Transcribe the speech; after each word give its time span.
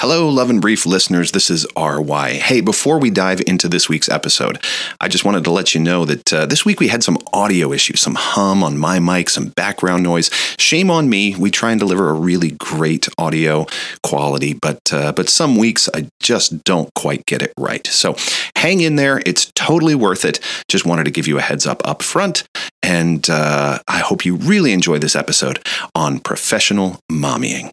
Hello, 0.00 0.30
Love 0.30 0.48
in 0.48 0.60
Brief 0.60 0.86
listeners. 0.86 1.32
This 1.32 1.50
is 1.50 1.66
RY. 1.76 2.30
Hey, 2.30 2.62
before 2.62 2.98
we 2.98 3.10
dive 3.10 3.42
into 3.46 3.68
this 3.68 3.86
week's 3.86 4.08
episode, 4.08 4.58
I 4.98 5.08
just 5.08 5.26
wanted 5.26 5.44
to 5.44 5.50
let 5.50 5.74
you 5.74 5.80
know 5.82 6.06
that 6.06 6.32
uh, 6.32 6.46
this 6.46 6.64
week 6.64 6.80
we 6.80 6.88
had 6.88 7.02
some 7.02 7.18
audio 7.34 7.70
issues, 7.70 8.00
some 8.00 8.14
hum 8.14 8.64
on 8.64 8.78
my 8.78 8.98
mic, 8.98 9.28
some 9.28 9.48
background 9.48 10.02
noise. 10.02 10.30
Shame 10.58 10.90
on 10.90 11.10
me. 11.10 11.36
We 11.36 11.50
try 11.50 11.72
and 11.72 11.78
deliver 11.78 12.08
a 12.08 12.14
really 12.14 12.52
great 12.52 13.10
audio 13.18 13.66
quality, 14.02 14.54
but 14.54 14.90
uh, 14.90 15.12
but 15.12 15.28
some 15.28 15.58
weeks 15.58 15.86
I 15.94 16.08
just 16.18 16.64
don't 16.64 16.88
quite 16.94 17.26
get 17.26 17.42
it 17.42 17.52
right. 17.58 17.86
So 17.86 18.16
hang 18.56 18.80
in 18.80 18.96
there. 18.96 19.20
It's 19.26 19.52
totally 19.54 19.94
worth 19.94 20.24
it. 20.24 20.40
Just 20.66 20.86
wanted 20.86 21.04
to 21.04 21.10
give 21.10 21.28
you 21.28 21.36
a 21.36 21.42
heads 21.42 21.66
up 21.66 21.86
up 21.86 22.00
front, 22.00 22.44
and 22.82 23.28
uh, 23.28 23.80
I 23.86 23.98
hope 23.98 24.24
you 24.24 24.36
really 24.36 24.72
enjoy 24.72 24.98
this 24.98 25.14
episode 25.14 25.62
on 25.94 26.20
professional 26.20 27.00
mommying. 27.12 27.70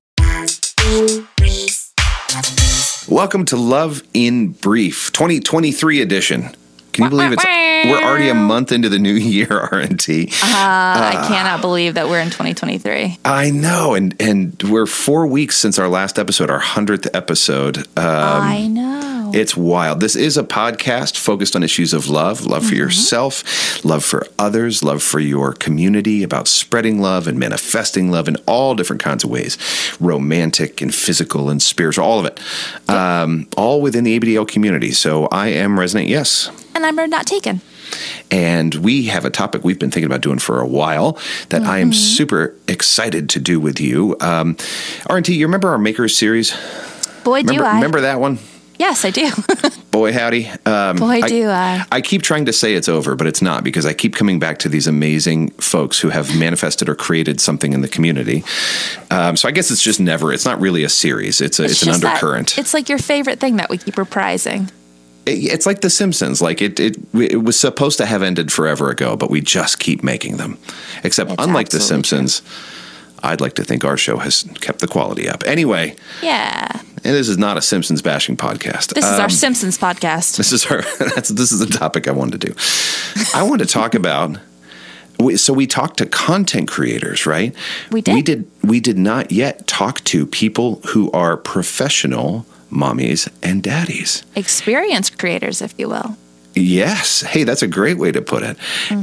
Welcome 3.08 3.46
to 3.46 3.56
Love 3.56 4.04
in 4.14 4.50
Brief, 4.50 5.12
2023 5.14 6.02
edition. 6.02 6.50
Can 6.92 7.06
you 7.06 7.10
believe 7.10 7.32
it's 7.32 7.46
we're 7.46 8.04
already 8.04 8.28
a 8.28 8.34
month 8.34 8.72
into 8.72 8.90
the 8.90 9.00
new 9.00 9.14
year, 9.14 9.48
RNT? 9.48 10.34
Uh, 10.34 10.46
I 10.54 11.26
cannot 11.28 11.62
believe 11.62 11.94
that 11.94 12.10
we're 12.10 12.20
in 12.20 12.28
2023. 12.30 13.20
I 13.24 13.52
know, 13.52 13.94
and 13.94 14.14
and 14.20 14.62
we're 14.64 14.88
four 14.88 15.26
weeks 15.28 15.58
since 15.58 15.80
our 15.80 15.88
last 15.88 16.20
episode, 16.20 16.50
our 16.50 16.60
hundredth 16.60 17.08
episode. 17.16 17.78
Um, 17.78 17.86
I 17.98 18.68
know. 18.68 19.17
It's 19.34 19.56
wild. 19.58 20.00
This 20.00 20.16
is 20.16 20.38
a 20.38 20.44
podcast 20.44 21.18
focused 21.18 21.56
on 21.56 21.64
issues 21.64 21.94
of 21.94 22.08
love, 22.10 22.46
love 22.46 22.66
for 22.66 22.76
yourself, 22.76 23.84
love 23.84 24.04
for 24.04 24.26
others, 24.40 24.84
love 24.84 25.04
for 25.04 25.20
your 25.20 25.54
community, 25.54 26.24
about 26.24 26.48
spreading 26.48 27.02
love 27.02 27.28
and 27.28 27.38
manifesting 27.38 28.12
love 28.12 28.28
in 28.28 28.38
all 28.46 28.76
different 28.76 29.02
kinds 29.02 29.24
of 29.24 29.30
ways 29.30 29.58
romantic 30.00 30.82
and 30.82 30.94
physical 30.94 31.50
and 31.50 31.62
spiritual, 31.62 32.06
all 32.06 32.20
of 32.20 32.26
it. 32.26 32.40
Um, 32.90 33.48
all 33.58 33.82
within 33.82 34.04
the 34.04 34.20
ABDL 34.20 34.48
community. 34.48 34.92
So 34.92 35.28
I 35.28 35.48
am 35.48 35.76
Resonate 35.78 36.08
Yes. 36.08 36.50
And 36.76 36.86
I'm 36.86 36.96
not 37.10 37.26
taken. 37.26 37.62
And 38.30 38.76
we 38.76 39.04
have 39.08 39.26
a 39.26 39.30
topic 39.30 39.64
we've 39.64 39.80
been 39.80 39.92
thinking 39.92 40.06
about 40.06 40.22
doing 40.22 40.40
for 40.40 40.60
a 40.60 40.68
while 40.68 41.18
that 41.50 41.64
I 41.64 41.80
am 41.80 41.94
super 41.94 42.54
excited 42.68 43.30
to 43.32 43.40
do 43.40 43.60
with 43.60 43.80
you. 43.80 44.18
Um, 44.20 44.56
RNT, 45.06 45.36
you 45.36 45.46
remember 45.46 45.70
our 45.70 45.78
Makers 45.78 46.16
series? 46.16 46.52
Boy, 47.24 47.40
Remember, 47.40 47.54
do 47.54 47.66
I. 47.66 47.76
remember 47.76 48.02
that 48.02 48.20
one? 48.20 48.40
Yes, 48.80 49.04
I 49.06 49.10
do. 49.12 49.30
Boy, 49.92 50.14
howdy. 50.14 50.48
Um, 50.66 50.98
Boy, 50.98 51.22
do 51.22 51.50
I. 51.50 51.84
I 51.92 52.02
keep 52.02 52.22
trying 52.22 52.46
to 52.46 52.54
say 52.54 52.76
it's 52.76 52.88
over, 52.88 53.16
but 53.16 53.26
it's 53.26 53.42
not 53.42 53.64
because 53.64 53.86
I 53.86 53.94
keep 53.94 54.16
coming 54.16 54.38
back 54.40 54.60
to 54.60 54.70
these 54.70 54.86
amazing 54.88 55.50
folks 55.52 56.00
who 56.00 56.10
have 56.10 56.38
manifested 56.38 56.88
or 56.88 56.94
created 56.96 57.42
something 57.42 57.74
in 57.74 57.82
the 57.82 57.88
community. 57.88 58.44
Um, 59.10 59.36
so 59.36 59.48
I 59.48 59.52
guess 59.52 59.72
it's 59.72 59.82
just 59.82 60.00
never. 60.00 60.32
It's 60.32 60.46
not 60.46 60.60
really 60.62 60.84
a 60.84 60.90
series. 60.90 61.42
It's 61.42 61.60
a, 61.60 61.64
it's, 61.66 61.82
an 61.82 61.88
just 61.88 62.02
that- 62.02 62.08
undercurrent. 62.08 62.58
it's 62.58 62.74
like 62.74 62.88
your 62.90 63.00
favorite 63.00 63.40
thing 63.40 63.56
that 63.58 63.70
we 63.70 63.78
keep 63.80 63.96
reprising. 63.96 64.72
It's 65.26 65.66
like 65.66 65.82
The 65.82 65.90
Simpsons. 65.90 66.42
Like 66.42 66.62
it, 66.62 66.80
it, 66.80 66.98
it 67.14 67.44
was 67.44 67.60
supposed 67.60 67.98
to 67.98 68.06
have 68.06 68.22
ended 68.24 68.52
forever 68.52 68.90
ago, 68.92 69.18
but 69.18 69.30
we 69.30 69.42
just 69.42 69.80
keep 69.80 70.04
making 70.04 70.38
them. 70.38 70.58
Except, 71.04 71.32
It's 71.32 71.44
unlike 71.44 71.70
The 71.70 71.78
absolutely 71.78 72.04
true. 72.04 72.18
Simpsons, 72.28 72.42
I'd 73.24 73.42
like 73.42 73.56
to 73.56 73.64
think 73.66 73.84
our 73.84 73.98
show 73.98 74.18
has 74.20 74.44
kept 74.62 74.80
the 74.80 74.88
quality 74.88 75.28
up. 75.28 75.44
Anyway, 75.46 75.96
Yeah. 76.22 76.80
And 77.08 77.16
this 77.16 77.30
is 77.30 77.38
not 77.38 77.56
a 77.58 77.62
Simpsons 77.62 78.02
bashing 78.02 78.36
podcast. 78.38 78.94
This 78.94 79.06
is 79.06 79.12
Um, 79.14 79.22
our 79.22 79.30
Simpsons 79.30 79.78
podcast. 79.78 80.36
This 80.38 80.52
is 80.52 80.66
our. 80.66 80.82
That's 81.16 81.30
this 81.30 81.52
is 81.54 81.60
the 81.60 81.66
topic 81.66 82.08
I 82.08 82.12
wanted 82.12 82.42
to 82.42 82.48
do. 82.48 82.54
I 83.34 83.44
want 83.44 83.60
to 83.62 83.66
talk 83.66 83.96
about. 83.96 84.38
we- 85.18 85.38
So 85.38 85.54
we 85.54 85.66
talked 85.68 85.98
to 86.00 86.06
content 86.06 86.68
creators, 86.68 87.26
right? 87.26 87.56
We 87.92 88.02
did. 88.02 88.14
We 88.16 88.22
did. 88.22 88.46
We 88.62 88.80
did 88.82 88.98
not 88.98 89.32
yet 89.32 89.66
talk 89.68 90.04
to 90.06 90.26
people 90.28 90.82
who 90.90 91.10
are 91.12 91.38
professional 91.38 92.46
mommies 92.70 93.30
and 93.42 93.64
daddies. 93.64 94.24
Experience 94.36 95.10
creators, 95.10 95.62
if 95.62 95.74
you 95.78 95.88
will. 95.90 96.18
Yes. 96.56 97.22
Hey, 97.22 97.46
that's 97.46 97.62
a 97.64 97.68
great 97.68 97.98
way 97.98 98.12
to 98.12 98.22
put 98.22 98.44
it. 98.44 98.58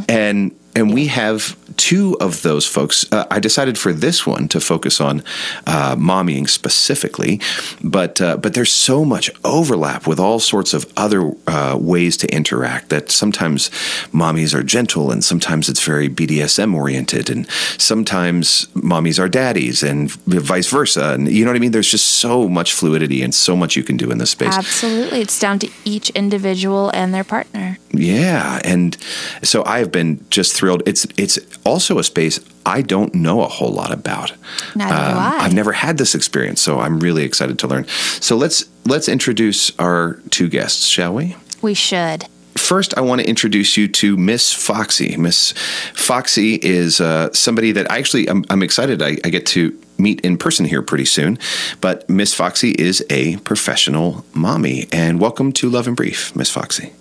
And 0.09 0.53
and 0.75 0.93
we 0.93 1.07
have 1.07 1.57
two 1.77 2.17
of 2.21 2.43
those 2.43 2.67
folks. 2.67 3.11
Uh, 3.13 3.27
I 3.31 3.41
decided 3.41 3.79
for 3.79 3.93
this 3.93 4.27
one 4.27 4.49
to 4.49 4.61
focus 4.61 5.01
on 5.01 5.23
uh, 5.67 5.97
mommying 5.97 6.49
specifically, 6.49 7.41
but 7.83 8.21
uh, 8.21 8.37
but 8.37 8.55
there's 8.55 8.73
so 8.73 9.05
much 9.05 9.31
overlap 9.45 10.07
with 10.07 10.19
all 10.19 10.41
sorts 10.41 10.75
of 10.75 10.91
other 10.97 11.33
uh, 11.47 11.77
ways 11.81 12.17
to 12.19 12.35
interact 12.35 12.89
that 12.91 13.11
sometimes 13.11 13.71
mommies 14.13 14.55
are 14.55 14.63
gentle 14.63 15.11
and 15.11 15.25
sometimes 15.25 15.69
it's 15.69 15.83
very 15.83 16.09
BDSM 16.09 16.75
oriented 16.75 17.31
and 17.31 17.49
sometimes 17.79 18.67
mommies 18.75 19.19
are 19.19 19.29
daddies 19.29 19.83
and 19.83 20.11
vice 20.13 20.71
versa. 20.71 21.15
And 21.15 21.31
you 21.31 21.45
know 21.45 21.51
what 21.51 21.57
I 21.57 21.61
mean? 21.61 21.73
There's 21.73 21.91
just 21.91 22.07
so 22.07 22.49
much 22.49 22.73
fluidity 22.73 23.23
and 23.23 23.35
so 23.35 23.57
much 23.57 23.77
you 23.77 23.83
can 23.83 23.97
do 23.97 24.11
in 24.11 24.19
this 24.19 24.31
space. 24.31 24.57
Absolutely. 24.57 25.21
It's 25.21 25.39
down 25.39 25.59
to 25.61 25.71
each 25.85 26.11
individual 26.11 26.91
and 26.91 27.15
their 27.15 27.25
partner. 27.25 27.79
Yeah, 27.93 28.61
and 28.65 28.97
so 29.43 29.65
I 29.65 29.79
have 29.79 29.93
been 29.93 30.25
just 30.31 30.55
thrilled. 30.65 30.83
It's 30.87 31.07
it's 31.19 31.39
also 31.65 31.99
a 31.99 32.05
space 32.05 32.41
I 32.65 32.81
don't 32.81 33.15
know 33.15 33.43
a 33.43 33.49
whole 33.49 33.71
lot 33.71 33.93
about. 33.93 34.31
Um, 34.31 34.79
do 34.79 34.85
I. 34.85 35.39
I've 35.43 35.53
never 35.53 35.73
had 35.73 35.99
this 35.99 36.15
experience, 36.15 36.63
so 36.63 36.81
I'm 36.81 37.01
really 37.01 37.23
excited 37.23 37.59
to 37.59 37.67
learn. 37.67 37.87
So 38.21 38.35
let's 38.37 38.65
let's 38.87 39.07
introduce 39.07 39.79
our 39.79 40.15
two 40.31 40.49
guests, 40.49 40.87
shall 40.87 41.13
we? 41.13 41.37
We 41.61 41.75
should. 41.75 42.25
First, 42.57 42.97
I 42.97 43.03
want 43.03 43.21
to 43.21 43.29
introduce 43.29 43.77
you 43.77 43.89
to 43.89 44.17
Miss 44.17 44.53
Foxy. 44.53 45.17
Miss 45.19 45.53
Foxy 45.93 46.55
is 46.55 47.01
uh, 47.01 47.31
somebody 47.33 47.73
that 47.73 47.91
I 47.91 47.99
actually 47.99 48.27
I'm, 48.29 48.45
I'm 48.49 48.63
excited 48.63 49.03
I, 49.03 49.19
I 49.23 49.29
get 49.29 49.45
to 49.47 49.79
meet 49.99 50.23
in 50.23 50.39
person 50.39 50.65
here 50.65 50.81
pretty 50.81 51.05
soon. 51.05 51.39
But 51.83 52.09
Miss 52.09 52.33
Foxy 52.33 52.71
is 52.71 53.05
a 53.11 53.37
professional 53.39 54.25
mommy, 54.33 54.87
and 54.93 55.21
welcome 55.21 55.53
to 55.53 55.69
Love 55.69 55.89
in 55.89 55.95
Brief, 55.95 56.35
Miss 56.35 56.49
Foxy. 56.49 56.93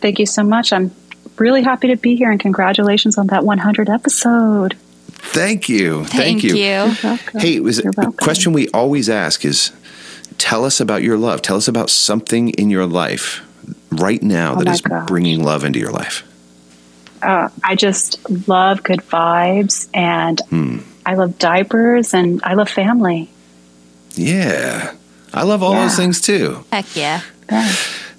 Thank 0.00 0.18
you 0.18 0.26
so 0.26 0.42
much. 0.44 0.72
I'm 0.72 0.90
really 1.40 1.62
happy 1.62 1.88
to 1.88 1.96
be 1.96 2.14
here 2.16 2.30
and 2.30 2.38
congratulations 2.38 3.18
on 3.18 3.28
that 3.28 3.44
100 3.44 3.88
episode. 3.88 4.74
Thank 5.08 5.68
you. 5.68 6.04
Thank, 6.04 6.42
Thank, 6.42 6.42
you. 6.44 6.54
Welcome. 7.02 7.40
Hey, 7.40 7.56
it 7.56 7.62
was 7.62 7.78
You're 7.82 7.90
a 7.90 7.94
welcome. 7.96 8.12
question 8.16 8.52
we 8.52 8.68
always 8.68 9.08
ask 9.08 9.44
is 9.44 9.72
tell 10.38 10.64
us 10.64 10.80
about 10.80 11.02
your 11.02 11.16
love. 11.18 11.42
Tell 11.42 11.56
us 11.56 11.68
about 11.68 11.90
something 11.90 12.50
in 12.50 12.70
your 12.70 12.86
life 12.86 13.42
right 13.90 14.22
now 14.22 14.52
Oh 14.52 14.56
that 14.58 14.66
my 14.66 14.72
is 14.72 14.80
gosh. 14.80 15.06
bringing 15.08 15.42
love 15.44 15.64
into 15.64 15.78
your 15.78 15.90
life. 15.92 16.24
Uh, 17.22 17.48
I 17.62 17.74
just 17.74 18.18
love 18.48 18.82
good 18.82 19.00
vibes 19.00 19.88
and 19.92 20.40
Hmm. 20.48 20.78
I 21.04 21.14
love 21.14 21.38
diapers 21.38 22.14
and 22.14 22.40
I 22.44 22.54
love 22.54 22.68
family. 22.70 23.30
Yeah. 24.14 24.92
I 25.34 25.42
love 25.44 25.62
all 25.62 25.74
Yeah. 25.74 25.82
those 25.86 25.96
things 25.96 26.20
too. 26.20 26.64
Heck 26.72 26.96
yeah. 26.96 27.20
Yeah. 27.50 27.68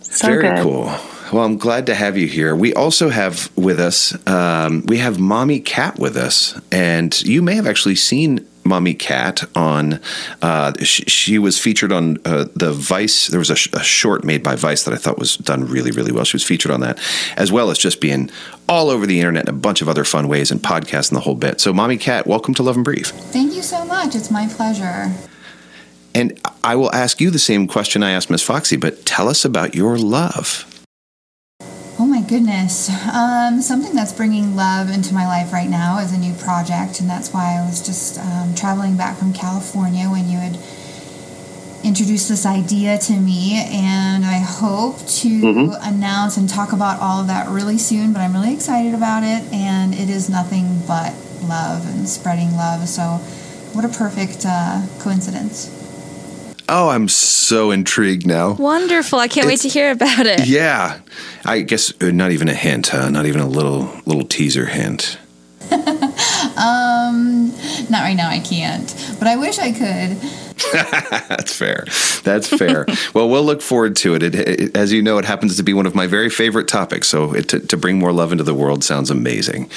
So 0.02 0.28
Very 0.28 0.50
good. 0.56 0.64
cool. 0.64 0.92
Well, 1.32 1.46
I'm 1.46 1.58
glad 1.58 1.86
to 1.86 1.96
have 1.96 2.18
you 2.18 2.28
here. 2.28 2.54
We 2.54 2.74
also 2.74 3.08
have 3.08 3.50
with 3.56 3.80
us, 3.80 4.16
um, 4.28 4.84
we 4.88 4.98
have 4.98 5.18
Mommy 5.18 5.62
Cat 5.62 5.98
with 5.98 6.18
us, 6.18 6.60
and 6.74 7.20
you 7.22 7.42
may 7.42 7.56
have 7.56 7.66
actually 7.66 7.96
seen 7.96 8.46
Mommy 8.66 8.94
Cat 8.94 9.44
on. 9.56 10.02
Uh, 10.42 10.74
she, 10.84 11.04
she 11.06 11.40
was 11.40 11.58
featured 11.58 11.94
on 11.94 12.18
uh, 12.26 12.48
the 12.54 12.74
Vice. 12.74 13.28
There 13.28 13.40
was 13.40 13.50
a, 13.50 13.56
sh- 13.56 13.70
a 13.72 13.82
short 13.82 14.26
made 14.26 14.44
by 14.44 14.58
Vice 14.58 14.84
that 14.84 14.94
I 14.94 14.98
thought 14.98 15.18
was 15.18 15.38
done 15.38 15.66
really, 15.68 15.92
really 15.92 16.12
well. 16.12 16.26
She 16.26 16.36
was 16.36 16.44
featured 16.44 16.70
on 16.70 16.82
that, 16.82 17.00
as 17.38 17.50
well 17.50 17.72
as 17.72 17.78
just 17.78 18.02
being 18.02 18.30
all 18.68 18.90
over 18.90 19.06
the 19.06 19.20
internet 19.20 19.48
in 19.48 19.50
a 19.50 19.58
bunch 19.58 19.82
of 19.82 19.88
other 19.88 20.04
fun 20.04 20.28
ways 20.28 20.52
and 20.52 20.60
podcasts 20.60 21.12
and 21.12 21.16
the 21.16 21.22
whole 21.22 21.36
bit. 21.36 21.62
So, 21.62 21.72
Mommy 21.72 21.98
Cat, 21.98 22.28
welcome 22.28 22.54
to 22.56 22.64
Love 22.64 22.76
in 22.76 22.84
Brief. 22.84 23.08
Thank 23.08 23.54
you 23.54 23.62
so 23.62 23.86
much. 23.86 24.16
It's 24.16 24.32
my 24.32 24.48
pleasure. 24.48 25.14
And 26.14 26.38
I 26.62 26.76
will 26.76 26.94
ask 26.94 27.22
you 27.22 27.30
the 27.30 27.40
same 27.40 27.70
question 27.70 28.04
I 28.04 28.12
asked 28.12 28.30
Miss 28.30 28.44
Foxy, 28.44 28.76
but 28.76 29.06
tell 29.06 29.30
us 29.30 29.46
about 29.46 29.76
your 29.76 29.98
love. 29.98 30.68
Goodness. 32.32 32.90
Um, 33.14 33.62
something 33.62 33.94
that's 33.94 34.14
bringing 34.14 34.56
love 34.56 34.90
into 34.90 35.14
my 35.14 35.28
life 35.28 35.52
right 35.52 35.70
now 35.70 35.98
is 35.98 36.14
a 36.14 36.18
new 36.18 36.34
project, 36.34 37.02
and 37.02 37.10
that's 37.10 37.34
why 37.34 37.58
I 37.60 37.66
was 37.66 37.86
just 37.86 38.18
um, 38.20 38.56
traveling 38.56 38.96
back 38.96 39.18
from 39.18 39.34
California 39.34 40.06
when 40.10 40.30
you 40.30 40.38
had 40.38 40.58
introduced 41.84 42.30
this 42.30 42.46
idea 42.46 42.98
to 43.00 43.20
me. 43.20 43.56
And 43.70 44.24
I 44.24 44.38
hope 44.38 45.06
to 45.06 45.76
announce 45.82 46.38
and 46.38 46.48
talk 46.48 46.72
about 46.72 47.02
all 47.02 47.20
of 47.20 47.28
that 47.28 47.50
really 47.50 47.78
soon, 47.78 48.14
but 48.14 48.22
I'm 48.22 48.32
really 48.32 48.54
excited 48.54 48.94
about 48.94 49.24
it, 49.24 49.52
and 49.52 49.94
it 49.94 50.10
is 50.10 50.30
nothing 50.30 50.80
but 50.88 51.14
love 51.44 51.86
and 51.86 52.08
spreading 52.08 52.56
love. 52.56 52.88
So, 52.88 53.18
what 53.74 53.84
a 53.84 53.90
perfect 53.90 54.46
uh, 54.48 54.84
coincidence. 55.00 55.81
Oh, 56.74 56.88
I'm 56.88 57.10
so 57.10 57.70
intrigued 57.72 58.26
now. 58.26 58.54
Wonderful. 58.54 59.20
I 59.20 59.28
can't 59.28 59.46
wait 59.46 59.60
to 59.60 59.68
hear 59.68 59.92
about 59.92 60.26
it. 60.26 60.48
Yeah, 60.48 61.02
I 61.44 61.64
guess 61.64 61.94
uh, 62.02 62.12
not 62.12 62.32
even 62.32 62.48
a 62.48 62.54
hint, 62.54 62.88
huh? 62.88 63.10
Not 63.10 63.26
even 63.26 63.42
a 63.42 63.48
little 63.48 63.94
little 64.06 64.24
teaser 64.24 64.66
hint. 64.66 65.20
Um, 66.58 67.48
not 67.90 68.02
right 68.02 68.14
now, 68.14 68.30
I 68.30 68.40
can't, 68.40 68.94
but 69.18 69.28
I 69.28 69.36
wish 69.38 69.58
I 69.58 69.72
could. 69.72 70.18
That's 71.30 71.56
fair. 71.56 71.86
That's 72.24 72.48
fair. 72.48 72.86
well, 73.16 73.30
we'll 73.30 73.44
look 73.44 73.62
forward 73.62 73.96
to 73.98 74.14
it. 74.14 74.22
It, 74.22 74.36
it. 74.36 74.78
As 74.78 74.92
you 74.92 75.02
know, 75.02 75.18
it 75.18 75.26
happens 75.26 75.58
to 75.58 75.64
be 75.64 75.74
one 75.74 75.88
of 75.88 75.96
my 75.96 76.06
very 76.06 76.30
favorite 76.30 76.68
topics. 76.68 77.08
So 77.08 77.34
it, 77.34 77.50
to, 77.50 77.60
to 77.62 77.78
bring 77.78 77.98
more 77.98 78.12
love 78.12 78.32
into 78.32 78.44
the 78.44 78.54
world 78.54 78.84
sounds 78.84 79.10
amazing. 79.10 79.72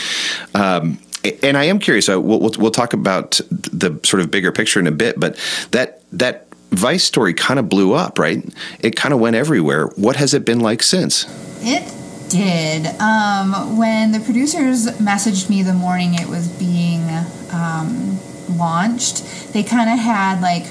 Um, 0.54 0.98
and 1.42 1.56
I 1.56 1.64
am 1.64 1.78
curious. 1.78 2.08
Uh, 2.08 2.20
we'll, 2.20 2.40
we'll, 2.40 2.52
we'll 2.58 2.70
talk 2.70 2.92
about 2.92 3.40
the 3.50 3.98
sort 4.02 4.20
of 4.20 4.30
bigger 4.30 4.52
picture 4.52 4.80
in 4.80 4.86
a 4.86 4.92
bit, 4.92 5.18
but 5.18 5.38
that 5.70 6.02
that 6.12 6.48
Vice 6.70 7.04
story 7.04 7.34
kind 7.34 7.58
of 7.60 7.68
blew 7.68 7.92
up, 7.92 8.18
right? 8.18 8.44
It 8.80 8.96
kind 8.96 9.14
of 9.14 9.20
went 9.20 9.36
everywhere. 9.36 9.86
What 9.96 10.16
has 10.16 10.34
it 10.34 10.44
been 10.44 10.60
like 10.60 10.82
since? 10.82 11.26
It 11.60 11.92
did. 12.28 12.86
Um, 13.00 13.76
when 13.76 14.12
the 14.12 14.20
producers 14.20 14.86
messaged 14.98 15.48
me 15.48 15.62
the 15.62 15.74
morning 15.74 16.14
it 16.14 16.28
was 16.28 16.48
being 16.48 17.08
um, 17.52 18.18
launched, 18.56 19.52
they 19.52 19.62
kind 19.62 19.88
of 19.90 19.98
had 19.98 20.40
like 20.40 20.66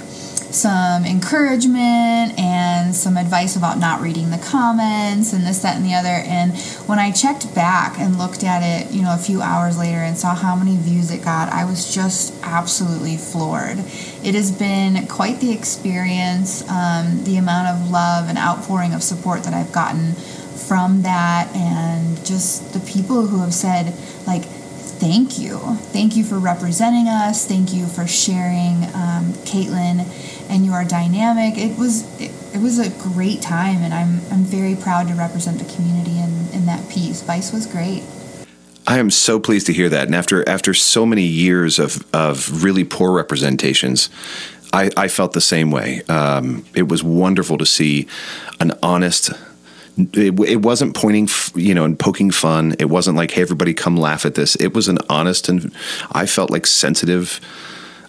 some 0.54 1.06
encouragement 1.06 2.38
and 2.38 2.53
some 2.92 3.16
advice 3.16 3.56
about 3.56 3.78
not 3.78 4.02
reading 4.02 4.32
the 4.32 4.40
comments 4.40 5.32
and 5.32 5.46
this, 5.46 5.60
that, 5.60 5.78
and 5.78 5.86
the 5.86 5.94
other. 5.94 6.10
And 6.10 6.58
when 6.88 6.98
I 6.98 7.12
checked 7.12 7.54
back 7.54 8.00
and 8.00 8.18
looked 8.18 8.44
at 8.44 8.64
it, 8.64 8.92
you 8.92 9.04
know, 9.04 9.14
a 9.14 9.18
few 9.20 9.42
hours 9.42 9.78
later 9.78 10.00
and 10.00 10.18
saw 10.18 10.34
how 10.34 10.56
many 10.56 10.76
views 10.76 11.12
it 11.12 11.24
got, 11.24 11.50
I 11.54 11.66
was 11.66 11.94
just 11.94 12.34
absolutely 12.44 13.16
floored. 13.16 13.78
It 14.24 14.34
has 14.34 14.52
been 14.52 15.08
quite 15.08 15.40
the 15.40 15.52
experience, 15.52 16.68
um, 16.68 17.24
the 17.24 17.38
amount 17.38 17.68
of 17.68 17.92
love 17.92 18.28
and 18.28 18.38
outpouring 18.38 18.94
of 18.94 19.04
support 19.04 19.44
that 19.44 19.54
I've 19.54 19.72
gotten 19.72 20.14
from 20.14 21.04
that, 21.04 21.54
and 21.56 22.26
just 22.26 22.74
the 22.74 22.80
people 22.80 23.28
who 23.28 23.42
have 23.42 23.54
said, 23.54 23.94
like, 24.26 24.46
thank 24.46 25.38
you. 25.38 25.60
Thank 25.92 26.16
you 26.16 26.24
for 26.24 26.40
representing 26.40 27.08
us. 27.08 27.46
Thank 27.46 27.74
you 27.74 27.86
for 27.88 28.08
sharing 28.08 28.86
um, 28.96 29.34
Caitlin 29.44 30.08
and 30.50 30.66
your 30.66 30.86
dynamic. 30.86 31.58
It 31.58 31.78
was 31.78 32.04
it, 32.22 32.32
it, 32.54 32.62
was 32.62 32.80
a 32.80 32.90
great 33.02 33.42
time, 33.42 33.82
and 33.82 33.94
I'm 33.94 34.22
I'm 34.32 34.44
very 34.44 34.76
proud 34.76 35.08
to 35.08 35.14
represent 35.14 35.60
the 35.60 35.74
community 35.76 36.18
in, 36.20 36.48
in 36.54 36.66
that 36.66 36.90
piece. 36.90 37.22
Vice 37.22 37.52
was 37.52 37.66
great. 37.66 38.04
I 38.86 39.00
am 39.00 39.10
so 39.10 39.40
pleased 39.40 39.68
to 39.68 39.74
hear 39.74 39.90
that. 39.90 40.08
And 40.08 40.16
after 40.16 40.48
after 40.48 40.74
so 40.74 41.06
many 41.06 41.24
years 41.24 41.80
of 41.80 42.06
of 42.14 42.64
really 42.64 42.84
poor 42.84 43.12
representations, 43.12 44.10
I, 44.74 44.90
I 44.98 45.08
felt 45.08 45.34
the 45.34 45.42
same 45.42 45.72
way. 45.72 46.02
Um, 46.10 46.66
it 46.74 46.88
was 46.88 47.04
wonderful 47.04 47.58
to 47.60 47.66
see 47.66 48.08
an 48.60 48.74
honest 48.82 49.32
it, 49.98 50.40
it, 50.40 50.62
wasn't 50.62 50.96
pointing, 50.96 51.30
you 51.54 51.76
know, 51.76 51.86
and 51.86 52.00
poking 52.00 52.32
fun. 52.32 52.76
It 52.80 52.86
wasn't 52.86 53.16
like, 53.16 53.30
hey, 53.30 53.44
everybody 53.44 53.76
come 53.76 53.96
laugh 53.96 54.26
at 54.26 54.34
this. 54.34 54.56
It 54.56 54.74
was 54.74 54.88
an 54.88 54.98
honest 55.08 55.50
and 55.50 55.72
I 56.12 56.26
felt 56.26 56.50
like 56.50 56.66
sensitive, 56.66 57.40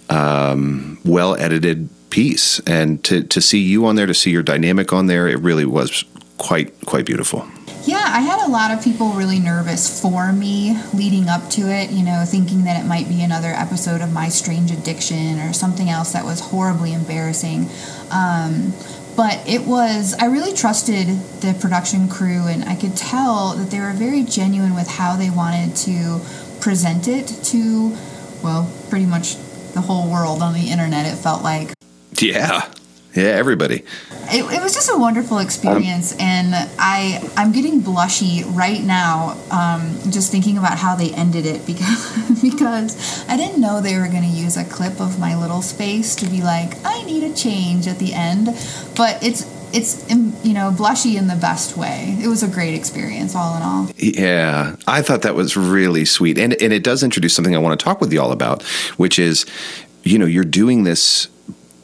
um, 0.08 0.98
well 1.04 1.36
edited 1.36 1.90
piece. 2.14 2.60
And 2.60 3.02
to, 3.04 3.24
to 3.24 3.40
see 3.40 3.58
you 3.58 3.86
on 3.86 3.96
there, 3.96 4.06
to 4.06 4.14
see 4.14 4.30
your 4.30 4.44
dynamic 4.44 4.92
on 4.92 5.08
there, 5.08 5.26
it 5.26 5.40
really 5.40 5.64
was 5.64 6.04
quite, 6.38 6.72
quite 6.86 7.06
beautiful. 7.06 7.44
Yeah, 7.86 8.04
I 8.06 8.20
had 8.20 8.46
a 8.46 8.48
lot 8.48 8.70
of 8.70 8.84
people 8.84 9.10
really 9.14 9.40
nervous 9.40 10.00
for 10.00 10.32
me 10.32 10.78
leading 10.94 11.28
up 11.28 11.50
to 11.50 11.62
it, 11.62 11.90
you 11.90 12.04
know, 12.04 12.24
thinking 12.24 12.64
that 12.64 12.80
it 12.80 12.86
might 12.86 13.08
be 13.08 13.24
another 13.24 13.48
episode 13.48 14.00
of 14.00 14.12
My 14.12 14.28
Strange 14.28 14.70
Addiction 14.70 15.40
or 15.40 15.52
something 15.52 15.90
else 15.90 16.12
that 16.12 16.24
was 16.24 16.38
horribly 16.38 16.94
embarrassing. 16.94 17.68
Um, 18.12 18.72
but 19.16 19.48
it 19.48 19.62
was 19.62 20.12
i 20.18 20.26
really 20.26 20.52
trusted 20.52 21.06
the 21.40 21.56
production 21.60 22.08
crew 22.08 22.48
and 22.48 22.64
i 22.64 22.74
could 22.74 22.96
tell 22.96 23.54
that 23.54 23.70
they 23.70 23.78
were 23.78 23.92
very 23.92 24.24
genuine 24.24 24.74
with 24.74 24.88
how 24.88 25.14
they 25.14 25.30
wanted 25.30 25.76
to 25.76 26.20
present 26.60 27.06
it 27.06 27.28
to 27.44 27.96
well 28.42 28.68
pretty 28.90 29.06
much 29.06 29.36
the 29.74 29.80
whole 29.80 30.10
world 30.10 30.42
on 30.42 30.52
the 30.52 30.68
internet 30.68 31.06
it 31.06 31.16
felt 31.16 31.44
like 31.44 31.73
yeah. 32.22 32.72
Yeah 33.14 33.24
everybody. 33.24 33.84
It, 34.26 34.42
it 34.42 34.62
was 34.62 34.74
just 34.74 34.90
a 34.92 34.98
wonderful 34.98 35.38
experience 35.38 36.14
um, 36.14 36.20
and 36.20 36.70
i 36.78 37.22
i'm 37.36 37.52
getting 37.52 37.82
blushy 37.82 38.42
right 38.56 38.82
now 38.82 39.36
um, 39.50 39.94
just 40.10 40.32
thinking 40.32 40.56
about 40.56 40.78
how 40.78 40.96
they 40.96 41.12
ended 41.12 41.44
it 41.44 41.66
because 41.66 42.40
because 42.42 43.28
i 43.28 43.36
didn't 43.36 43.60
know 43.60 43.82
they 43.82 43.98
were 43.98 44.08
going 44.08 44.22
to 44.22 44.28
use 44.28 44.56
a 44.56 44.64
clip 44.64 44.98
of 44.98 45.20
my 45.20 45.36
little 45.36 45.60
space 45.60 46.14
to 46.16 46.26
be 46.26 46.40
like 46.42 46.72
i 46.86 47.02
need 47.04 47.22
a 47.22 47.34
change 47.34 47.86
at 47.86 47.98
the 47.98 48.14
end 48.14 48.46
but 48.96 49.22
it's 49.22 49.44
it's 49.74 50.08
you 50.08 50.54
know 50.54 50.70
blushy 50.70 51.16
in 51.16 51.26
the 51.26 51.34
best 51.34 51.76
way. 51.76 52.16
It 52.22 52.28
was 52.28 52.42
a 52.44 52.48
great 52.48 52.74
experience 52.74 53.34
all 53.34 53.56
in 53.56 53.62
all. 53.62 53.90
Yeah 53.96 54.76
i 54.86 55.02
thought 55.02 55.22
that 55.22 55.34
was 55.34 55.56
really 55.56 56.04
sweet 56.04 56.38
and 56.38 56.54
and 56.62 56.72
it 56.72 56.84
does 56.84 57.02
introduce 57.02 57.34
something 57.34 57.54
i 57.54 57.58
want 57.58 57.78
to 57.78 57.84
talk 57.84 58.00
with 58.00 58.12
you 58.12 58.20
all 58.20 58.32
about 58.32 58.62
which 58.96 59.18
is 59.18 59.44
you 60.02 60.18
know 60.18 60.26
you're 60.26 60.44
doing 60.44 60.84
this 60.84 61.28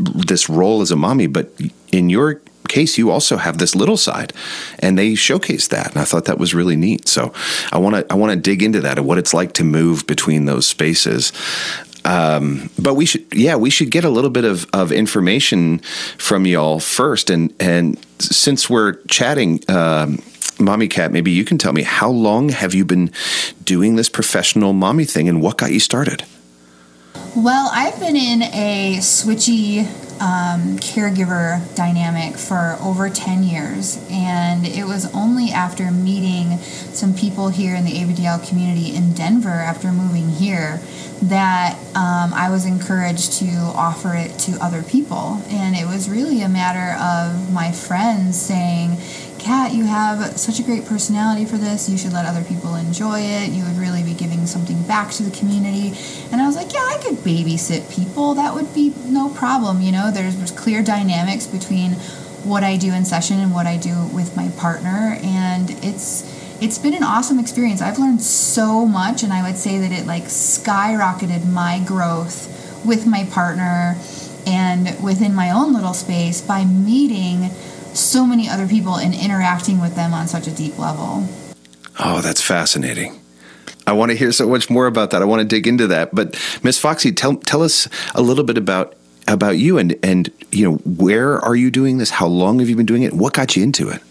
this 0.00 0.48
role 0.48 0.80
as 0.80 0.90
a 0.90 0.96
mommy, 0.96 1.26
but 1.26 1.50
in 1.92 2.10
your 2.10 2.40
case, 2.68 2.96
you 2.96 3.10
also 3.10 3.36
have 3.36 3.58
this 3.58 3.74
little 3.74 3.96
side, 3.96 4.32
and 4.78 4.96
they 4.96 5.14
showcase 5.14 5.68
that, 5.68 5.88
and 5.90 5.98
I 5.98 6.04
thought 6.04 6.24
that 6.26 6.38
was 6.38 6.54
really 6.54 6.76
neat. 6.76 7.08
So 7.08 7.32
I 7.72 7.78
want 7.78 7.96
to 7.96 8.06
I 8.10 8.16
want 8.16 8.32
to 8.32 8.36
dig 8.36 8.62
into 8.62 8.80
that 8.80 8.98
and 8.98 9.06
what 9.06 9.18
it's 9.18 9.34
like 9.34 9.52
to 9.54 9.64
move 9.64 10.06
between 10.06 10.46
those 10.46 10.66
spaces. 10.66 11.32
Um, 12.04 12.70
but 12.78 12.94
we 12.94 13.04
should, 13.04 13.26
yeah, 13.34 13.56
we 13.56 13.68
should 13.68 13.90
get 13.90 14.04
a 14.04 14.08
little 14.08 14.30
bit 14.30 14.44
of, 14.44 14.66
of 14.72 14.90
information 14.90 15.80
from 16.16 16.46
y'all 16.46 16.80
first, 16.80 17.28
and 17.28 17.52
and 17.60 17.98
since 18.18 18.70
we're 18.70 18.94
chatting. 19.08 19.60
Um, 19.68 20.22
Mommy 20.58 20.88
Cat, 20.88 21.10
maybe 21.10 21.30
you 21.30 21.46
can 21.46 21.56
tell 21.56 21.72
me 21.72 21.82
how 21.82 22.10
long 22.10 22.50
have 22.50 22.74
you 22.74 22.84
been 22.84 23.10
doing 23.64 23.96
this 23.96 24.10
professional 24.10 24.74
mommy 24.74 25.06
thing 25.06 25.26
and 25.26 25.40
what 25.40 25.56
got 25.56 25.72
you 25.72 25.80
started? 25.80 26.22
Well, 27.36 27.70
I've 27.72 27.98
been 27.98 28.16
in 28.16 28.42
a 28.42 28.98
switchy 29.00 29.86
um, 30.20 30.78
caregiver 30.78 31.74
dynamic 31.74 32.36
for 32.36 32.76
over 32.80 33.08
10 33.08 33.42
years, 33.42 34.04
and 34.10 34.66
it 34.66 34.84
was 34.84 35.12
only 35.14 35.50
after 35.50 35.90
meeting 35.90 36.58
some 36.58 37.14
people 37.14 37.48
here 37.48 37.74
in 37.74 37.84
the 37.84 37.92
ABDL 37.92 38.46
community 38.48 38.94
in 38.94 39.14
Denver 39.14 39.48
after 39.48 39.92
moving 39.92 40.28
here 40.28 40.80
that 41.22 41.76
um, 41.94 42.32
I 42.34 42.48
was 42.50 42.66
encouraged 42.66 43.34
to 43.34 43.50
offer 43.74 44.14
it 44.14 44.38
to 44.40 44.52
other 44.62 44.82
people. 44.82 45.42
And 45.48 45.76
it 45.76 45.86
was 45.86 46.08
really 46.08 46.42
a 46.42 46.48
matter 46.48 46.98
of 47.00 47.52
my 47.52 47.72
friends 47.72 48.40
saying, 48.40 48.96
Kat, 49.40 49.72
you 49.72 49.84
have 49.84 50.38
such 50.38 50.60
a 50.60 50.62
great 50.62 50.84
personality 50.84 51.46
for 51.46 51.56
this. 51.56 51.88
You 51.88 51.96
should 51.96 52.12
let 52.12 52.26
other 52.26 52.44
people 52.44 52.74
enjoy 52.74 53.20
it. 53.20 53.50
You 53.50 53.64
would 53.64 53.78
really 53.78 54.02
be 54.02 54.12
giving 54.12 54.46
something 54.46 54.82
back 54.82 55.12
to 55.12 55.22
the 55.22 55.36
community. 55.36 55.94
And 56.30 56.42
I 56.42 56.46
was 56.46 56.56
like, 56.56 56.74
yeah, 56.74 56.80
I 56.80 57.00
could 57.02 57.16
babysit 57.16 57.90
people. 57.90 58.34
That 58.34 58.54
would 58.54 58.74
be 58.74 58.92
no 59.06 59.30
problem. 59.30 59.80
You 59.80 59.92
know, 59.92 60.10
there's, 60.10 60.36
there's 60.36 60.50
clear 60.50 60.82
dynamics 60.82 61.46
between 61.46 61.92
what 62.44 62.64
I 62.64 62.76
do 62.76 62.92
in 62.92 63.06
session 63.06 63.40
and 63.40 63.54
what 63.54 63.66
I 63.66 63.78
do 63.78 64.08
with 64.08 64.36
my 64.36 64.50
partner. 64.58 65.18
And 65.22 65.70
it's, 65.82 66.22
it's 66.60 66.78
been 66.78 66.94
an 66.94 67.02
awesome 67.02 67.38
experience. 67.38 67.80
I've 67.80 67.98
learned 67.98 68.20
so 68.20 68.84
much, 68.84 69.22
and 69.22 69.32
I 69.32 69.42
would 69.42 69.56
say 69.56 69.78
that 69.78 69.90
it 69.90 70.06
like 70.06 70.24
skyrocketed 70.24 71.50
my 71.50 71.82
growth 71.86 72.84
with 72.84 73.06
my 73.06 73.24
partner 73.24 73.96
and 74.46 75.02
within 75.02 75.34
my 75.34 75.50
own 75.50 75.72
little 75.72 75.94
space 75.94 76.42
by 76.42 76.64
meeting 76.64 77.50
so 77.94 78.26
many 78.26 78.48
other 78.48 78.66
people 78.66 78.96
and 78.96 79.14
interacting 79.14 79.80
with 79.80 79.94
them 79.94 80.14
on 80.14 80.28
such 80.28 80.46
a 80.46 80.50
deep 80.50 80.78
level. 80.78 81.26
Oh, 81.98 82.20
that's 82.20 82.42
fascinating. 82.42 83.20
I 83.86 83.92
want 83.92 84.10
to 84.10 84.16
hear 84.16 84.32
so 84.32 84.48
much 84.48 84.70
more 84.70 84.86
about 84.86 85.10
that. 85.10 85.22
I 85.22 85.24
want 85.24 85.40
to 85.40 85.46
dig 85.46 85.66
into 85.66 85.88
that. 85.88 86.14
But 86.14 86.38
Miss 86.62 86.78
Foxy, 86.78 87.12
tell 87.12 87.36
tell 87.36 87.62
us 87.62 87.88
a 88.14 88.22
little 88.22 88.44
bit 88.44 88.56
about 88.56 88.94
about 89.26 89.58
you 89.58 89.78
and 89.78 89.96
and 90.02 90.30
you 90.50 90.70
know 90.70 90.76
where 90.76 91.38
are 91.38 91.56
you 91.56 91.70
doing 91.70 91.98
this? 91.98 92.10
How 92.10 92.26
long 92.26 92.58
have 92.60 92.68
you 92.68 92.76
been 92.76 92.86
doing 92.86 93.02
it? 93.02 93.12
What 93.12 93.32
got 93.32 93.56
you 93.56 93.62
into 93.62 93.88
it? 93.88 94.02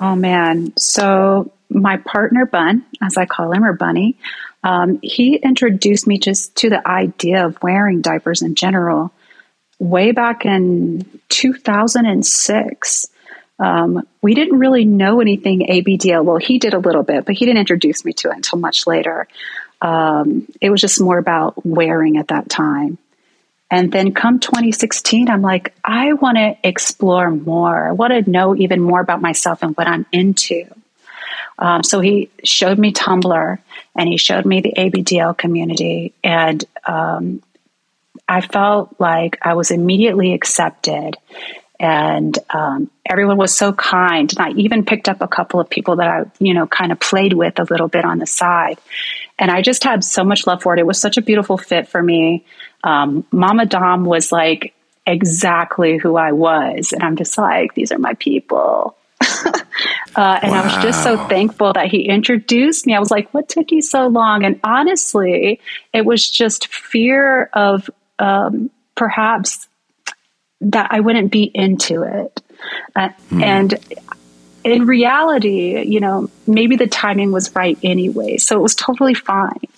Oh 0.00 0.14
man, 0.14 0.72
so 0.76 1.52
my 1.68 1.96
partner 1.98 2.46
Bun, 2.46 2.84
as 3.02 3.16
I 3.16 3.26
call 3.26 3.52
him, 3.52 3.64
or 3.64 3.72
Bunny, 3.72 4.16
um, 4.62 4.98
he 5.02 5.36
introduced 5.36 6.06
me 6.06 6.18
just 6.18 6.56
to 6.56 6.70
the 6.70 6.86
idea 6.86 7.46
of 7.46 7.62
wearing 7.62 8.02
diapers 8.02 8.42
in 8.42 8.54
general 8.54 9.12
way 9.78 10.12
back 10.12 10.46
in 10.46 11.20
2006. 11.28 13.06
Um, 13.58 14.06
we 14.20 14.34
didn't 14.34 14.58
really 14.58 14.84
know 14.84 15.20
anything 15.20 15.66
ABDL. 15.68 16.24
Well, 16.24 16.36
he 16.36 16.58
did 16.58 16.74
a 16.74 16.78
little 16.78 17.02
bit, 17.02 17.24
but 17.24 17.34
he 17.34 17.46
didn't 17.46 17.60
introduce 17.60 18.04
me 18.04 18.12
to 18.14 18.30
it 18.30 18.36
until 18.36 18.58
much 18.58 18.86
later. 18.86 19.28
Um, 19.80 20.46
it 20.60 20.70
was 20.70 20.80
just 20.80 21.00
more 21.00 21.18
about 21.18 21.64
wearing 21.64 22.16
at 22.16 22.28
that 22.28 22.48
time. 22.48 22.98
And 23.70 23.90
then 23.90 24.14
come 24.14 24.38
2016, 24.38 25.28
I'm 25.28 25.42
like, 25.42 25.74
I 25.84 26.12
want 26.12 26.36
to 26.36 26.56
explore 26.62 27.30
more. 27.30 27.88
I 27.88 27.92
want 27.92 28.12
to 28.12 28.30
know 28.30 28.54
even 28.54 28.80
more 28.80 29.00
about 29.00 29.20
myself 29.20 29.62
and 29.62 29.76
what 29.76 29.88
I'm 29.88 30.06
into. 30.12 30.66
Um, 31.58 31.82
so 31.82 32.00
he 32.00 32.30
showed 32.44 32.78
me 32.78 32.92
Tumblr 32.92 33.58
and 33.96 34.08
he 34.08 34.18
showed 34.18 34.44
me 34.44 34.60
the 34.60 34.74
ABDL 34.76 35.36
community. 35.36 36.14
And 36.22 36.64
um, 36.84 37.42
I 38.28 38.40
felt 38.40 38.94
like 38.98 39.38
I 39.42 39.54
was 39.54 39.70
immediately 39.70 40.32
accepted 40.32 41.16
and 41.78 42.38
um, 42.50 42.90
everyone 43.04 43.36
was 43.36 43.54
so 43.54 43.72
kind 43.72 44.32
and 44.36 44.46
i 44.46 44.50
even 44.58 44.84
picked 44.84 45.08
up 45.08 45.20
a 45.20 45.28
couple 45.28 45.60
of 45.60 45.68
people 45.68 45.96
that 45.96 46.08
i 46.08 46.24
you 46.38 46.54
know 46.54 46.66
kind 46.66 46.92
of 46.92 46.98
played 46.98 47.32
with 47.32 47.58
a 47.58 47.64
little 47.64 47.88
bit 47.88 48.04
on 48.04 48.18
the 48.18 48.26
side 48.26 48.78
and 49.38 49.50
i 49.50 49.62
just 49.62 49.84
had 49.84 50.02
so 50.02 50.24
much 50.24 50.46
love 50.46 50.62
for 50.62 50.74
it 50.74 50.80
it 50.80 50.86
was 50.86 51.00
such 51.00 51.16
a 51.16 51.22
beautiful 51.22 51.58
fit 51.58 51.88
for 51.88 52.02
me 52.02 52.44
um, 52.84 53.26
mama 53.30 53.66
dom 53.66 54.04
was 54.04 54.32
like 54.32 54.74
exactly 55.06 55.98
who 55.98 56.16
i 56.16 56.32
was 56.32 56.92
and 56.92 57.02
i'm 57.02 57.16
just 57.16 57.36
like 57.36 57.74
these 57.74 57.92
are 57.92 57.98
my 57.98 58.14
people 58.14 58.96
uh, 59.46 60.38
and 60.42 60.52
wow. 60.52 60.62
I 60.62 60.64
was 60.64 60.84
just 60.84 61.02
so 61.02 61.16
thankful 61.26 61.72
that 61.72 61.86
he 61.86 62.02
introduced 62.02 62.86
me. 62.86 62.94
I 62.94 62.98
was 63.00 63.10
like, 63.10 63.32
what 63.32 63.48
took 63.48 63.72
you 63.72 63.80
so 63.80 64.08
long? 64.08 64.44
And 64.44 64.60
honestly, 64.62 65.58
it 65.94 66.04
was 66.04 66.28
just 66.28 66.68
fear 66.68 67.48
of 67.54 67.88
um, 68.18 68.70
perhaps 68.94 69.68
that 70.60 70.88
I 70.90 71.00
wouldn't 71.00 71.30
be 71.30 71.44
into 71.44 72.02
it. 72.02 72.42
Uh, 72.94 73.10
mm. 73.30 73.42
And 73.42 73.74
in 74.64 74.86
reality, 74.86 75.82
you 75.86 76.00
know, 76.00 76.30
maybe 76.46 76.76
the 76.76 76.86
timing 76.86 77.30
was 77.30 77.54
right 77.54 77.78
anyway. 77.82 78.38
So 78.38 78.56
it 78.56 78.62
was 78.62 78.74
totally 78.74 79.14
fine. 79.14 79.68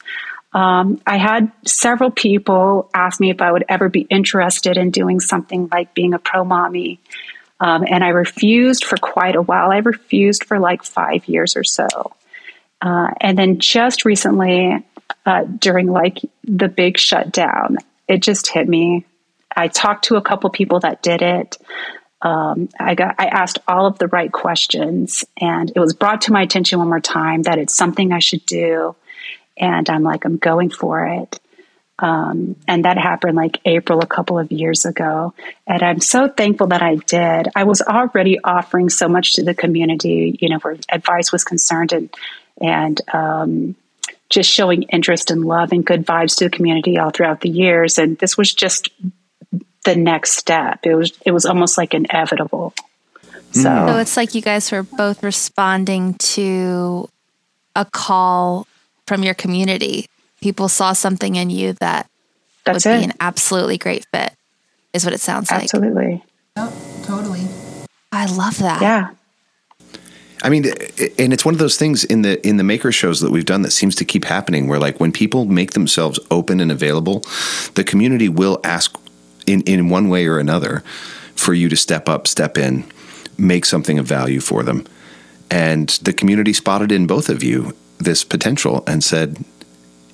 Um, 0.52 1.00
I 1.06 1.18
had 1.18 1.52
several 1.66 2.10
people 2.10 2.88
ask 2.94 3.20
me 3.20 3.30
if 3.30 3.42
I 3.42 3.52
would 3.52 3.64
ever 3.68 3.88
be 3.88 4.00
interested 4.00 4.78
in 4.78 4.90
doing 4.90 5.20
something 5.20 5.68
like 5.70 5.92
being 5.92 6.14
a 6.14 6.18
pro 6.18 6.44
mommy. 6.44 7.00
Um, 7.60 7.84
and 7.86 8.02
I 8.02 8.08
refused 8.08 8.84
for 8.84 8.96
quite 8.96 9.36
a 9.36 9.42
while. 9.42 9.70
I 9.70 9.78
refused 9.78 10.44
for 10.44 10.58
like 10.58 10.84
five 10.84 11.28
years 11.28 11.56
or 11.56 11.64
so. 11.64 11.88
Uh, 12.80 13.08
and 13.20 13.36
then 13.36 13.58
just 13.58 14.04
recently, 14.04 14.84
uh, 15.26 15.44
during 15.44 15.88
like 15.88 16.18
the 16.44 16.68
big 16.68 16.96
shutdown, 16.98 17.78
it 18.08 18.22
just 18.22 18.48
hit 18.48 18.68
me. 18.68 19.04
I 19.54 19.68
talked 19.68 20.04
to 20.06 20.16
a 20.16 20.22
couple 20.22 20.50
people 20.50 20.80
that 20.80 21.02
did 21.02 21.22
it. 21.22 21.58
Um, 22.20 22.68
I 22.78 22.94
got 22.94 23.14
I 23.18 23.26
asked 23.26 23.58
all 23.68 23.86
of 23.86 23.98
the 23.98 24.08
right 24.08 24.32
questions, 24.32 25.24
and 25.40 25.70
it 25.74 25.78
was 25.78 25.94
brought 25.94 26.22
to 26.22 26.32
my 26.32 26.42
attention 26.42 26.78
one 26.78 26.88
more 26.88 27.00
time 27.00 27.42
that 27.42 27.58
it's 27.58 27.74
something 27.74 28.12
I 28.12 28.18
should 28.18 28.44
do. 28.46 28.96
And 29.56 29.88
I'm 29.88 30.02
like, 30.02 30.24
I'm 30.24 30.36
going 30.36 30.70
for 30.70 31.04
it. 31.04 31.40
Um, 32.00 32.54
and 32.68 32.84
that 32.84 32.96
happened 32.96 33.34
like 33.34 33.60
April 33.64 34.00
a 34.00 34.06
couple 34.06 34.38
of 34.38 34.52
years 34.52 34.84
ago. 34.84 35.34
And 35.66 35.82
I'm 35.82 36.00
so 36.00 36.28
thankful 36.28 36.68
that 36.68 36.82
I 36.82 36.94
did. 36.94 37.48
I 37.56 37.64
was 37.64 37.82
already 37.82 38.38
offering 38.42 38.88
so 38.88 39.08
much 39.08 39.34
to 39.34 39.42
the 39.42 39.54
community, 39.54 40.38
you 40.40 40.48
know, 40.48 40.58
where 40.58 40.76
advice 40.90 41.32
was 41.32 41.44
concerned 41.44 41.92
and 41.92 42.14
and 42.60 43.00
um, 43.12 43.76
just 44.30 44.50
showing 44.50 44.82
interest 44.84 45.30
and 45.30 45.44
love 45.44 45.72
and 45.72 45.84
good 45.84 46.04
vibes 46.04 46.36
to 46.36 46.44
the 46.44 46.50
community 46.50 46.98
all 46.98 47.10
throughout 47.10 47.40
the 47.40 47.48
years. 47.48 47.98
And 47.98 48.18
this 48.18 48.36
was 48.36 48.52
just 48.52 48.90
the 49.84 49.96
next 49.96 50.32
step. 50.32 50.80
It 50.84 50.94
was 50.94 51.12
it 51.24 51.30
was 51.30 51.46
almost 51.46 51.78
like 51.78 51.94
inevitable. 51.94 52.74
So, 53.52 53.68
mm. 53.70 53.88
so 53.88 53.98
it's 53.98 54.16
like 54.16 54.34
you 54.34 54.42
guys 54.42 54.70
were 54.70 54.82
both 54.82 55.22
responding 55.22 56.14
to 56.14 57.08
a 57.74 57.84
call 57.86 58.66
from 59.06 59.22
your 59.22 59.34
community. 59.34 60.06
People 60.42 60.68
saw 60.68 60.92
something 60.92 61.36
in 61.36 61.48
you 61.48 61.72
that 61.74 62.08
That's 62.64 62.84
would 62.84 62.92
it. 62.92 62.98
be 62.98 63.04
an 63.04 63.12
absolutely 63.20 63.78
great 63.78 64.06
fit. 64.12 64.32
Is 64.92 65.04
what 65.04 65.14
it 65.14 65.20
sounds 65.20 65.50
absolutely. 65.50 66.12
like. 66.12 66.22
Absolutely. 66.56 67.02
Oh, 67.02 67.02
totally. 67.04 67.46
I 68.12 68.26
love 68.26 68.58
that. 68.58 68.82
Yeah. 68.82 69.10
I 70.42 70.50
mean, 70.50 70.66
and 71.18 71.32
it's 71.32 71.44
one 71.44 71.54
of 71.54 71.58
those 71.58 71.76
things 71.76 72.04
in 72.04 72.22
the 72.22 72.46
in 72.46 72.56
the 72.56 72.64
maker 72.64 72.92
shows 72.92 73.20
that 73.20 73.30
we've 73.30 73.44
done 73.44 73.62
that 73.62 73.72
seems 73.72 73.94
to 73.96 74.04
keep 74.04 74.24
happening. 74.24 74.68
Where 74.68 74.78
like 74.78 75.00
when 75.00 75.12
people 75.12 75.46
make 75.46 75.72
themselves 75.72 76.18
open 76.30 76.60
and 76.60 76.70
available, 76.70 77.24
the 77.74 77.84
community 77.84 78.28
will 78.28 78.60
ask 78.64 78.96
in 79.46 79.62
in 79.62 79.88
one 79.88 80.08
way 80.08 80.26
or 80.26 80.38
another 80.38 80.80
for 81.34 81.54
you 81.54 81.68
to 81.68 81.76
step 81.76 82.08
up, 82.08 82.26
step 82.26 82.58
in, 82.58 82.84
make 83.36 83.64
something 83.64 83.98
of 83.98 84.06
value 84.06 84.40
for 84.40 84.62
them. 84.62 84.86
And 85.50 85.88
the 86.02 86.12
community 86.12 86.52
spotted 86.52 86.92
in 86.92 87.06
both 87.06 87.28
of 87.28 87.42
you 87.42 87.74
this 87.98 88.22
potential 88.22 88.84
and 88.86 89.02
said, 89.02 89.44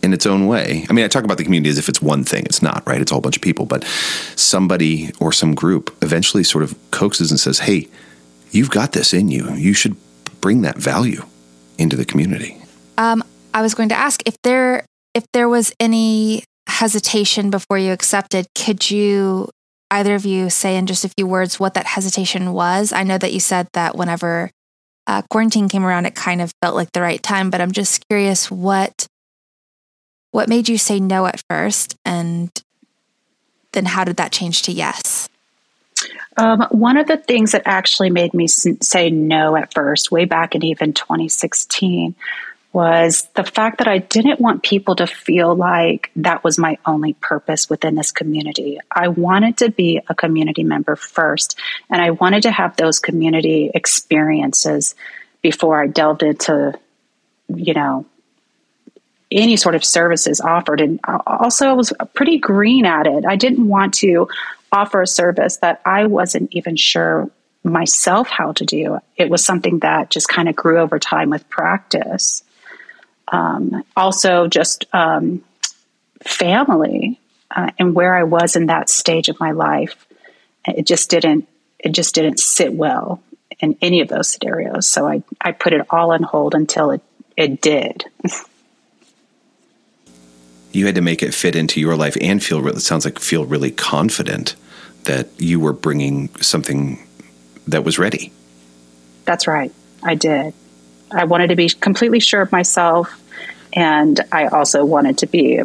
in 0.05 0.13
its 0.13 0.27
own 0.27 0.47
way. 0.47 0.87
I 0.89 0.93
mean, 0.93 1.05
I 1.05 1.09
talk 1.09 1.25
about 1.25 1.39
the 1.39 1.45
community 1.45 1.71
as 1.71 1.79
if 1.79 1.89
it's 1.89 2.03
one 2.03 2.25
thing. 2.25 2.45
It's 2.45 2.61
not, 2.61 2.87
right? 2.87 3.01
It's 3.01 3.11
a 3.11 3.15
whole 3.15 3.23
bunch 3.23 3.37
of 3.37 3.43
people, 3.43 3.65
but 3.65 3.85
somebody 4.37 5.11
or 5.19 5.33
some 5.33 5.55
group 5.55 5.97
eventually 6.03 6.45
sort 6.45 6.63
of 6.63 6.75
coaxes 6.91 7.31
and 7.31 7.41
says, 7.41 7.61
"Hey, 7.61 7.89
you've 8.51 8.71
got 8.71 8.93
this 8.93 9.15
in 9.15 9.29
you. 9.29 9.51
You 9.55 9.73
should 9.73 9.97
bring 10.45 10.61
that 10.61 10.77
value 10.77 11.23
into 11.79 11.97
the 11.97 12.05
community." 12.05 12.61
Um, 12.99 13.25
I 13.55 13.63
was 13.63 13.75
going 13.75 13.89
to 13.89 13.95
ask 13.95 14.23
if 14.27 14.37
there 14.43 14.85
if 15.15 15.25
there 15.33 15.49
was 15.49 15.73
any 15.81 16.45
hesitation 16.69 17.49
before 17.49 17.79
you 17.79 17.93
accepted. 17.93 18.47
Could 18.55 18.91
you 18.91 19.49
either 19.91 20.15
of 20.15 20.27
you 20.27 20.51
say 20.51 20.77
in 20.77 20.87
just 20.87 21.05
a 21.05 21.09
few 21.09 21.27
words 21.27 21.59
what 21.59 21.75
that 21.75 21.87
hesitation 21.87 22.53
was? 22.53 22.93
I 22.93 23.05
know 23.05 23.17
that 23.17 23.33
you 23.33 23.41
said 23.41 23.69
that 23.73 23.97
whenever 23.97 24.51
uh, 25.07 25.23
quarantine 25.31 25.69
came 25.69 25.85
around, 25.85 26.07
it 26.07 26.15
kind 26.15 26.41
of 26.43 26.53
felt 26.61 26.75
like 26.75 26.93
the 26.93 27.01
right 27.01 27.23
time, 27.23 27.49
but 27.51 27.61
I'm 27.61 27.73
just 27.73 28.07
curious 28.09 28.51
what 28.51 29.07
what 30.33 30.49
made 30.49 30.69
you 30.69 30.79
say 30.79 30.99
no 30.99 31.27
at 31.27 31.43
first, 31.49 31.97
and 32.05 32.51
then 33.73 33.85
how 33.85 34.05
did 34.05 34.17
that 34.17 34.33
change 34.33 34.63
to 34.63 34.73
yes? 34.73 35.29
Um, 36.37 36.67
one 36.71 36.97
of 36.97 37.07
the 37.07 37.17
things 37.17 37.53
that 37.53 37.63
actually 37.65 38.11
made 38.11 38.35
me 38.35 38.49
say 38.49 39.11
no 39.11 39.57
at 39.57 39.73
first, 39.73 40.11
way 40.11 40.25
back 40.25 40.55
in 40.55 40.65
even 40.65 40.93
2016, 40.93 42.15
was 42.75 43.29
the 43.35 43.45
fact 43.45 43.79
that 43.79 43.87
I 43.87 43.99
didn't 43.99 44.41
want 44.41 44.65
people 44.65 44.97
to 44.97 45.07
feel 45.07 45.55
like 45.55 46.11
that 46.17 46.43
was 46.43 46.59
my 46.59 46.77
only 46.85 47.13
purpose 47.13 47.71
within 47.71 47.95
this 47.95 48.11
community. 48.11 48.81
I 48.91 49.09
wanted 49.09 49.59
to 49.59 49.71
be 49.71 50.01
a 50.09 50.15
community 50.15 50.65
member 50.65 50.97
first, 50.97 51.57
and 51.89 52.03
I 52.03 52.11
wanted 52.11 52.43
to 52.43 52.51
have 52.51 52.77
those 52.77 52.99
community 52.99 53.71
experiences 53.73 54.97
before 55.41 55.81
I 55.81 55.87
delved 55.87 56.25
into, 56.25 56.77
you 57.49 57.75
know, 57.75 58.07
any 59.31 59.57
sort 59.57 59.77
of 59.77 59.85
services 59.85 60.41
offered. 60.41 60.81
And 60.81 60.99
also, 61.27 61.69
I 61.69 61.75
was 61.75 61.93
pretty 62.13 62.39
green 62.39 62.87
at 62.87 63.07
it. 63.07 63.25
I 63.25 63.37
didn't 63.37 63.69
want 63.69 63.95
to 63.95 64.29
offer 64.73 65.03
a 65.03 65.07
service 65.07 65.59
that 65.59 65.81
I 65.85 66.07
wasn't 66.07 66.53
even 66.53 66.77
sure 66.77 67.31
myself 67.63 68.29
how 68.29 68.53
to 68.53 68.65
do. 68.65 68.99
It 69.17 69.31
was 69.31 69.45
something 69.45 69.81
that 69.81 70.11
just 70.11 70.29
kind 70.29 70.49
of 70.49 70.57
grew 70.57 70.79
over 70.79 70.99
time 70.99 71.31
with 71.31 71.49
practice. 71.49 72.43
Um, 73.29 73.85
also, 73.97 74.49
just 74.49 74.85
um, 74.93 75.43
family 76.23 77.19
uh, 77.51 77.71
and 77.79 77.95
where 77.95 78.15
I 78.15 78.25
was 78.25 78.57
in 78.57 78.67
that 78.67 78.91
stage 78.91 79.29
of 79.29 79.41
my 79.41 79.53
life. 79.53 80.07
It 80.67 80.87
just 80.87 81.11
didn't. 81.11 81.49
It 81.79 81.93
just 81.93 82.15
didn't 82.15 82.39
sit 82.39 82.73
well 82.73 83.23
in 83.61 83.77
any 83.81 84.01
of 84.01 84.09
those 84.09 84.31
scenarios. 84.31 84.87
So 84.87 85.07
I, 85.07 85.23
I 85.41 85.53
put 85.53 85.73
it 85.73 85.87
all 85.91 86.13
on 86.13 86.23
hold 86.23 86.55
until 86.55 86.93
it, 86.93 87.03
it 87.37 87.61
did. 87.61 88.05
you 90.75 90.87
had 90.87 90.95
to 90.97 91.01
make 91.01 91.23
it 91.23 91.33
fit 91.35 91.57
into 91.57 91.81
your 91.81 91.97
life 91.97 92.17
and 92.21 92.43
feel 92.43 92.67
it 92.67 92.81
sounds 92.81 93.05
like 93.05 93.19
feel 93.19 93.45
really 93.45 93.71
confident 93.71 94.57
that 95.05 95.29
you 95.39 95.61
were 95.61 95.73
bringing 95.73 96.35
something 96.37 97.07
that 97.69 97.85
was 97.85 97.99
ready. 97.99 98.33
That's 99.25 99.47
right. 99.47 99.73
I 100.03 100.15
did. 100.15 100.55
I 101.11 101.25
wanted 101.25 101.49
to 101.49 101.57
be 101.57 101.69
completely 101.69 102.21
sure 102.21 102.43
of 102.43 102.53
myself. 102.53 103.21
And 103.73 104.21
I 104.33 104.47
also 104.47 104.85
wanted 104.85 105.19
to 105.19 105.27
be 105.27 105.61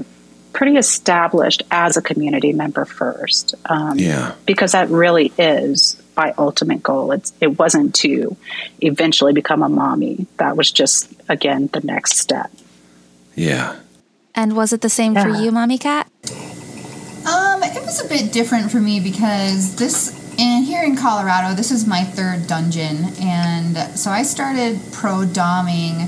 pretty 0.53 0.77
established 0.77 1.63
as 1.69 1.95
a 1.95 2.01
community 2.01 2.53
member 2.53 2.85
first. 2.85 3.55
Um, 3.65 3.97
yeah. 3.97 4.33
Because 4.45 4.71
that 4.71 4.89
really 4.89 5.31
is 5.37 6.01
my 6.17 6.33
ultimate 6.37 6.83
goal. 6.83 7.11
It's, 7.11 7.33
it 7.39 7.57
wasn't 7.59 7.95
to 7.95 8.35
eventually 8.81 9.33
become 9.33 9.63
a 9.63 9.69
mommy. 9.69 10.25
That 10.37 10.57
was 10.57 10.71
just, 10.71 11.11
again, 11.29 11.69
the 11.71 11.81
next 11.81 12.17
step. 12.17 12.51
Yeah. 13.35 13.77
And 14.35 14.55
was 14.55 14.73
it 14.73 14.81
the 14.81 14.89
same 14.89 15.13
yeah. 15.13 15.23
for 15.23 15.29
you, 15.29 15.51
Mommy 15.51 15.77
Cat? 15.77 16.09
Um, 17.25 17.63
it 17.63 17.83
was 17.85 18.03
a 18.03 18.07
bit 18.07 18.31
different 18.31 18.71
for 18.71 18.79
me 18.79 18.99
because 18.99 19.75
this 19.75 20.17
and 20.39 20.63
here 20.63 20.83
in 20.83 20.95
Colorado, 20.95 21.53
this 21.53 21.69
is 21.69 21.85
my 21.85 22.03
third 22.05 22.47
dungeon, 22.47 23.13
and 23.19 23.75
so 23.99 24.09
I 24.09 24.23
started 24.23 24.79
pro 24.93 25.25
doming 25.25 26.07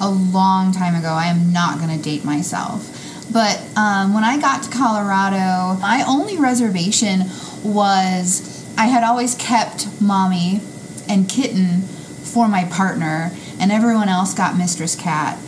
a 0.00 0.10
long 0.10 0.72
time 0.72 0.96
ago. 0.96 1.10
I 1.10 1.26
am 1.26 1.52
not 1.52 1.78
going 1.78 1.96
to 1.96 2.02
date 2.02 2.24
myself. 2.24 2.94
But 3.32 3.62
um, 3.76 4.14
when 4.14 4.24
I 4.24 4.40
got 4.40 4.64
to 4.64 4.70
Colorado, 4.70 5.78
my 5.80 6.02
only 6.08 6.38
reservation 6.38 7.20
was 7.62 8.66
I 8.76 8.86
had 8.86 9.04
always 9.04 9.34
kept 9.36 10.00
mommy 10.00 10.60
and 11.08 11.28
kitten 11.28 11.82
for 11.82 12.48
my 12.48 12.64
partner, 12.64 13.30
and 13.60 13.70
everyone 13.70 14.08
else 14.08 14.34
got 14.34 14.56
mistress 14.56 14.96
cat. 14.96 15.38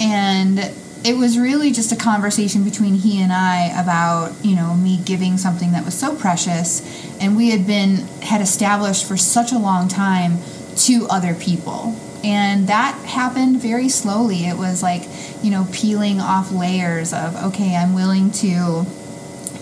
And 0.00 0.58
it 1.04 1.16
was 1.16 1.38
really 1.38 1.72
just 1.72 1.92
a 1.92 1.96
conversation 1.96 2.62
between 2.62 2.94
he 2.94 3.22
and 3.22 3.32
I 3.32 3.66
about, 3.80 4.32
you 4.44 4.54
know, 4.54 4.74
me 4.74 4.98
giving 5.04 5.38
something 5.38 5.72
that 5.72 5.84
was 5.84 5.98
so 5.98 6.14
precious 6.14 6.82
and 7.20 7.36
we 7.36 7.50
had 7.50 7.66
been 7.66 7.96
had 8.22 8.40
established 8.40 9.06
for 9.06 9.16
such 9.16 9.52
a 9.52 9.58
long 9.58 9.88
time 9.88 10.38
to 10.76 11.06
other 11.08 11.34
people. 11.34 11.96
And 12.22 12.66
that 12.68 12.94
happened 13.06 13.62
very 13.62 13.88
slowly. 13.88 14.44
It 14.44 14.58
was 14.58 14.82
like, 14.82 15.04
you 15.42 15.50
know, 15.50 15.66
peeling 15.72 16.20
off 16.20 16.52
layers 16.52 17.14
of 17.14 17.34
okay, 17.44 17.76
I'm 17.76 17.94
willing 17.94 18.30
to 18.32 18.84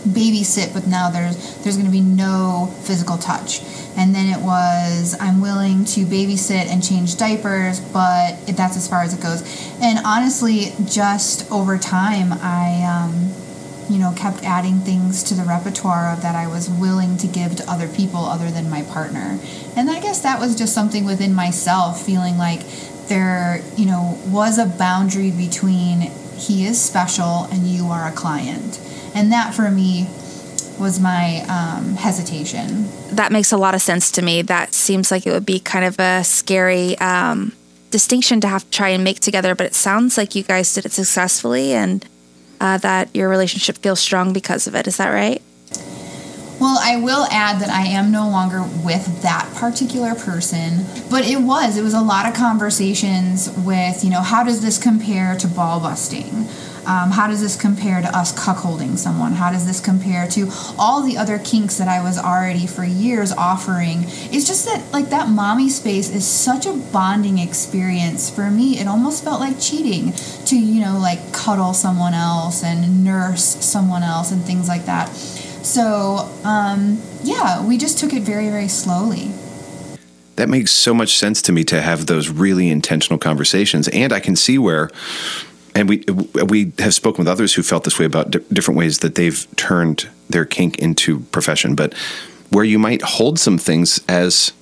babysit, 0.08 0.74
but 0.74 0.86
now 0.86 1.10
there's 1.10 1.36
there's 1.62 1.76
going 1.76 1.86
to 1.86 1.92
be 1.92 2.00
no 2.00 2.74
physical 2.82 3.18
touch. 3.18 3.60
And 3.96 4.14
then 4.14 4.28
it 4.28 4.42
was 4.42 5.16
I'm 5.20 5.40
willing 5.40 5.84
to 5.86 6.06
babysit 6.06 6.66
and 6.66 6.82
change 6.82 7.16
diapers, 7.16 7.80
but 7.80 8.46
that's 8.46 8.76
as 8.76 8.88
far 8.88 9.02
as 9.02 9.14
it 9.14 9.20
goes. 9.20 9.42
And 9.80 9.98
honestly, 10.04 10.72
just 10.86 11.50
over 11.50 11.78
time, 11.78 12.32
I 12.32 12.84
um, 12.84 13.32
you 13.90 13.98
know 13.98 14.12
kept 14.16 14.44
adding 14.44 14.80
things 14.80 15.22
to 15.24 15.34
the 15.34 15.44
repertoire 15.44 16.12
of 16.12 16.22
that 16.22 16.34
I 16.34 16.46
was 16.46 16.68
willing 16.68 17.16
to 17.18 17.26
give 17.26 17.56
to 17.56 17.70
other 17.70 17.88
people 17.88 18.24
other 18.24 18.50
than 18.50 18.70
my 18.70 18.82
partner. 18.82 19.38
And 19.76 19.90
I 19.90 20.00
guess 20.00 20.20
that 20.22 20.38
was 20.40 20.56
just 20.56 20.74
something 20.74 21.04
within 21.04 21.34
myself, 21.34 22.04
feeling 22.04 22.38
like 22.38 22.60
there 23.08 23.62
you 23.76 23.86
know 23.86 24.18
was 24.26 24.58
a 24.58 24.66
boundary 24.66 25.30
between 25.30 26.12
he 26.36 26.66
is 26.66 26.80
special 26.80 27.44
and 27.50 27.66
you 27.66 27.88
are 27.88 28.06
a 28.06 28.12
client 28.12 28.78
and 29.14 29.32
that 29.32 29.54
for 29.54 29.70
me 29.70 30.08
was 30.78 31.00
my 31.00 31.44
um, 31.48 31.96
hesitation. 31.96 32.88
That 33.10 33.32
makes 33.32 33.52
a 33.52 33.56
lot 33.56 33.74
of 33.74 33.82
sense 33.82 34.10
to 34.12 34.22
me. 34.22 34.42
That 34.42 34.74
seems 34.74 35.10
like 35.10 35.26
it 35.26 35.32
would 35.32 35.46
be 35.46 35.58
kind 35.58 35.84
of 35.84 35.98
a 35.98 36.22
scary 36.24 36.96
um, 36.98 37.52
distinction 37.90 38.40
to 38.42 38.48
have 38.48 38.64
to 38.64 38.70
try 38.70 38.90
and 38.90 39.02
make 39.02 39.20
together, 39.20 39.54
but 39.54 39.66
it 39.66 39.74
sounds 39.74 40.16
like 40.16 40.34
you 40.34 40.42
guys 40.42 40.72
did 40.72 40.86
it 40.86 40.92
successfully 40.92 41.72
and 41.72 42.06
uh, 42.60 42.78
that 42.78 43.14
your 43.14 43.28
relationship 43.28 43.78
feels 43.78 44.00
strong 44.00 44.32
because 44.32 44.66
of 44.66 44.74
it. 44.74 44.86
Is 44.86 44.96
that 44.98 45.10
right? 45.10 45.42
Well, 46.60 46.78
I 46.82 46.96
will 46.96 47.24
add 47.30 47.60
that 47.60 47.70
I 47.70 47.86
am 47.86 48.10
no 48.10 48.28
longer 48.28 48.62
with 48.84 49.22
that 49.22 49.48
particular 49.54 50.16
person, 50.16 50.84
but 51.08 51.24
it 51.24 51.40
was. 51.40 51.76
It 51.76 51.82
was 51.82 51.94
a 51.94 52.00
lot 52.00 52.26
of 52.26 52.34
conversations 52.34 53.48
with, 53.58 54.02
you 54.02 54.10
know, 54.10 54.22
how 54.22 54.42
does 54.42 54.60
this 54.60 54.76
compare 54.76 55.36
to 55.36 55.46
ball 55.46 55.78
busting? 55.78 56.48
Um, 56.88 57.10
how 57.10 57.26
does 57.26 57.42
this 57.42 57.54
compare 57.54 58.00
to 58.00 58.16
us 58.16 58.32
cuckolding 58.32 58.96
someone? 58.96 59.32
How 59.32 59.50
does 59.50 59.66
this 59.66 59.78
compare 59.78 60.26
to 60.28 60.48
all 60.78 61.02
the 61.02 61.18
other 61.18 61.38
kinks 61.38 61.76
that 61.76 61.86
I 61.86 62.02
was 62.02 62.16
already 62.16 62.66
for 62.66 62.82
years 62.82 63.30
offering? 63.30 64.04
It's 64.32 64.46
just 64.46 64.64
that, 64.64 64.90
like, 64.90 65.10
that 65.10 65.28
mommy 65.28 65.68
space 65.68 66.08
is 66.08 66.26
such 66.26 66.64
a 66.64 66.72
bonding 66.72 67.38
experience 67.38 68.30
for 68.30 68.50
me. 68.50 68.78
It 68.80 68.88
almost 68.88 69.22
felt 69.22 69.38
like 69.38 69.60
cheating 69.60 70.14
to, 70.46 70.58
you 70.58 70.80
know, 70.80 70.98
like 70.98 71.30
cuddle 71.30 71.74
someone 71.74 72.14
else 72.14 72.64
and 72.64 73.04
nurse 73.04 73.44
someone 73.44 74.02
else 74.02 74.32
and 74.32 74.42
things 74.42 74.66
like 74.66 74.86
that. 74.86 75.08
So, 75.08 76.26
um, 76.44 77.02
yeah, 77.22 77.62
we 77.62 77.76
just 77.76 77.98
took 77.98 78.14
it 78.14 78.22
very, 78.22 78.48
very 78.48 78.68
slowly. 78.68 79.30
That 80.36 80.48
makes 80.48 80.70
so 80.70 80.94
much 80.94 81.18
sense 81.18 81.42
to 81.42 81.52
me 81.52 81.64
to 81.64 81.82
have 81.82 82.06
those 82.06 82.30
really 82.30 82.70
intentional 82.70 83.18
conversations. 83.18 83.88
And 83.88 84.10
I 84.10 84.20
can 84.20 84.36
see 84.36 84.56
where, 84.56 84.90
and 85.78 85.88
we 85.88 86.04
we 86.44 86.72
have 86.80 86.92
spoken 86.92 87.20
with 87.22 87.28
others 87.28 87.54
who 87.54 87.62
felt 87.62 87.84
this 87.84 87.98
way 88.00 88.04
about 88.04 88.32
d- 88.32 88.40
different 88.52 88.76
ways 88.76 88.98
that 88.98 89.14
they've 89.14 89.46
turned 89.54 90.08
their 90.28 90.44
kink 90.44 90.78
into 90.78 91.20
profession, 91.30 91.76
but 91.76 91.94
where 92.50 92.64
you 92.64 92.80
might 92.80 93.00
hold 93.02 93.38
some 93.38 93.58
things 93.58 94.00
as 94.08 94.52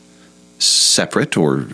separate 0.58 1.36
or 1.38 1.68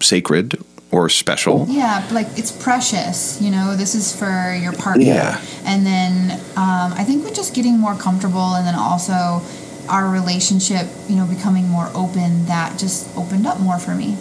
sacred 0.00 0.62
or 0.92 1.08
special. 1.08 1.66
Yeah, 1.68 2.06
like 2.12 2.28
it's 2.36 2.52
precious. 2.52 3.42
You 3.42 3.50
know, 3.50 3.74
this 3.74 3.96
is 3.96 4.14
for 4.14 4.54
your 4.54 4.72
partner. 4.72 5.04
Yeah. 5.04 5.40
And 5.64 5.84
then 5.84 6.40
um, 6.56 6.92
I 6.92 7.02
think 7.02 7.24
with 7.24 7.34
just 7.34 7.54
getting 7.54 7.80
more 7.80 7.96
comfortable, 7.96 8.54
and 8.54 8.64
then 8.64 8.76
also 8.76 9.42
our 9.88 10.08
relationship, 10.08 10.86
you 11.08 11.16
know, 11.16 11.26
becoming 11.26 11.68
more 11.68 11.90
open, 11.92 12.46
that 12.46 12.78
just 12.78 13.14
opened 13.16 13.48
up 13.48 13.58
more 13.58 13.80
for 13.80 13.96
me. 13.96 14.16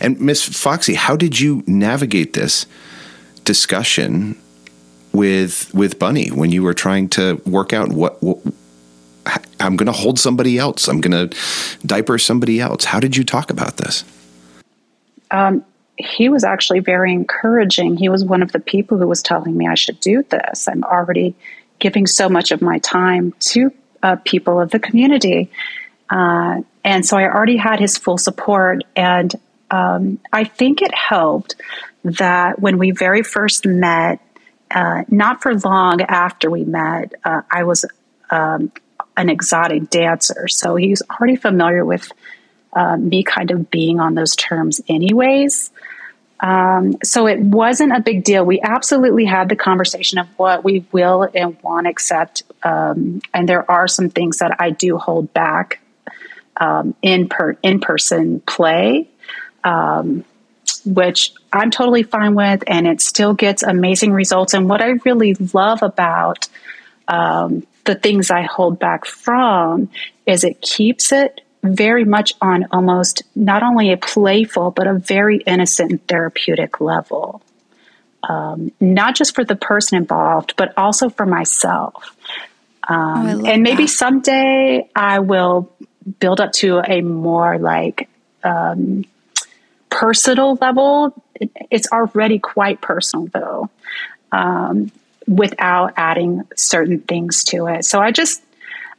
And 0.00 0.20
Miss 0.20 0.42
Foxy, 0.42 0.94
how 0.94 1.14
did 1.14 1.38
you 1.38 1.62
navigate 1.66 2.32
this 2.32 2.66
discussion 3.44 4.40
with 5.12 5.72
with 5.74 5.98
Bunny 5.98 6.28
when 6.28 6.50
you 6.50 6.62
were 6.62 6.74
trying 6.74 7.08
to 7.10 7.40
work 7.46 7.72
out 7.72 7.88
what, 7.88 8.22
what 8.22 8.38
I'm 9.58 9.76
going 9.76 9.86
to 9.86 9.92
hold 9.92 10.18
somebody 10.18 10.58
else, 10.58 10.88
I'm 10.88 11.00
going 11.00 11.28
to 11.28 11.36
diaper 11.84 12.18
somebody 12.18 12.60
else? 12.60 12.84
How 12.84 13.00
did 13.00 13.16
you 13.16 13.24
talk 13.24 13.50
about 13.50 13.76
this? 13.76 14.04
Um, 15.30 15.64
he 15.96 16.28
was 16.28 16.44
actually 16.44 16.80
very 16.80 17.12
encouraging. 17.12 17.96
He 17.96 18.08
was 18.08 18.24
one 18.24 18.42
of 18.42 18.52
the 18.52 18.60
people 18.60 18.98
who 18.98 19.06
was 19.06 19.22
telling 19.22 19.56
me 19.56 19.68
I 19.68 19.74
should 19.74 20.00
do 20.00 20.22
this. 20.22 20.66
I'm 20.66 20.82
already 20.84 21.34
giving 21.78 22.06
so 22.06 22.28
much 22.28 22.50
of 22.50 22.62
my 22.62 22.78
time 22.78 23.34
to 23.40 23.72
uh, 24.02 24.16
people 24.24 24.60
of 24.60 24.70
the 24.70 24.78
community. 24.78 25.50
Uh, 26.08 26.62
and 26.84 27.04
so 27.04 27.16
I 27.16 27.24
already 27.24 27.56
had 27.56 27.78
his 27.78 27.98
full 27.98 28.18
support. 28.18 28.82
And 28.96 29.34
um, 29.70 30.18
I 30.32 30.44
think 30.44 30.82
it 30.82 30.94
helped 30.94 31.56
that 32.04 32.60
when 32.60 32.78
we 32.78 32.90
very 32.90 33.22
first 33.22 33.66
met, 33.66 34.20
uh, 34.70 35.02
not 35.08 35.42
for 35.42 35.54
long 35.54 36.00
after 36.02 36.50
we 36.50 36.64
met, 36.64 37.14
uh, 37.24 37.42
I 37.50 37.64
was 37.64 37.84
um, 38.30 38.72
an 39.16 39.28
exotic 39.28 39.90
dancer. 39.90 40.48
So 40.48 40.76
he's 40.76 41.02
already 41.10 41.36
familiar 41.36 41.84
with 41.84 42.10
uh, 42.72 42.96
me 42.96 43.24
kind 43.24 43.50
of 43.50 43.70
being 43.70 44.00
on 44.00 44.14
those 44.14 44.36
terms, 44.36 44.80
anyways. 44.88 45.70
Um, 46.38 46.96
so 47.04 47.26
it 47.26 47.38
wasn't 47.40 47.94
a 47.94 48.00
big 48.00 48.24
deal. 48.24 48.44
We 48.44 48.60
absolutely 48.60 49.26
had 49.26 49.48
the 49.48 49.56
conversation 49.56 50.18
of 50.18 50.26
what 50.38 50.64
we 50.64 50.86
will 50.90 51.28
and 51.34 51.56
won't 51.62 51.86
accept. 51.86 52.44
Um, 52.62 53.20
and 53.34 53.48
there 53.48 53.70
are 53.70 53.86
some 53.86 54.08
things 54.08 54.38
that 54.38 54.56
I 54.58 54.70
do 54.70 54.96
hold 54.96 55.34
back 55.34 55.80
um, 56.56 56.94
in 57.02 57.28
per 57.28 57.56
in 57.62 57.80
person 57.80 58.40
play, 58.40 59.08
um, 59.64 60.24
which 60.86 61.32
I'm 61.52 61.70
totally 61.70 62.02
fine 62.02 62.34
with, 62.34 62.62
and 62.66 62.86
it 62.86 63.00
still 63.00 63.34
gets 63.34 63.62
amazing 63.62 64.12
results. 64.12 64.54
And 64.54 64.68
what 64.68 64.80
I 64.80 64.98
really 65.04 65.34
love 65.52 65.82
about 65.82 66.48
um, 67.08 67.66
the 67.84 67.94
things 67.94 68.30
I 68.30 68.42
hold 68.42 68.78
back 68.78 69.04
from 69.04 69.90
is 70.26 70.44
it 70.44 70.60
keeps 70.60 71.12
it 71.12 71.40
very 71.62 72.04
much 72.04 72.34
on 72.40 72.66
almost 72.70 73.22
not 73.34 73.62
only 73.62 73.92
a 73.92 73.96
playful, 73.96 74.70
but 74.70 74.86
a 74.86 74.94
very 74.94 75.38
innocent 75.38 75.90
and 75.90 76.06
therapeutic 76.06 76.80
level. 76.80 77.42
Um, 78.22 78.70
not 78.80 79.16
just 79.16 79.34
for 79.34 79.44
the 79.44 79.56
person 79.56 79.98
involved, 79.98 80.54
but 80.56 80.72
also 80.76 81.08
for 81.08 81.26
myself. 81.26 82.16
Um, 82.88 83.26
oh, 83.26 83.46
and 83.46 83.62
maybe 83.62 83.84
that. 83.84 83.92
someday 83.92 84.88
I 84.94 85.20
will 85.20 85.72
build 86.18 86.40
up 86.40 86.52
to 86.52 86.78
a 86.78 87.00
more 87.02 87.58
like 87.58 88.08
um, 88.42 89.04
personal 89.90 90.56
level. 90.60 91.22
It's 91.70 91.88
already 91.90 92.38
quite 92.38 92.80
personal, 92.80 93.26
though, 93.26 93.70
um, 94.32 94.92
without 95.26 95.94
adding 95.96 96.42
certain 96.56 97.00
things 97.00 97.44
to 97.44 97.66
it. 97.66 97.84
So 97.84 98.00
I 98.00 98.10
just 98.10 98.42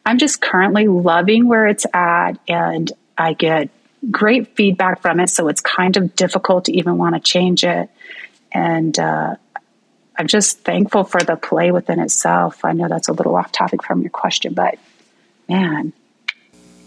I'm 0.05 0.17
just 0.17 0.41
currently 0.41 0.87
loving 0.87 1.47
where 1.47 1.67
it's 1.67 1.85
at 1.93 2.33
and 2.47 2.91
I 3.17 3.33
get 3.33 3.69
great 4.09 4.55
feedback 4.55 5.01
from 5.01 5.19
it. 5.19 5.29
So 5.29 5.47
it's 5.47 5.61
kind 5.61 5.95
of 5.97 6.15
difficult 6.15 6.65
to 6.65 6.73
even 6.73 6.97
want 6.97 7.15
to 7.15 7.21
change 7.21 7.63
it. 7.63 7.89
And 8.51 8.97
uh, 8.97 9.35
I'm 10.17 10.27
just 10.27 10.59
thankful 10.61 11.03
for 11.03 11.21
the 11.21 11.35
play 11.35 11.71
within 11.71 11.99
itself. 11.99 12.65
I 12.65 12.73
know 12.73 12.87
that's 12.87 13.09
a 13.09 13.13
little 13.13 13.35
off 13.35 13.51
topic 13.51 13.83
from 13.83 14.01
your 14.01 14.09
question, 14.09 14.53
but 14.53 14.79
man, 15.47 15.93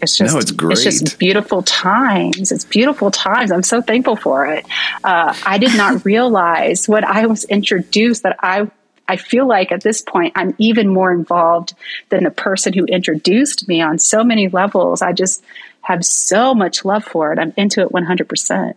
it's 0.05 0.17
just 0.17 0.33
no, 0.33 0.39
it's 0.39 0.51
great. 0.51 0.77
It's 0.77 0.99
just 1.01 1.19
beautiful 1.19 1.63
times. 1.63 2.51
It's 2.51 2.63
beautiful 2.63 3.11
times. 3.11 3.51
I'm 3.51 3.63
so 3.63 3.81
thankful 3.81 4.15
for 4.15 4.45
it. 4.45 4.65
Uh, 5.03 5.35
I 5.45 5.57
did 5.57 5.75
not 5.75 6.05
realize 6.13 6.87
when 6.87 7.03
I 7.03 7.25
was 7.25 7.43
introduced 7.45 8.23
that 8.23 8.37
I 8.39 8.69
I 9.07 9.17
feel 9.17 9.47
like 9.47 9.71
at 9.71 9.81
this 9.81 10.01
point, 10.01 10.33
I'm 10.35 10.55
even 10.57 10.87
more 10.87 11.11
involved 11.11 11.73
than 12.09 12.23
the 12.23 12.31
person 12.31 12.73
who 12.73 12.85
introduced 12.85 13.67
me 13.67 13.81
on 13.81 13.99
so 13.99 14.23
many 14.23 14.47
levels. 14.47 15.01
I 15.01 15.11
just 15.11 15.43
have 15.81 16.03
so 16.03 16.55
much 16.55 16.85
love 16.85 17.03
for 17.03 17.31
it. 17.31 17.37
I'm 17.37 17.53
into 17.55 17.81
it 17.81 17.89
100%. 17.89 18.73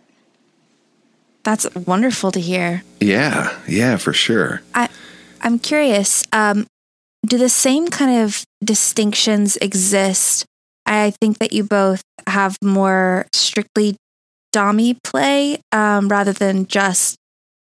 That's 1.43 1.73
wonderful 1.73 2.31
to 2.31 2.39
hear. 2.39 2.83
Yeah, 2.99 3.57
yeah, 3.67 3.97
for 3.97 4.13
sure. 4.13 4.61
I, 4.75 4.89
I'm 5.41 5.57
curious. 5.57 6.23
Um, 6.31 6.67
do 7.25 7.37
the 7.37 7.49
same 7.49 7.87
kind 7.87 8.23
of 8.23 8.45
distinctions 8.63 9.57
exist? 9.57 10.45
I 10.89 11.11
think 11.21 11.37
that 11.37 11.53
you 11.53 11.63
both 11.63 12.01
have 12.27 12.57
more 12.63 13.27
strictly 13.31 13.95
Dommy 14.53 14.97
play 15.03 15.61
um, 15.71 16.09
rather 16.09 16.33
than 16.33 16.65
just 16.65 17.15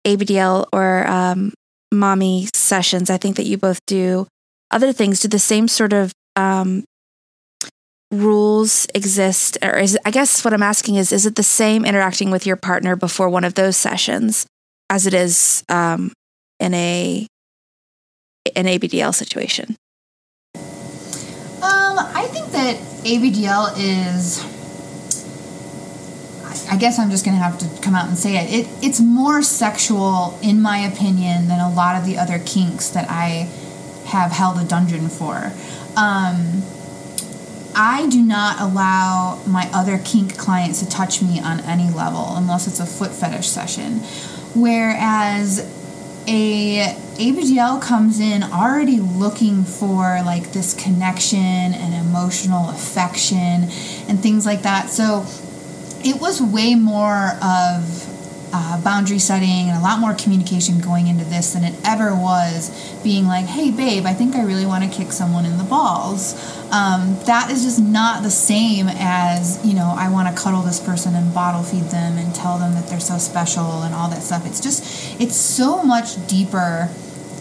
ABDL 0.07 0.67
or 0.73 1.07
um, 1.09 1.53
mommy 1.93 2.49
sessions. 2.55 3.11
I 3.11 3.17
think 3.17 3.37
that 3.37 3.47
you 3.47 3.59
both 3.59 3.81
do 3.87 4.29
other 4.71 4.93
things. 4.93 5.21
Do 5.21 5.29
the 5.29 5.41
same 5.41 5.67
sort 5.67 5.93
of 5.93 6.13
um, 6.37 6.85
rules 8.13 8.87
exist, 8.95 9.59
or 9.63 9.79
is 9.79 9.99
I 10.05 10.13
guess 10.13 10.45
what 10.45 10.55
I'm 10.55 10.63
asking 10.63 10.95
is, 10.95 11.11
is 11.11 11.27
it 11.27 11.35
the 11.35 11.43
same 11.43 11.85
interacting 11.85 12.31
with 12.31 12.47
your 12.47 12.57
partner 12.57 12.95
before 12.95 13.29
one 13.29 13.45
of 13.45 13.55
those 13.55 13.77
sessions 13.77 14.47
as 14.89 15.09
it 15.09 15.15
is 15.15 15.65
um, 15.69 16.13
in 16.61 16.75
a 16.75 17.27
an 18.55 18.67
ABDL 18.67 19.15
situation? 19.15 19.75
That 22.61 22.77
ABDL 23.05 23.73
is 23.79 24.45
I 26.71 26.77
guess 26.77 26.99
I'm 26.99 27.11
just 27.11 27.25
going 27.25 27.37
to 27.37 27.43
have 27.43 27.59
to 27.59 27.83
come 27.83 27.95
out 27.95 28.07
and 28.07 28.19
say 28.19 28.37
it. 28.37 28.67
it. 28.67 28.85
It's 28.85 29.01
more 29.01 29.43
sexual, 29.43 30.39
in 30.43 30.61
my 30.61 30.79
opinion, 30.79 31.49
than 31.49 31.59
a 31.59 31.71
lot 31.71 31.97
of 31.97 32.05
the 32.05 32.19
other 32.19 32.39
kinks 32.39 32.91
that 32.91 33.09
I 33.09 33.49
have 34.07 34.31
held 34.31 34.59
a 34.59 34.65
dungeon 34.65 35.09
for. 35.09 35.53
Um, 35.97 36.63
I 37.75 38.07
do 38.11 38.21
not 38.23 38.61
allow 38.61 39.43
my 39.47 39.71
other 39.73 39.99
kink 39.99 40.37
clients 40.37 40.81
to 40.81 40.89
touch 40.89 41.23
me 41.23 41.41
on 41.41 41.61
any 41.61 41.91
level 41.91 42.37
unless 42.37 42.69
it's 42.69 42.79
a 42.79 42.87
foot 42.87 43.13
fetish 43.13 43.49
session. 43.49 44.01
Whereas 44.55 45.80
a 46.27 46.95
ABDL 47.17 47.83
comes 47.83 48.21
in 48.21 48.43
already 48.43 48.99
looking 49.01 49.65
for 49.65 50.23
like 50.25 50.53
this 50.53 50.75
connection 50.75 51.39
and 51.39 51.95
emotional 51.95 52.71
affection 52.71 53.69
and 54.09 54.21
things 54.21 54.47
like 54.47 54.63
that. 54.63 54.91
So 54.91 55.27
it 56.03 56.21
was 56.21 56.41
way 56.41 56.75
more 56.75 57.33
of 57.43 58.00
uh, 58.53 58.83
boundary 58.83 59.19
setting 59.19 59.69
and 59.69 59.79
a 59.79 59.81
lot 59.81 60.01
more 60.01 60.15
communication 60.15 60.81
going 60.81 61.07
into 61.07 61.25
this 61.25 61.53
than 61.53 61.65
it 61.65 61.75
ever 61.85 62.15
was 62.15 62.71
being 63.03 63.27
like, 63.27 63.47
hey, 63.47 63.71
babe, 63.71 64.07
I 64.07 64.13
think 64.13 64.35
I 64.35 64.45
really 64.45 64.67
want 64.67 64.85
to 64.85 64.91
kick 64.91 65.13
someone 65.13 65.45
in 65.45 65.57
the 65.59 65.65
balls. 65.65 66.35
Um, 66.73 67.17
that 67.27 67.51
is 67.51 67.65
just 67.65 67.81
not 67.81 68.23
the 68.23 68.31
same 68.31 68.87
as, 68.89 69.65
you 69.65 69.75
know, 69.75 69.95
I 69.97 70.11
want 70.11 70.35
to 70.35 70.43
cuddle 70.43 70.63
this 70.63 70.81
person 70.81 71.15
and 71.15 71.33
bottle 71.33 71.63
feed 71.63 71.85
them 71.85 72.19
and 72.19 72.35
tell 72.35 72.59
them 72.59 72.75
that 72.75 72.89
they're 72.89 73.01
so 73.01 73.19
special 73.19 73.83
and 73.83 73.95
all 73.95 74.09
that 74.11 74.23
stuff. 74.23 74.47
It's 74.47 74.61
just, 74.61 75.21
it's 75.21 75.37
so 75.37 75.83
much 75.83 76.27
deeper, 76.27 76.89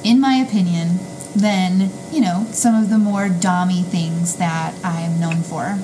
in 0.03 0.19
my 0.19 0.35
opinion, 0.35 0.99
than, 1.35 1.89
you 2.11 2.21
know, 2.21 2.45
some 2.51 2.75
of 2.81 2.89
the 2.89 2.97
more 2.97 3.27
dommy 3.27 3.83
things 3.83 4.37
that 4.37 4.73
I 4.83 5.01
am 5.01 5.19
known 5.19 5.41
for. 5.43 5.79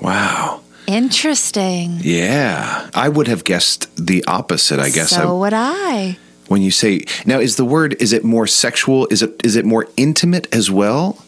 Wow. 0.00 0.62
Interesting. 0.86 1.98
Yeah. 2.00 2.90
I 2.94 3.08
would 3.08 3.28
have 3.28 3.44
guessed 3.44 3.88
the 3.96 4.24
opposite, 4.26 4.78
I 4.78 4.90
guess. 4.90 5.10
So 5.10 5.36
I, 5.36 5.38
would 5.38 5.52
I. 5.52 6.18
when 6.48 6.62
you 6.62 6.70
say 6.70 7.04
now 7.24 7.38
is 7.38 7.56
the 7.56 7.64
word 7.64 8.00
is 8.00 8.12
it 8.12 8.24
more 8.24 8.46
sexual? 8.46 9.06
Is 9.10 9.22
it 9.22 9.44
is 9.44 9.56
it 9.56 9.64
more 9.64 9.88
intimate 9.96 10.52
as 10.54 10.70
well? 10.70 11.22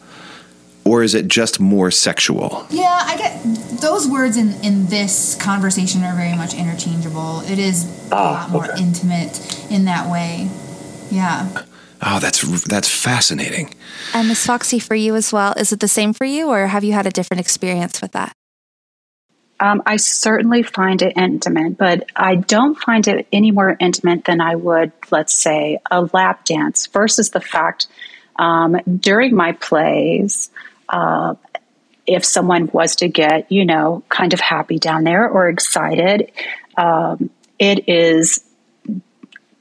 Or 0.85 1.03
is 1.03 1.15
it 1.15 1.29
just 1.29 1.61
more 1.61 1.91
sexual? 1.91 2.67
Yeah, 2.71 2.99
I 3.03 3.19
get 3.19 3.43
those 3.83 4.09
words 4.09 4.39
in, 4.39 4.55
in 4.65 4.87
this 4.87 5.35
conversation 5.35 6.03
are 6.03 6.17
very 6.17 6.35
much 6.35 6.55
interchangeable. 6.55 7.41
It 7.41 7.59
is 7.59 7.85
a 8.11 8.15
ah, 8.15 8.33
lot 8.33 8.51
more 8.51 8.71
intimate 8.75 9.71
in 9.71 9.85
that 9.85 10.11
way. 10.11 10.49
Yeah. 11.11 11.65
Oh, 12.01 12.21
that's 12.21 12.65
that's 12.65 12.89
fascinating. 12.89 13.75
And 14.15 14.29
Miss 14.29 14.47
Foxy, 14.47 14.79
for 14.79 14.95
you 14.95 15.15
as 15.15 15.33
well, 15.33 15.53
is 15.57 15.73
it 15.73 15.81
the 15.81 15.89
same 15.89 16.13
for 16.13 16.25
you, 16.25 16.49
or 16.49 16.69
have 16.69 16.85
you 16.85 16.93
had 16.93 17.07
a 17.07 17.11
different 17.11 17.41
experience 17.41 18.01
with 18.01 18.13
that? 18.13 18.33
Um, 19.61 19.83
I 19.87 19.97
certainly 19.97 20.63
find 20.63 21.03
it 21.03 21.17
intimate, 21.17 21.77
but 21.77 22.09
I 22.15 22.37
don't 22.37 22.79
find 22.79 23.07
it 23.09 23.27
any 23.33 23.51
more 23.51 23.77
intimate 23.79 24.25
than 24.25 24.41
I 24.41 24.55
would, 24.55 24.93
let's 25.11 25.35
say, 25.35 25.81
a 25.91 26.03
lap 26.13 26.45
dance 26.45 26.87
versus 26.87 27.31
the 27.31 27.41
fact 27.41 27.89
um, 28.37 28.77
during 29.01 29.35
my 29.35 29.53
plays, 29.53 30.51
uh, 30.89 31.35
if 32.07 32.25
someone 32.25 32.71
was 32.73 32.97
to 32.97 33.09
get, 33.09 33.51
you 33.51 33.65
know, 33.65 34.03
kind 34.09 34.33
of 34.33 34.41
happy 34.41 34.79
down 34.79 35.05
there 35.05 35.29
or 35.29 35.49
excited, 35.49 36.31
um, 36.77 37.29
it 37.59 37.89
is 37.89 38.45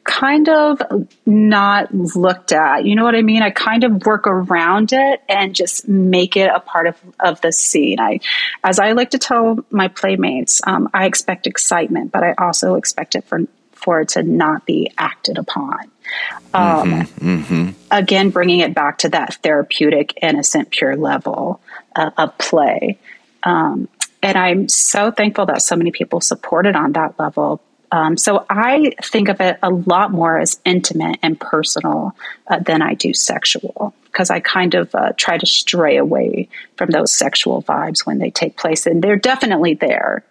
kind 0.08 0.48
of 0.48 0.82
not 1.26 1.94
looked 1.94 2.54
at. 2.54 2.86
You 2.86 2.96
know 2.96 3.04
what 3.04 3.14
I 3.14 3.22
mean? 3.22 3.44
I 3.44 3.52
kind 3.52 3.84
of 3.84 4.06
work 4.06 4.26
around 4.26 4.94
it 4.94 5.22
and 5.28 5.54
just 5.54 5.88
make 5.88 6.38
it 6.38 6.50
a 6.50 6.62
part 6.62 6.88
of, 6.88 6.96
of 7.20 7.42
the 7.42 7.52
scene. 7.52 8.00
I, 8.00 8.22
as 8.64 8.80
I 8.80 8.94
like 8.94 9.12
to 9.12 9.20
tell 9.20 9.60
my 9.70 9.90
playmates, 9.90 10.62
um, 10.66 10.90
I 10.94 11.06
expect 11.06 11.46
excitement, 11.46 12.12
but 12.12 12.24
I 12.24 12.34
also 12.38 12.76
expect 12.76 13.16
it 13.16 13.26
for 13.26 13.42
for 13.74 14.02
it 14.02 14.10
to 14.10 14.24
not 14.24 14.66
be 14.66 14.92
acted 14.98 15.38
upon. 15.38 15.92
Um, 16.54 17.08
Again, 17.92 18.32
bringing 18.32 18.62
it 18.62 18.74
back 18.74 18.98
to 19.00 19.10
that 19.10 19.36
therapeutic, 19.44 20.18
innocent, 20.22 20.72
pure 20.72 20.98
level 20.98 21.62
uh, 21.96 22.10
of 22.18 22.36
play. 22.40 22.98
Um, 23.44 23.88
and 24.24 24.38
I'm 24.38 24.68
so 24.68 25.12
thankful 25.12 25.46
that 25.46 25.62
so 25.62 25.76
many 25.76 25.92
people 25.92 26.22
supported 26.22 26.76
on 26.76 26.94
that 26.94 27.20
level. 27.20 27.62
Um, 27.92 28.18
so 28.18 28.46
I 28.50 28.92
think 29.02 29.30
of 29.30 29.40
it 29.40 29.60
a 29.64 29.70
lot 29.70 30.12
more 30.12 30.40
as 30.40 30.60
intimate 30.66 31.20
and 31.24 31.40
personal 31.40 32.16
uh, 32.48 32.60
than 32.60 32.82
I 32.82 32.96
do 32.96 33.14
sexual 33.14 33.94
because 34.06 34.30
I 34.30 34.40
kind 34.40 34.74
of 34.74 34.94
uh, 34.96 35.14
try 35.16 35.38
to 35.38 35.46
stray 35.46 35.98
away 35.98 36.50
from 36.76 36.90
those 36.90 37.14
sexual 37.14 37.62
vibes 37.62 38.06
when 38.06 38.18
they 38.18 38.32
take 38.32 38.58
place, 38.58 38.88
and 38.88 39.04
they're 39.04 39.16
definitely 39.16 39.76
there. 39.76 40.24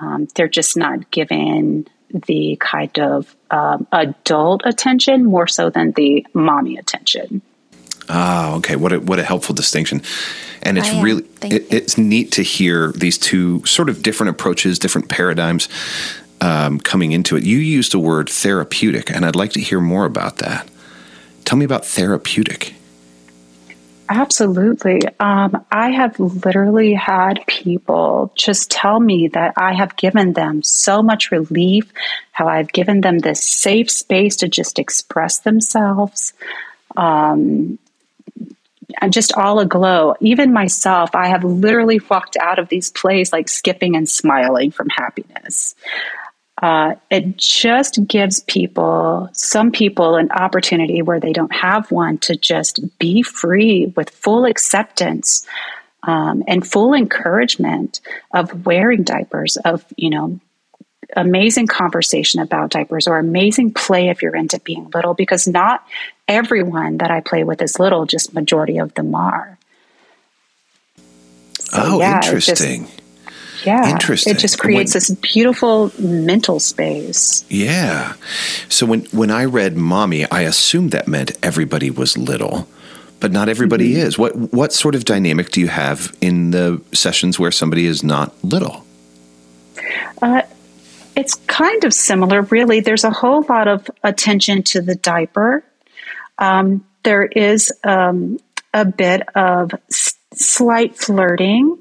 Um, 0.00 0.28
they're 0.36 0.48
just 0.48 0.76
not 0.76 1.10
given 1.10 1.88
the 2.10 2.56
kind 2.60 2.96
of 3.00 3.34
um, 3.50 3.86
adult 3.90 4.62
attention 4.64 5.24
more 5.24 5.48
so 5.48 5.70
than 5.70 5.92
the 5.92 6.24
mommy 6.34 6.76
attention. 6.76 7.42
Ah, 8.08 8.54
okay. 8.54 8.76
What 8.76 8.92
a, 8.92 9.00
what 9.00 9.18
a 9.18 9.24
helpful 9.24 9.54
distinction. 9.54 10.02
And 10.62 10.78
it's 10.78 10.92
really 10.94 11.24
it, 11.42 11.66
it's 11.72 11.98
neat 11.98 12.32
to 12.32 12.42
hear 12.42 12.92
these 12.92 13.18
two 13.18 13.64
sort 13.66 13.88
of 13.88 14.02
different 14.02 14.30
approaches, 14.30 14.78
different 14.78 15.08
paradigms 15.08 15.68
um, 16.46 16.78
coming 16.78 17.10
into 17.10 17.36
it. 17.36 17.42
You 17.42 17.58
used 17.58 17.90
the 17.90 17.98
word 17.98 18.28
therapeutic, 18.28 19.10
and 19.10 19.26
I'd 19.26 19.34
like 19.34 19.52
to 19.52 19.60
hear 19.60 19.80
more 19.80 20.04
about 20.04 20.38
that. 20.38 20.68
Tell 21.44 21.58
me 21.58 21.64
about 21.64 21.84
therapeutic. 21.84 22.74
Absolutely. 24.08 25.00
Um, 25.18 25.66
I 25.72 25.90
have 25.90 26.20
literally 26.20 26.94
had 26.94 27.44
people 27.48 28.32
just 28.36 28.70
tell 28.70 29.00
me 29.00 29.26
that 29.28 29.54
I 29.56 29.74
have 29.74 29.96
given 29.96 30.34
them 30.34 30.62
so 30.62 31.02
much 31.02 31.32
relief, 31.32 31.92
how 32.30 32.46
I've 32.46 32.72
given 32.72 33.00
them 33.00 33.18
this 33.18 33.42
safe 33.42 33.90
space 33.90 34.36
to 34.36 34.48
just 34.48 34.78
express 34.78 35.40
themselves. 35.40 36.32
Um, 36.96 37.80
I'm 39.02 39.10
just 39.10 39.32
all 39.36 39.58
aglow. 39.58 40.14
Even 40.20 40.52
myself, 40.52 41.16
I 41.16 41.26
have 41.26 41.42
literally 41.42 42.00
walked 42.08 42.36
out 42.36 42.60
of 42.60 42.68
these 42.68 42.90
plays 42.90 43.32
like 43.32 43.48
skipping 43.48 43.96
and 43.96 44.08
smiling 44.08 44.70
from 44.70 44.88
happiness. 44.90 45.74
Uh, 46.62 46.94
it 47.10 47.36
just 47.36 48.06
gives 48.06 48.40
people, 48.40 49.28
some 49.32 49.70
people, 49.70 50.16
an 50.16 50.30
opportunity 50.30 51.02
where 51.02 51.20
they 51.20 51.32
don't 51.32 51.54
have 51.54 51.90
one 51.90 52.16
to 52.16 52.34
just 52.34 52.80
be 52.98 53.22
free 53.22 53.92
with 53.94 54.08
full 54.08 54.46
acceptance 54.46 55.46
um, 56.04 56.42
and 56.48 56.66
full 56.66 56.94
encouragement 56.94 58.00
of 58.32 58.64
wearing 58.64 59.02
diapers, 59.02 59.58
of, 59.58 59.84
you 59.96 60.08
know, 60.08 60.40
amazing 61.14 61.66
conversation 61.66 62.40
about 62.40 62.70
diapers 62.70 63.06
or 63.06 63.18
amazing 63.18 63.72
play 63.72 64.08
if 64.08 64.22
you're 64.22 64.34
into 64.34 64.58
being 64.60 64.90
little, 64.94 65.14
because 65.14 65.46
not 65.46 65.86
everyone 66.26 66.98
that 66.98 67.10
I 67.10 67.20
play 67.20 67.44
with 67.44 67.60
is 67.60 67.78
little, 67.78 68.06
just 68.06 68.32
majority 68.32 68.78
of 68.78 68.94
them 68.94 69.14
are. 69.14 69.58
So, 71.58 71.82
oh, 71.82 71.98
yeah, 71.98 72.18
it 72.18 72.22
just- 72.22 72.48
interesting. 72.48 72.88
Yeah. 73.66 73.90
Interesting. 73.90 74.34
It 74.34 74.38
just 74.38 74.58
creates 74.58 74.94
when- 74.94 75.00
this 75.00 75.10
beautiful 75.10 75.92
mental 75.98 76.60
space. 76.60 77.44
Yeah. 77.50 78.14
So 78.68 78.86
when 78.86 79.00
when 79.12 79.30
I 79.30 79.44
read 79.44 79.76
"mommy," 79.76 80.24
I 80.30 80.42
assumed 80.42 80.92
that 80.92 81.08
meant 81.08 81.32
everybody 81.42 81.90
was 81.90 82.16
little, 82.16 82.68
but 83.20 83.32
not 83.32 83.48
everybody 83.48 83.92
Mm-hmm. 83.94 84.06
is. 84.06 84.18
What 84.18 84.36
what 84.54 84.72
sort 84.72 84.94
of 84.94 85.04
dynamic 85.04 85.50
do 85.50 85.60
you 85.60 85.68
have 85.68 86.16
in 86.20 86.52
the 86.52 86.80
sessions 86.92 87.38
where 87.38 87.50
somebody 87.50 87.86
is 87.86 88.02
not 88.04 88.32
little? 88.44 88.84
Uh, 90.22 90.42
it's 91.16 91.34
kind 91.46 91.84
of 91.84 91.92
similar, 91.92 92.42
really. 92.42 92.80
There's 92.80 93.04
a 93.04 93.10
whole 93.10 93.42
lot 93.48 93.68
of 93.68 93.90
attention 94.04 94.62
to 94.64 94.80
the 94.80 94.94
diaper. 94.94 95.64
Um, 96.38 96.84
there 97.02 97.24
is 97.24 97.72
um, 97.84 98.38
a 98.74 98.84
bit 98.84 99.22
of 99.34 99.72
s- 99.90 100.14
slight 100.34 100.96
flirting, 100.96 101.78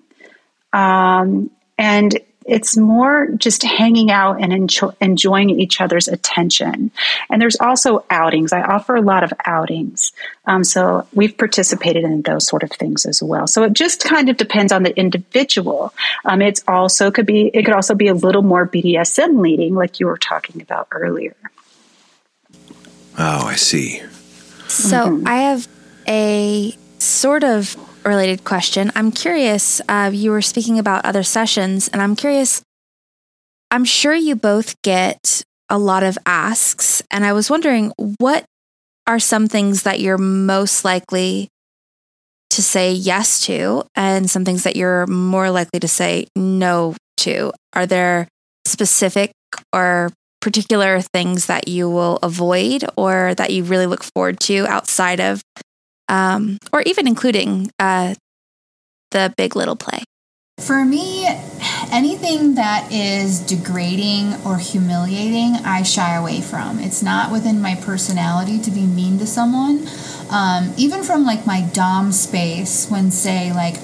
um, 0.74 1.50
and 1.78 2.20
it's 2.46 2.78
more 2.78 3.28
just 3.38 3.64
hanging 3.64 4.12
out 4.12 4.40
and 4.40 4.54
enjoy- 4.54 4.94
enjoying 5.02 5.50
each 5.50 5.82
other's 5.82 6.08
attention. 6.08 6.92
And 7.30 7.42
there's 7.42 7.56
also 7.60 8.06
outings. 8.10 8.54
I 8.54 8.62
offer 8.62 8.96
a 8.96 9.02
lot 9.02 9.24
of 9.24 9.34
outings. 9.46 10.12
Um, 10.46 10.64
so 10.64 11.08
we've 11.14 11.36
participated 11.36 12.04
in 12.04 12.22
those 12.22 12.48
sort 12.48 12.62
of 12.62 12.70
things 12.72 13.06
as 13.08 13.22
well. 13.22 13.48
So 13.48 13.64
it 13.64 13.74
just 13.74 14.04
kind 14.04 14.30
of 14.30 14.38
depends 14.38 14.72
on 14.72 14.84
the 14.84 14.96
individual. 14.96 15.92
Um, 16.24 16.42
it's 16.42 16.64
also 16.68 17.10
could 17.10 17.26
be, 17.26 17.48
it 17.48 17.66
could 17.66 17.74
also 17.74 17.96
be 17.96 18.08
a 18.08 18.14
little 18.14 18.44
more 18.44 18.68
BDSM 18.68 19.40
leading, 19.40 19.74
like 19.74 20.00
you 20.00 20.06
were 20.06 20.18
talking 20.18 20.62
about 20.62 20.88
earlier. 20.92 21.36
Oh, 23.18 23.48
I 23.48 23.56
see. 23.56 24.04
So 24.68 25.22
I 25.26 25.38
have 25.38 25.68
a 26.08 26.76
sort 27.00 27.44
of 27.44 27.76
related 28.06 28.44
question. 28.44 28.92
I'm 28.96 29.12
curious. 29.12 29.82
Uh, 29.90 30.12
you 30.14 30.32
were 30.32 30.42
speaking 30.42 30.80
about 30.80 31.06
other 31.06 31.24
sessions, 31.24 31.88
and 31.88 32.02
I'm 32.02 32.16
curious. 32.16 32.62
I'm 33.72 33.86
sure 33.86 34.14
you 34.14 34.36
both 34.36 34.82
get 34.84 35.44
a 35.70 35.78
lot 35.78 36.04
of 36.04 36.18
asks, 36.26 37.02
and 37.10 37.26
I 37.26 37.34
was 37.34 37.50
wondering 37.50 37.92
what 38.20 38.46
are 39.08 39.20
some 39.20 39.48
things 39.48 39.84
that 39.84 40.00
you're 40.00 40.18
most 40.18 40.86
likely 40.86 41.50
to 42.52 42.62
say 42.62 42.92
yes 42.92 43.42
to, 43.46 43.84
and 43.96 44.30
some 44.30 44.46
things 44.46 44.64
that 44.64 44.76
you're 44.76 45.08
more 45.08 45.50
likely 45.50 45.80
to 45.80 45.88
say 45.88 46.28
no 46.36 46.96
to. 47.18 47.52
Are 47.74 47.86
there 47.86 48.28
specific 48.66 49.32
or 49.74 50.12
particular 50.42 51.02
things 51.02 51.48
that 51.48 51.68
you 51.68 51.90
will 51.90 52.18
avoid 52.22 52.86
or 52.96 53.34
that 53.36 53.52
you 53.52 53.64
really 53.64 53.88
look 53.88 54.04
forward 54.04 54.40
to 54.40 54.68
outside 54.68 55.20
of 55.20 55.42
um, 56.10 56.58
or 56.74 56.82
even 56.82 57.08
including 57.08 57.72
uh, 57.80 58.16
the 59.12 59.34
big 59.38 59.56
little 59.56 59.76
play 59.76 60.04
For 60.60 60.86
me, 60.86 61.28
anything 61.92 62.56
that 62.56 62.92
is 62.92 63.40
degrading 63.40 64.34
or 64.46 64.58
humiliating, 64.58 65.56
I 65.66 65.84
shy 65.84 66.16
away 66.16 66.42
from. 66.42 66.80
It's 66.80 67.04
not 67.04 67.32
within 67.32 67.62
my 67.62 67.76
personality 67.76 68.60
to 68.60 68.72
be 68.72 68.86
mean 68.86 69.20
to 69.20 69.28
someone. 69.28 69.88
Um, 70.32 70.74
even 70.78 71.04
from 71.04 71.26
like 71.26 71.46
my 71.46 71.62
Dom 71.74 72.12
space, 72.12 72.90
when 72.90 73.12
say 73.12 73.54
like 73.54 73.76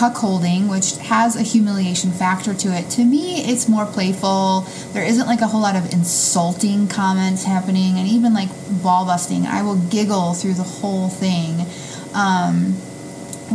cuckolding, 0.00 0.70
which 0.70 0.96
has 0.96 1.36
a 1.36 1.42
humiliation 1.42 2.10
factor 2.10 2.54
to 2.54 2.68
it. 2.68 2.88
To 2.90 3.04
me, 3.04 3.44
it's 3.44 3.68
more 3.68 3.84
playful. 3.84 4.62
There 4.92 5.04
isn't 5.04 5.26
like 5.26 5.42
a 5.42 5.46
whole 5.46 5.60
lot 5.60 5.76
of 5.76 5.92
insulting 5.92 6.88
comments 6.88 7.44
happening, 7.44 7.98
and 7.98 8.08
even 8.08 8.32
like 8.32 8.48
ball 8.82 9.04
busting. 9.04 9.46
I 9.46 9.62
will 9.62 9.76
giggle 9.76 10.32
through 10.32 10.54
the 10.54 10.62
whole 10.62 11.10
thing. 11.10 11.66
Um, 12.14 12.72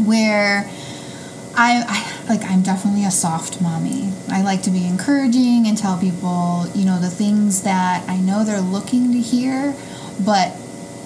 where 0.05 0.69
I, 1.55 1.83
I, 1.87 2.27
like 2.29 2.43
I'm 2.43 2.61
definitely 2.61 3.05
a 3.05 3.11
soft 3.11 3.61
mommy. 3.61 4.11
I 4.29 4.43
like 4.43 4.61
to 4.63 4.69
be 4.69 4.85
encouraging 4.85 5.65
and 5.67 5.75
tell 5.75 5.97
people, 5.97 6.67
you 6.75 6.85
know, 6.85 6.99
the 6.99 7.09
things 7.09 7.63
that 7.63 8.07
I 8.07 8.17
know 8.17 8.43
they're 8.43 8.61
looking 8.61 9.13
to 9.13 9.19
hear, 9.19 9.73
but 10.23 10.49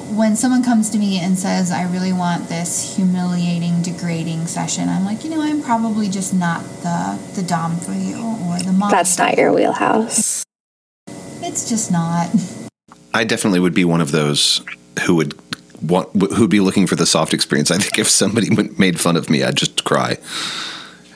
when 0.09 0.35
someone 0.35 0.63
comes 0.63 0.89
to 0.89 0.97
me 0.97 1.19
and 1.19 1.37
says, 1.37 1.71
I 1.71 1.83
really 1.83 2.13
want 2.13 2.49
this 2.49 2.95
humiliating, 2.95 3.81
degrading 3.81 4.47
session, 4.47 4.89
I'm 4.89 5.05
like, 5.05 5.23
you 5.23 5.29
know, 5.29 5.41
I'm 5.41 5.61
probably 5.61 6.09
just 6.09 6.33
not 6.33 6.63
the, 6.81 7.19
the 7.35 7.43
Dom 7.43 7.77
for 7.77 7.91
you 7.91 8.17
or 8.17 8.59
the 8.59 8.73
mom. 8.73 8.91
That's 8.91 9.17
not 9.17 9.37
your 9.37 9.53
wheelhouse. 9.53 10.43
It's 11.41 11.69
just 11.69 11.91
not. 11.91 12.29
I 13.13 13.23
definitely 13.23 13.59
would 13.59 13.73
be 13.73 13.85
one 13.85 14.01
of 14.01 14.11
those 14.11 14.61
who 15.05 15.15
would 15.15 15.39
want, 15.81 16.09
who'd 16.33 16.49
be 16.49 16.59
looking 16.59 16.87
for 16.87 16.95
the 16.95 17.05
soft 17.05 17.33
experience. 17.33 17.71
I 17.71 17.77
think 17.77 17.99
if 17.99 18.09
somebody 18.09 18.49
made 18.77 18.99
fun 18.99 19.15
of 19.15 19.29
me, 19.29 19.43
I'd 19.43 19.55
just 19.55 19.83
cry 19.83 20.17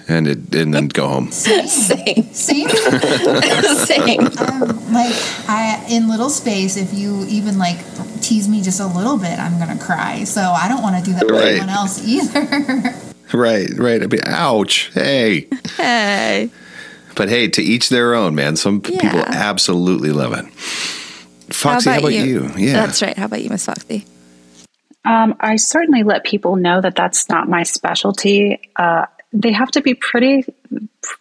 and 0.08 0.28
it, 0.28 0.54
and 0.56 0.74
then 0.74 0.88
go 0.88 1.08
home. 1.08 1.32
Same. 1.32 1.68
Same. 1.68 2.24
Same. 2.34 2.70
Same. 3.86 4.20
Um, 4.22 4.94
like 4.94 5.16
I 5.48 5.86
in 5.90 6.10
little 6.10 6.30
space, 6.30 6.78
if 6.78 6.94
you 6.94 7.26
even 7.28 7.58
like 7.58 7.78
tease 8.22 8.48
me 8.48 8.62
just 8.62 8.80
a 8.80 8.88
little 8.88 9.18
bit, 9.18 9.38
I'm 9.40 9.58
gonna 9.60 9.80
cry. 9.80 10.24
So 10.24 10.42
I 10.42 10.68
don't 10.68 10.82
want 10.82 10.98
to 11.04 11.04
do 11.12 11.14
that 11.18 11.26
with 11.26 11.36
Right. 11.36 11.48
anyone 11.52 11.70
else 11.70 12.06
either. 12.08 12.94
Right, 13.34 13.68
right. 13.80 14.04
I'd 14.04 14.12
be, 14.12 14.20
ouch. 14.24 14.92
Hey. 14.94 15.48
Hey. 15.76 16.52
But 17.16 17.30
hey, 17.30 17.48
to 17.48 17.64
each 17.64 17.90
their 17.90 18.14
own, 18.14 18.36
man. 18.36 18.56
Some 18.58 18.80
p- 18.80 18.92
people 19.00 19.22
absolutely 19.26 20.12
love 20.12 20.34
it. 20.34 20.46
Foxy, 21.52 21.90
how 21.90 21.98
about, 21.98 22.14
you? 22.14 22.52
Yeah. 22.56 22.74
That's 22.86 23.02
right. 23.02 23.18
How 23.18 23.26
about 23.26 23.42
you, 23.42 23.50
Miss 23.50 23.66
Foxy? 23.66 24.06
Um, 25.04 25.36
I 25.40 25.56
certainly 25.56 26.04
let 26.04 26.24
people 26.26 26.58
know 26.58 26.80
that 26.80 26.94
that's 26.96 27.28
not 27.28 27.50
my 27.50 27.64
specialty. 27.64 28.62
Uh, 28.76 29.08
they 29.34 29.52
have 29.52 29.72
to 29.72 29.82
be 29.82 29.96
pretty 29.96 30.46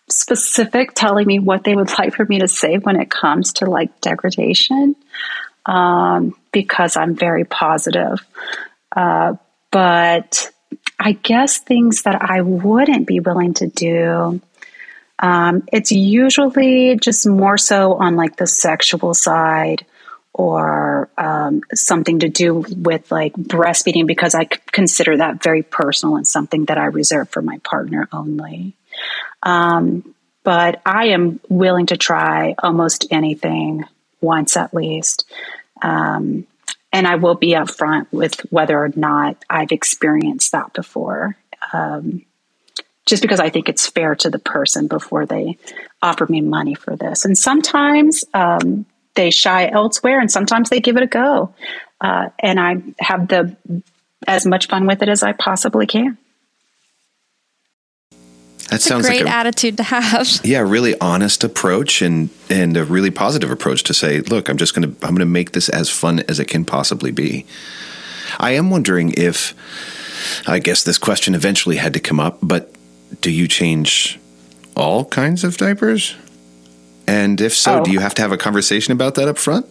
specific, 0.08 0.92
telling 0.94 1.26
me 1.26 1.38
what 1.38 1.64
they 1.64 1.74
would 1.74 1.90
like 1.98 2.14
for 2.14 2.24
me 2.26 2.38
to 2.40 2.48
say 2.48 2.76
when 2.76 3.00
it 3.00 3.10
comes 3.10 3.54
to 3.54 3.66
like 3.66 4.00
degradation, 4.00 4.94
um, 5.66 6.34
because 6.52 6.96
I'm 6.96 7.16
very 7.16 7.44
positive. 7.44 8.20
Uh, 8.94 9.34
but 9.70 10.50
I 10.98 11.12
guess 11.12 11.58
things 11.58 12.02
that 12.02 12.20
I 12.20 12.42
wouldn't 12.42 13.06
be 13.06 13.20
willing 13.20 13.54
to 13.54 13.66
do. 13.66 14.40
Um, 15.18 15.62
it's 15.72 15.92
usually 15.92 16.96
just 16.96 17.26
more 17.26 17.56
so 17.56 17.94
on 17.94 18.16
like 18.16 18.36
the 18.36 18.46
sexual 18.46 19.14
side 19.14 19.86
or 20.34 21.10
um, 21.18 21.62
something 21.74 22.20
to 22.20 22.28
do 22.28 22.64
with 22.68 23.10
like 23.10 23.34
breastfeeding 23.34 24.06
because 24.06 24.34
I 24.34 24.44
consider 24.44 25.18
that 25.18 25.42
very 25.42 25.62
personal 25.62 26.16
and 26.16 26.26
something 26.26 26.66
that 26.66 26.78
I 26.78 26.86
reserve 26.86 27.28
for 27.28 27.42
my 27.42 27.58
partner 27.58 28.08
only. 28.12 28.74
Um, 29.42 30.14
but 30.42 30.80
I 30.86 31.08
am 31.08 31.40
willing 31.48 31.86
to 31.86 31.96
try 31.96 32.54
almost 32.62 33.06
anything 33.10 33.84
once 34.20 34.56
at 34.56 34.74
least. 34.74 35.30
Um, 35.82 36.46
and 36.92 37.06
I 37.06 37.16
will 37.16 37.34
be 37.34 37.50
upfront 37.50 38.06
with 38.10 38.40
whether 38.50 38.78
or 38.78 38.90
not 38.94 39.36
I've 39.48 39.72
experienced 39.72 40.52
that 40.52 40.72
before. 40.72 41.36
Um, 41.72 42.24
just 43.06 43.22
because 43.22 43.40
I 43.40 43.50
think 43.50 43.68
it's 43.68 43.86
fair 43.86 44.14
to 44.16 44.30
the 44.30 44.38
person 44.38 44.86
before 44.86 45.26
they 45.26 45.58
offer 46.00 46.26
me 46.28 46.40
money 46.40 46.74
for 46.74 46.96
this. 46.96 47.24
And 47.24 47.36
sometimes 47.36 48.24
um, 48.32 48.86
they 49.14 49.30
shy 49.30 49.68
elsewhere, 49.68 50.20
and 50.20 50.30
sometimes 50.30 50.70
they 50.70 50.80
give 50.80 50.96
it 50.96 51.02
a 51.02 51.06
go. 51.06 51.54
Uh, 52.00 52.30
and 52.38 52.58
I 52.58 52.82
have 52.98 53.28
the 53.28 53.56
as 54.26 54.46
much 54.46 54.68
fun 54.68 54.86
with 54.86 55.02
it 55.02 55.08
as 55.08 55.22
I 55.22 55.32
possibly 55.32 55.86
can. 55.86 56.18
that 58.10 58.76
It's 58.76 58.86
a 58.86 58.88
sounds 58.88 59.06
great 59.06 59.24
like 59.24 59.32
a 59.32 59.36
attitude 59.36 59.76
to 59.76 59.82
have. 59.82 60.40
yeah, 60.44 60.60
really 60.60 60.98
honest 61.00 61.44
approach 61.44 62.02
and 62.02 62.30
and 62.48 62.76
a 62.76 62.84
really 62.84 63.10
positive 63.10 63.50
approach 63.50 63.82
to 63.84 63.94
say, 63.94 64.20
look, 64.20 64.48
I'm 64.48 64.56
just 64.56 64.74
going 64.74 64.94
to 64.94 65.06
I'm 65.06 65.14
going 65.14 65.20
to 65.20 65.26
make 65.26 65.52
this 65.52 65.68
as 65.68 65.90
fun 65.90 66.20
as 66.28 66.40
it 66.40 66.46
can 66.46 66.64
possibly 66.64 67.10
be. 67.10 67.46
I 68.40 68.52
am 68.52 68.70
wondering 68.70 69.12
if 69.16 69.54
I 70.46 70.58
guess 70.58 70.82
this 70.82 70.98
question 70.98 71.34
eventually 71.34 71.76
had 71.76 71.94
to 71.94 72.00
come 72.00 72.18
up, 72.18 72.38
but 72.42 72.72
do 73.20 73.30
you 73.30 73.46
change 73.46 74.18
all 74.74 75.04
kinds 75.04 75.44
of 75.44 75.56
diapers? 75.56 76.16
And 77.06 77.40
if 77.40 77.54
so, 77.54 77.80
Oh. 77.80 77.84
do 77.84 77.90
you 77.90 78.00
have 78.00 78.14
to 78.16 78.22
have 78.22 78.32
a 78.32 78.36
conversation 78.36 78.92
about 78.92 79.14
that 79.16 79.28
up 79.28 79.38
front? 79.38 79.66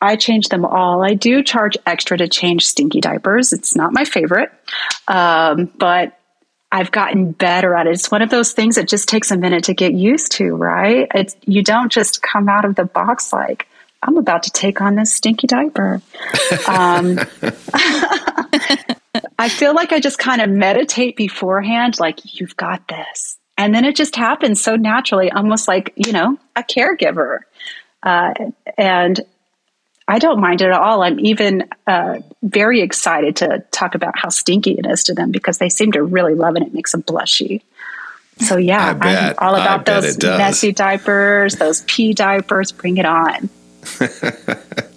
I 0.00 0.14
change 0.16 0.48
them 0.48 0.64
all. 0.64 1.02
I 1.04 1.14
do 1.14 1.42
charge 1.42 1.76
extra 1.84 2.16
to 2.18 2.28
change 2.28 2.66
stinky 2.66 3.00
diapers. 3.00 3.52
It's 3.52 3.74
not 3.74 3.92
my 3.92 4.04
favorite, 4.04 4.50
um, 5.08 5.70
but 5.76 6.16
I've 6.70 6.92
gotten 6.92 7.32
better 7.32 7.74
at 7.74 7.86
it. 7.86 7.94
It's 7.94 8.10
one 8.10 8.22
of 8.22 8.30
those 8.30 8.52
things 8.52 8.76
that 8.76 8.86
just 8.86 9.08
takes 9.08 9.30
a 9.32 9.36
minute 9.36 9.64
to 9.64 9.74
get 9.74 9.94
used 9.94 10.32
to, 10.32 10.52
right? 10.54 11.08
It's 11.14 11.34
you 11.46 11.62
don't 11.64 11.90
just 11.90 12.22
come 12.22 12.48
out 12.48 12.64
of 12.64 12.76
the 12.76 12.84
box 12.84 13.32
like 13.32 13.66
I'm 14.02 14.16
about 14.18 14.44
to 14.44 14.50
take 14.50 14.80
on 14.80 14.94
this 14.94 15.12
stinky 15.12 15.46
diaper. 15.46 16.00
Um, 16.68 17.18
I 19.38 19.48
feel 19.48 19.74
like 19.74 19.92
I 19.92 20.00
just 20.00 20.18
kind 20.18 20.40
of 20.40 20.48
meditate 20.50 21.16
beforehand, 21.16 21.98
like 21.98 22.38
you've 22.40 22.56
got 22.56 22.86
this, 22.88 23.37
and 23.58 23.74
then 23.74 23.84
it 23.84 23.96
just 23.96 24.16
happens 24.16 24.62
so 24.62 24.76
naturally, 24.76 25.30
almost 25.30 25.68
like 25.68 25.92
you 25.96 26.12
know 26.12 26.38
a 26.56 26.62
caregiver. 26.62 27.40
Uh, 28.02 28.32
and 28.78 29.20
I 30.06 30.18
don't 30.20 30.40
mind 30.40 30.62
it 30.62 30.66
at 30.66 30.72
all. 30.72 31.02
I'm 31.02 31.20
even 31.20 31.68
uh, 31.86 32.20
very 32.42 32.80
excited 32.80 33.36
to 33.36 33.64
talk 33.72 33.94
about 33.94 34.16
how 34.16 34.30
stinky 34.30 34.72
it 34.72 34.86
is 34.86 35.04
to 35.04 35.14
them 35.14 35.32
because 35.32 35.58
they 35.58 35.68
seem 35.68 35.92
to 35.92 36.02
really 36.02 36.34
love 36.34 36.56
it. 36.56 36.62
It 36.62 36.72
makes 36.72 36.92
them 36.92 37.02
blushy. 37.02 37.62
So 38.38 38.56
yeah. 38.56 38.96
I'm 39.00 39.34
all 39.38 39.56
about 39.56 39.84
those 39.84 40.16
messy 40.22 40.72
diapers, 40.72 41.56
those 41.56 41.82
pee 41.82 42.14
diapers. 42.14 42.72
Bring 42.72 42.96
it 42.96 43.04
on. 43.04 43.50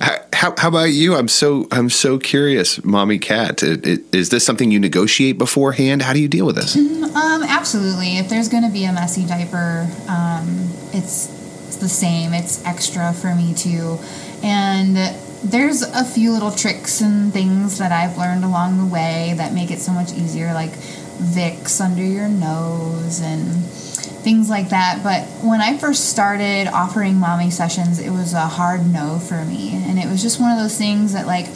How, 0.00 0.54
how, 0.56 0.68
about 0.68 0.92
you? 0.92 1.14
I'm 1.16 1.28
so 1.28 1.68
I'm 1.70 1.90
so 1.90 2.18
curious, 2.18 2.82
mommy 2.82 3.18
cat. 3.18 3.62
I- 3.62 3.78
I- 3.84 3.98
Is 4.12 4.30
this 4.30 4.44
something 4.44 4.70
you 4.70 4.80
negotiate 4.80 5.36
beforehand? 5.36 6.00
How 6.00 6.14
do 6.14 6.20
you 6.20 6.28
deal 6.28 6.46
with 6.46 6.56
this? 6.56 6.76
Um, 6.76 7.42
absolutely. 7.42 8.16
If 8.16 8.28
there's 8.30 8.48
going 8.48 8.62
to 8.62 8.70
be 8.70 8.84
a 8.84 8.92
messy 8.92 9.26
diaper, 9.26 9.86
um, 10.08 10.70
it's, 10.94 11.28
it's 11.66 11.76
the 11.76 11.88
same. 11.88 12.32
It's 12.32 12.64
extra 12.64 13.12
for 13.12 13.34
me 13.34 13.52
too. 13.52 13.98
And 14.42 14.96
there's 15.44 15.82
a 15.82 16.04
few 16.04 16.32
little 16.32 16.52
tricks 16.52 17.00
and 17.00 17.32
things 17.32 17.78
that 17.78 17.92
I've 17.92 18.16
learned 18.16 18.44
along 18.44 18.78
the 18.78 18.86
way 18.86 19.34
that 19.36 19.52
make 19.52 19.70
it 19.70 19.80
so 19.80 19.92
much 19.92 20.12
easier, 20.12 20.54
like 20.54 20.70
Vicks 20.70 21.80
under 21.80 22.02
your 22.04 22.28
nose 22.28 23.20
and 23.20 23.64
things 24.22 24.48
like 24.48 24.70
that. 24.70 25.00
But 25.02 25.24
when 25.44 25.60
I 25.60 25.76
first 25.76 26.10
started 26.10 26.68
offering 26.68 27.16
mommy 27.16 27.50
sessions, 27.50 27.98
it 27.98 28.10
was 28.10 28.32
a 28.32 28.46
hard 28.46 28.86
no 28.86 29.18
for 29.18 29.44
me. 29.44 29.72
And 29.74 29.98
it 29.98 30.08
was 30.08 30.22
just 30.22 30.40
one 30.40 30.50
of 30.52 30.58
those 30.58 30.76
things 30.76 31.12
that, 31.12 31.26
like, 31.26 31.46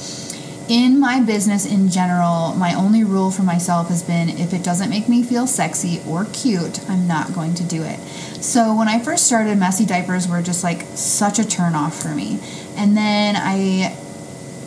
in 0.69 0.99
my 0.99 1.21
business 1.21 1.67
in 1.67 1.91
general, 1.91 2.55
my 2.57 2.75
only 2.75 3.05
rule 3.05 3.31
for 3.31 3.43
myself 3.43 3.89
has 3.89 4.03
been 4.03 4.31
if 4.31 4.55
it 4.55 4.65
doesn't 4.65 4.89
make 4.89 5.09
me 5.09 5.23
feel 5.23 5.47
sexy 5.47 6.01
or 6.09 6.25
cute, 6.33 6.81
I'm 6.89 7.07
not 7.07 7.35
going 7.35 7.55
to 7.55 7.65
do 7.65 7.83
it. 7.83 7.99
So 8.43 8.75
when 8.75 8.89
I 8.89 8.99
first 8.99 9.27
started, 9.27 9.59
messy 9.59 9.85
diapers 9.85 10.27
were 10.27 10.41
just 10.41 10.65
like 10.65 10.83
such 10.95 11.39
a 11.39 11.43
turnoff 11.43 12.01
for 12.01 12.15
me. 12.15 12.41
And 12.77 12.97
then 12.97 13.37
I 13.37 13.97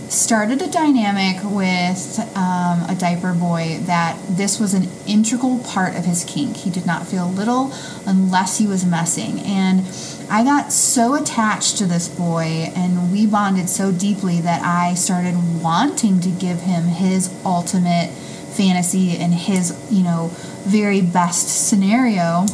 started 0.09 0.61
a 0.61 0.69
dynamic 0.69 1.43
with 1.43 2.19
um, 2.35 2.83
a 2.89 2.95
diaper 2.97 3.33
boy 3.33 3.79
that 3.81 4.17
this 4.29 4.59
was 4.59 4.73
an 4.73 4.87
integral 5.05 5.59
part 5.59 5.95
of 5.95 6.05
his 6.05 6.23
kink. 6.23 6.57
He 6.57 6.69
did 6.69 6.85
not 6.85 7.07
feel 7.07 7.27
little 7.29 7.73
unless 8.05 8.57
he 8.57 8.67
was 8.67 8.85
messing. 8.85 9.39
And 9.41 9.81
I 10.29 10.43
got 10.43 10.71
so 10.71 11.15
attached 11.15 11.77
to 11.77 11.85
this 11.85 12.07
boy 12.07 12.71
and 12.75 13.11
we 13.11 13.25
bonded 13.25 13.69
so 13.69 13.91
deeply 13.91 14.41
that 14.41 14.61
I 14.63 14.93
started 14.93 15.35
wanting 15.61 16.19
to 16.21 16.29
give 16.29 16.61
him 16.61 16.85
his 16.85 17.33
ultimate 17.45 18.09
fantasy 18.09 19.17
and 19.17 19.33
his, 19.33 19.87
you 19.91 20.03
know, 20.03 20.31
very 20.63 21.01
best 21.01 21.67
scenario 21.67 22.45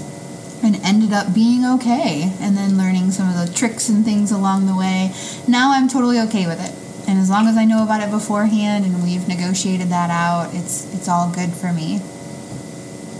and 0.63 0.75
ended 0.83 1.11
up 1.11 1.33
being 1.33 1.65
okay 1.65 2.31
and 2.39 2.55
then 2.55 2.77
learning 2.77 3.11
some 3.11 3.27
of 3.27 3.47
the 3.47 3.53
tricks 3.53 3.89
and 3.89 4.05
things 4.05 4.31
along 4.31 4.65
the 4.65 4.75
way. 4.75 5.11
Now 5.47 5.71
I'm 5.73 5.87
totally 5.87 6.19
okay 6.21 6.47
with 6.47 6.59
it. 6.59 6.82
And 7.07 7.19
as 7.19 7.29
long 7.29 7.47
as 7.47 7.57
I 7.57 7.65
know 7.65 7.83
about 7.83 8.01
it 8.01 8.09
beforehand 8.11 8.85
and 8.85 9.03
we've 9.03 9.27
negotiated 9.27 9.89
that 9.89 10.09
out, 10.09 10.53
it's 10.53 10.93
it's 10.93 11.07
all 11.07 11.29
good 11.31 11.51
for 11.51 11.71
me. 11.73 11.99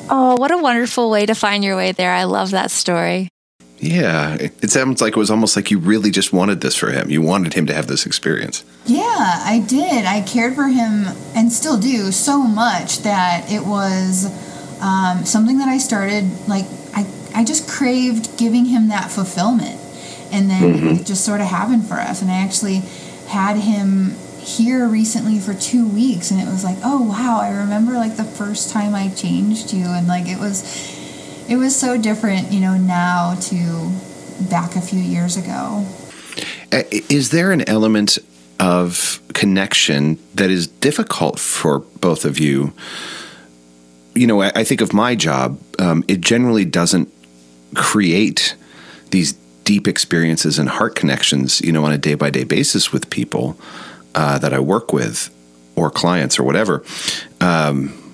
Oh, 0.10 0.36
what 0.38 0.52
a 0.52 0.58
wonderful 0.58 1.10
way 1.10 1.26
to 1.26 1.34
find 1.36 1.64
your 1.64 1.76
way 1.76 1.92
there. 1.92 2.12
I 2.12 2.24
love 2.26 2.52
that 2.52 2.72
story. 2.72 3.30
Yeah, 3.80 4.36
it, 4.36 4.54
it 4.64 4.72
sounds 4.72 5.02
like 5.02 5.14
it 5.14 5.20
was 5.20 5.30
almost 5.32 5.56
like 5.58 5.70
you 5.70 5.78
really 5.78 6.10
just 6.12 6.32
wanted 6.32 6.62
this 6.62 6.76
for 6.76 6.92
him. 6.92 7.10
You 7.10 7.22
wanted 7.22 7.54
him 7.54 7.66
to 7.68 7.74
have 7.74 7.88
this 7.88 8.06
experience. 8.06 8.64
Yeah, 8.86 9.02
I 9.04 9.64
did. 9.68 10.06
I 10.06 10.22
cared 10.22 10.56
for 10.56 10.68
him 10.68 11.08
and 11.36 11.52
still 11.52 11.78
do 11.78 12.12
so 12.14 12.42
much 12.44 13.00
that 13.00 13.52
it 13.52 13.66
was 13.66 14.26
um, 14.82 15.26
something 15.26 15.58
that 15.58 15.68
I 15.68 15.78
started 15.80 16.30
like 16.48 16.66
I 16.96 17.06
I 17.36 17.44
just 17.44 17.68
craved 17.68 18.38
giving 18.38 18.66
him 18.66 18.88
that 18.90 19.12
fulfillment, 19.12 19.80
and 20.32 20.50
then 20.50 20.62
Mm-hmm. 20.76 20.88
it 21.02 21.06
just 21.06 21.26
sort 21.26 21.42
of 21.42 21.48
happened 21.48 21.86
for 21.88 21.96
us. 21.96 22.22
And 22.22 22.30
I 22.32 22.36
actually 22.36 22.84
had 23.28 23.58
him 23.58 24.16
here 24.40 24.88
recently 24.88 25.40
for 25.40 25.54
two 25.54 25.88
weeks, 25.88 26.32
and 26.32 26.40
it 26.40 26.46
was 26.46 26.64
like, 26.64 26.78
oh 26.84 27.02
wow, 27.04 27.40
I 27.42 27.50
remember 27.50 27.94
like 27.94 28.18
the 28.18 28.24
first 28.24 28.70
time 28.72 28.94
I 28.94 29.10
changed 29.10 29.74
you, 29.74 29.86
and 29.86 30.08
like 30.08 30.28
it 30.28 30.40
was 30.40 30.64
it 31.50 31.58
was 31.58 31.76
so 31.76 31.98
different, 31.98 32.52
you 32.52 32.60
know, 32.60 32.78
now 32.78 33.36
to 33.36 33.92
back 34.50 34.76
a 34.76 34.82
few 34.82 35.00
years 35.00 35.38
ago. 35.38 35.86
Uh, 36.72 36.84
Is 37.10 37.30
there 37.30 37.52
an 37.52 37.68
element 37.70 38.18
of 38.60 39.20
connection 39.34 40.18
that 40.36 40.50
is 40.50 40.68
difficult 40.68 41.40
for 41.40 41.80
both 41.80 42.26
of 42.26 42.40
you? 42.40 42.74
You 44.16 44.28
know, 44.28 44.42
I, 44.42 44.52
I 44.56 44.64
think 44.64 44.82
of 44.82 44.94
my 44.94 45.16
job, 45.16 45.60
um, 45.80 46.04
it 46.08 46.22
generally 46.22 46.66
doesn't 46.66 47.12
create 47.76 48.56
these 49.12 49.34
deep 49.64 49.88
experiences 49.88 50.60
and 50.60 50.70
heart 50.70 50.96
connections, 50.96 51.62
you 51.62 51.72
know, 51.72 51.86
on 51.86 51.92
a 51.92 51.98
day 51.98 52.16
by 52.16 52.30
day 52.30 52.44
basis 52.44 52.92
with 52.92 53.10
people 53.10 53.58
uh, 54.16 54.38
that 54.40 54.54
I 54.54 54.60
work 54.60 54.94
with 54.94 55.30
or 55.76 55.90
clients 55.90 56.40
or 56.40 56.44
whatever. 56.44 56.84
Um, 57.42 58.14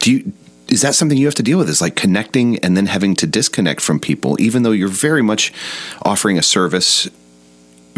do 0.00 0.12
you? 0.12 0.32
Is 0.68 0.82
that 0.82 0.94
something 0.94 1.16
you 1.16 1.24
have 1.24 1.34
to 1.36 1.42
deal 1.42 1.56
with? 1.56 1.70
Is 1.70 1.80
like 1.80 1.96
connecting 1.96 2.58
and 2.58 2.76
then 2.76 2.86
having 2.86 3.14
to 3.16 3.26
disconnect 3.26 3.80
from 3.80 3.98
people, 3.98 4.38
even 4.38 4.64
though 4.64 4.72
you're 4.72 4.88
very 4.88 5.22
much 5.22 5.50
offering 6.04 6.36
a 6.36 6.42
service 6.42 7.08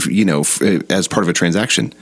you 0.09 0.25
know, 0.25 0.41
f- 0.41 0.63
as 0.91 1.09
part 1.09 1.25
of 1.25 1.29
a 1.29 1.33
transaction. 1.33 1.93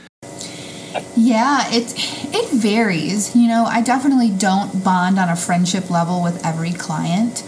Yeah, 1.17 1.65
it 1.69 1.93
it 2.35 2.51
varies. 2.51 3.35
You 3.35 3.49
know, 3.49 3.65
I 3.65 3.83
definitely 3.83 4.31
don't 4.31 4.85
bond 4.85 5.19
on 5.19 5.29
a 5.29 5.37
friendship 5.37 5.91
level 5.91 6.23
with 6.23 6.45
every 6.45 6.73
client. 6.73 7.43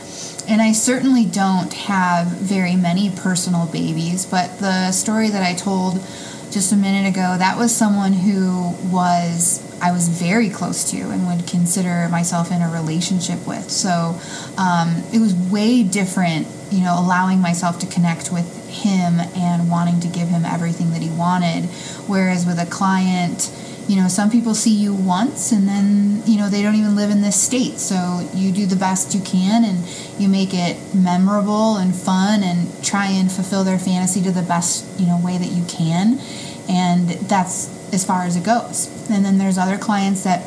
And 0.51 0.61
I 0.61 0.73
certainly 0.73 1.27
don't 1.27 1.73
have 1.73 2.27
very 2.27 2.75
many 2.75 3.09
personal 3.09 3.67
babies, 3.67 4.27
but 4.27 4.59
the 4.59 4.91
story 4.91 5.29
that 5.29 5.45
I 5.45 5.55
told 5.55 6.05
just 6.51 6.73
a 6.73 6.77
minute 6.77 7.09
ago, 7.09 7.37
that 7.39 7.57
was 7.57 7.73
someone 7.73 8.13
who 8.13 8.75
was 8.91 9.65
I 9.81 9.93
was 9.93 10.09
very 10.09 10.51
close 10.51 10.91
to 10.91 10.97
and 10.97 11.29
would 11.29 11.47
consider 11.47 12.09
myself 12.09 12.51
in 12.51 12.63
a 12.63 12.69
relationship 12.69 13.47
with. 13.47 13.71
So 13.71 14.19
um, 14.59 15.05
it 15.13 15.21
was 15.21 15.35
way 15.35 15.85
different, 15.85 16.49
you 16.73 16.83
know, 16.83 16.99
allowing 16.99 17.41
myself 17.41 17.79
to 17.79 17.87
connect 17.87 18.33
with 18.33 18.69
him 18.69 19.21
and 19.37 19.71
wanting 19.71 20.01
to 20.01 20.09
give 20.09 20.29
him 20.29 20.45
everything 20.45 20.91
that 20.91 21.01
he 21.01 21.11
wanted. 21.11 21.67
Whereas 22.09 22.45
with 22.45 22.59
a 22.59 22.67
client, 22.67 23.51
you 23.88 23.97
know, 23.97 24.09
some 24.09 24.31
people 24.31 24.55
see 24.55 24.75
you 24.75 24.95
once 24.95 25.53
and 25.53 25.66
then, 25.69 26.23
you 26.27 26.38
know, 26.38 26.49
they 26.49 26.62
don't 26.62 26.75
even 26.75 26.97
live 26.97 27.11
in 27.11 27.23
this 27.23 27.40
state. 27.40 27.79
So 27.79 28.29
you 28.35 28.53
do 28.53 28.66
the 28.66 28.77
best 28.77 29.14
you 29.14 29.21
can 29.21 29.64
and 29.64 29.79
you 30.19 30.29
make 30.29 30.51
it 30.53 30.77
memorable 30.95 31.77
and 31.77 31.95
fun 31.95 32.43
and 32.43 32.69
try 32.85 33.07
and 33.07 33.31
fulfill 33.31 33.64
their 33.64 33.79
fantasy 33.79 34.23
to 34.23 34.31
the 34.31 34.43
best, 34.43 35.01
you 35.01 35.07
know, 35.07 35.21
way 35.23 35.38
that 35.38 35.51
you 35.51 35.64
can. 35.66 36.21
And 36.69 37.09
that's 37.09 37.69
as 37.93 38.05
far 38.05 38.23
as 38.23 38.37
it 38.37 38.45
goes. 38.45 38.88
And 39.11 39.25
then 39.25 39.38
there's 39.38 39.59
other 39.59 39.77
clients 39.77 40.25
that 40.25 40.45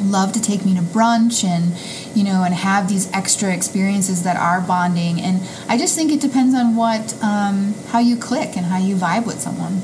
love 0.00 0.32
to 0.32 0.40
take 0.40 0.64
me 0.64 0.74
to 0.74 0.80
brunch 0.80 1.44
and 1.44 1.72
you 2.16 2.24
know 2.24 2.42
and 2.42 2.54
have 2.54 2.88
these 2.88 3.10
extra 3.12 3.54
experiences 3.54 4.24
that 4.24 4.36
are 4.36 4.60
bonding 4.60 5.20
and 5.20 5.40
i 5.68 5.78
just 5.78 5.94
think 5.94 6.10
it 6.10 6.20
depends 6.20 6.54
on 6.54 6.74
what 6.74 7.14
um, 7.22 7.74
how 7.88 7.98
you 7.98 8.16
click 8.16 8.56
and 8.56 8.66
how 8.66 8.78
you 8.78 8.96
vibe 8.96 9.26
with 9.26 9.40
someone 9.40 9.80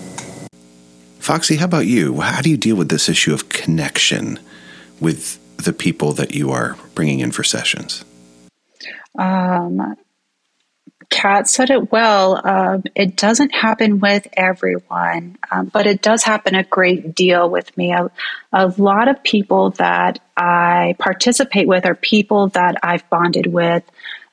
Foxy, 1.29 1.57
how 1.57 1.67
about 1.67 1.87
you? 1.87 2.23
How 2.23 2.41
do 2.41 2.49
you 2.49 2.57
deal 2.57 2.75
with 2.75 2.89
this 2.89 3.07
issue 3.07 3.35
of 3.35 3.51
connection 3.51 4.41
with 4.99 5.39
the 5.59 5.75
people 5.75 6.15
that 6.15 6.35
you 6.35 6.53
are 6.53 6.79
bringing 6.95 7.21
in 7.21 7.33
for 7.33 7.45
sessions? 7.45 8.03
Um, 9.19 9.95
Kat 11.11 11.47
said 11.47 11.69
it 11.69 11.93
well. 11.93 12.41
Um, 12.43 12.85
it 12.95 13.15
doesn't 13.15 13.55
happen 13.55 14.01
with 14.01 14.27
everyone, 14.39 15.37
um, 15.51 15.67
but 15.67 15.87
it 15.87 16.01
does 16.01 16.23
happen 16.23 16.55
a 16.55 16.65
great 16.65 17.15
deal 17.15 17.51
with 17.51 17.77
me. 17.77 17.93
A, 17.93 18.11
a 18.51 18.69
lot 18.79 19.09
of 19.09 19.23
people 19.23 19.73
that 19.73 20.21
I 20.35 20.97
participate 20.99 21.69
with 21.69 21.85
are 21.85 21.95
people 21.95 22.49
that 22.49 22.77
I've 22.83 23.07
bonded 23.11 23.49
with 23.49 23.83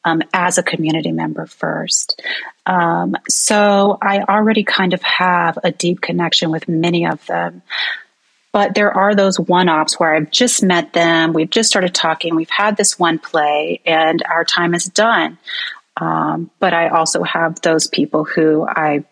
um, 0.05 0.21
as 0.33 0.57
a 0.57 0.63
community 0.63 1.11
member 1.11 1.45
first. 1.45 2.21
Um, 2.65 3.15
so 3.29 3.97
I 4.01 4.21
already 4.21 4.63
kind 4.63 4.93
of 4.93 5.01
have 5.03 5.59
a 5.63 5.71
deep 5.71 6.01
connection 6.01 6.51
with 6.51 6.67
many 6.67 7.05
of 7.05 7.25
them. 7.25 7.61
But 8.51 8.73
there 8.73 8.91
are 8.95 9.13
those 9.13 9.37
one 9.39 9.67
offs 9.67 9.99
where 9.99 10.15
I've 10.15 10.31
just 10.31 10.63
met 10.63 10.93
them, 10.93 11.33
we've 11.33 11.49
just 11.49 11.69
started 11.69 11.93
talking, 11.93 12.35
we've 12.35 12.49
had 12.49 12.77
this 12.77 12.97
one 12.97 13.19
play, 13.19 13.81
and 13.85 14.23
our 14.23 14.45
time 14.45 14.73
is 14.73 14.85
done. 14.85 15.37
Um, 15.97 16.49
but 16.59 16.73
I 16.73 16.87
also 16.87 17.23
have 17.23 17.59
those 17.61 17.87
people 17.87 18.23
who 18.23 18.65
I 18.65 19.03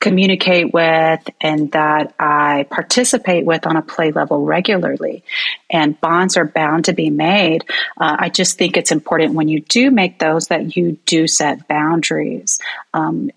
communicate 0.00 0.72
with 0.72 1.20
and 1.42 1.70
that 1.72 2.14
I 2.18 2.66
participate 2.70 3.44
with 3.44 3.66
on 3.66 3.76
a 3.76 3.82
play 3.82 4.10
level 4.12 4.44
regularly. 4.44 5.22
And 5.68 6.00
bonds 6.00 6.38
are 6.38 6.46
bound 6.46 6.86
to 6.86 6.94
be 6.94 7.10
made. 7.10 7.64
Uh, 7.98 8.16
I 8.18 8.28
just 8.30 8.56
think 8.56 8.76
it's 8.76 8.92
important 8.92 9.34
when 9.34 9.48
you 9.48 9.60
do 9.60 9.90
make 9.90 10.18
those 10.18 10.48
that 10.48 10.74
you 10.74 10.98
do 11.04 11.26
set 11.26 11.68
boundaries. 11.68 12.58
Um, 12.94 13.30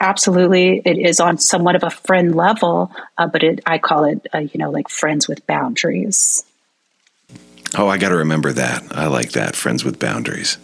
absolutely, 0.00 0.80
it 0.84 0.98
is 0.98 1.20
on 1.20 1.36
somewhat 1.36 1.76
of 1.76 1.84
a 1.84 1.90
friend 1.90 2.34
level, 2.34 2.90
uh, 3.18 3.26
but 3.26 3.42
it, 3.42 3.60
I 3.66 3.76
call 3.76 4.04
it, 4.04 4.26
uh, 4.34 4.38
you 4.38 4.58
know, 4.58 4.70
like 4.70 4.88
friends 4.88 5.28
with 5.28 5.46
boundaries. 5.46 6.44
Oh, 7.76 7.88
I 7.88 7.98
got 7.98 8.08
to 8.08 8.16
remember 8.16 8.54
that. 8.54 8.84
I 8.96 9.08
like 9.08 9.32
that. 9.32 9.54
Friends 9.54 9.84
with 9.84 9.98
boundaries. 9.98 10.56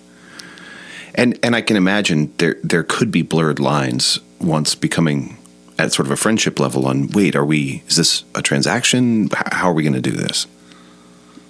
And 1.14 1.38
and 1.42 1.54
I 1.54 1.60
can 1.60 1.76
imagine 1.76 2.32
there 2.38 2.56
there 2.64 2.84
could 2.84 3.10
be 3.10 3.20
blurred 3.20 3.60
lines 3.60 4.18
once 4.40 4.74
becoming 4.74 5.36
at 5.82 5.92
sort 5.92 6.06
of 6.06 6.12
a 6.12 6.16
friendship 6.16 6.60
level 6.60 6.86
on 6.86 7.08
wait, 7.08 7.34
are 7.36 7.44
we 7.44 7.82
is 7.88 7.96
this 7.96 8.24
a 8.34 8.42
transaction? 8.42 9.28
How 9.32 9.70
are 9.70 9.74
we 9.74 9.82
going 9.82 9.94
to 9.94 10.00
do 10.00 10.12
this? 10.12 10.46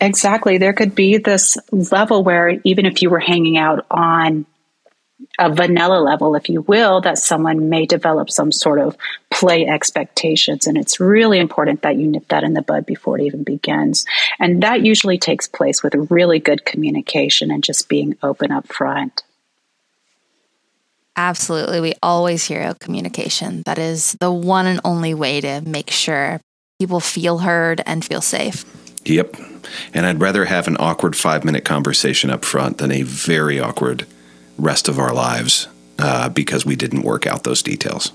Exactly. 0.01 0.59
There 0.59 0.73
could 0.73 0.95
be 0.95 1.19
this 1.19 1.57
level 1.71 2.25
where 2.25 2.61
even 2.65 2.87
if 2.87 3.03
you 3.03 3.11
were 3.11 3.21
hanging 3.21 3.57
out 3.57 3.87
on 3.91 4.47
a 5.39 5.53
vanilla 5.53 6.01
level, 6.01 6.35
if 6.35 6.49
you 6.49 6.63
will, 6.63 7.01
that 7.03 7.19
someone 7.19 7.69
may 7.69 7.87
develop 7.87 8.29
some 8.31 8.51
sort 8.51 8.81
of 8.81 8.97
play 9.31 9.67
expectations. 9.67 10.67
And 10.67 10.77
it's 10.77 10.99
really 10.99 11.39
important 11.39 11.83
that 11.83 11.97
you 11.97 12.09
nip 12.09 12.27
that 12.29 12.43
in 12.43 12.55
the 12.55 12.63
bud 12.63 12.85
before 12.85 13.19
it 13.19 13.25
even 13.25 13.45
begins. 13.45 14.05
And 14.41 14.63
that 14.65 14.85
usually 14.85 15.19
takes 15.19 15.47
place 15.47 15.83
with 15.83 15.95
really 16.11 16.41
good 16.41 16.65
communication 16.65 17.51
and 17.51 17.63
just 17.63 17.89
being 17.89 18.17
open 18.23 18.51
up 18.51 18.67
front. 18.67 19.23
Absolutely. 21.17 21.81
We 21.81 21.95
always 22.03 22.45
hear 22.45 22.75
communication. 22.81 23.63
That 23.67 23.79
is 23.79 24.17
the 24.21 24.33
one 24.33 24.67
and 24.67 24.81
only 24.85 25.15
way 25.15 25.41
to 25.41 25.61
make 25.61 25.91
sure 25.91 26.41
people 26.79 27.01
feel 27.01 27.39
heard 27.39 27.83
and 27.87 28.05
feel 28.05 28.21
safe. 28.21 28.65
Yep. 29.05 29.37
And 29.95 30.07
I'd 30.07 30.21
rather 30.21 30.47
have 30.47 30.69
an 30.69 30.77
awkward 30.81 31.15
five 31.17 31.45
minute 31.45 31.65
conversation 31.65 32.31
up 32.31 32.45
front 32.45 32.79
than 32.79 32.91
a 32.91 33.03
very 33.03 33.61
awkward 33.61 34.07
rest 34.59 34.89
of 34.89 34.99
our 34.99 35.13
lives 35.13 35.69
uh, 35.99 36.29
because 36.29 36.65
we 36.65 36.77
didn't 36.77 37.03
work 37.03 37.27
out 37.27 37.45
those 37.45 37.63
details. 37.63 38.13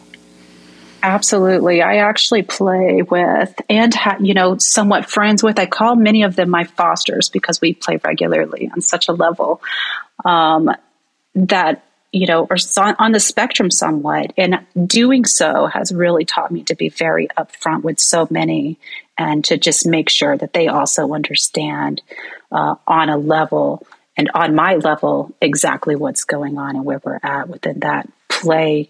Absolutely. 1.04 1.82
I 1.82 1.98
actually 1.98 2.42
play 2.42 3.04
with 3.04 3.54
and, 3.70 3.94
ha- 3.94 4.18
you 4.20 4.34
know, 4.34 4.58
somewhat 4.58 5.10
friends 5.10 5.44
with. 5.44 5.60
I 5.60 5.68
call 5.68 5.96
many 5.96 6.24
of 6.24 6.36
them 6.36 6.50
my 6.50 6.64
fosters 6.64 7.30
because 7.30 7.62
we 7.62 7.74
play 7.74 8.00
regularly 8.04 8.70
on 8.74 8.82
such 8.82 9.08
a 9.08 9.14
level 9.14 9.62
um, 10.26 10.72
that, 11.36 11.84
you 12.18 12.28
know, 12.28 12.48
or 12.50 12.58
on 13.00 13.12
the 13.12 13.20
spectrum 13.20 13.70
somewhat. 13.70 14.34
And 14.38 14.60
doing 14.86 15.26
so 15.26 15.68
has 15.68 15.94
really 15.94 16.26
taught 16.26 16.52
me 16.52 16.64
to 16.64 16.76
be 16.76 16.90
very 16.90 17.28
upfront 17.38 17.84
with 17.84 18.00
so 18.00 18.28
many 18.30 18.78
and 19.18 19.44
to 19.46 19.58
just 19.58 19.86
make 19.86 20.10
sure 20.10 20.38
that 20.38 20.54
they 20.54 20.68
also 20.68 21.14
understand 21.14 22.02
uh, 22.52 22.76
on 22.88 23.10
a 23.10 23.18
level 23.18 23.86
and 24.16 24.30
on 24.34 24.56
my 24.56 24.76
level 24.76 25.32
exactly 25.42 25.96
what's 25.96 26.24
going 26.24 26.58
on 26.58 26.76
and 26.76 26.86
where 26.86 27.02
we're 27.04 27.20
at 27.22 27.50
within 27.50 27.80
that 27.80 28.10
play 28.30 28.90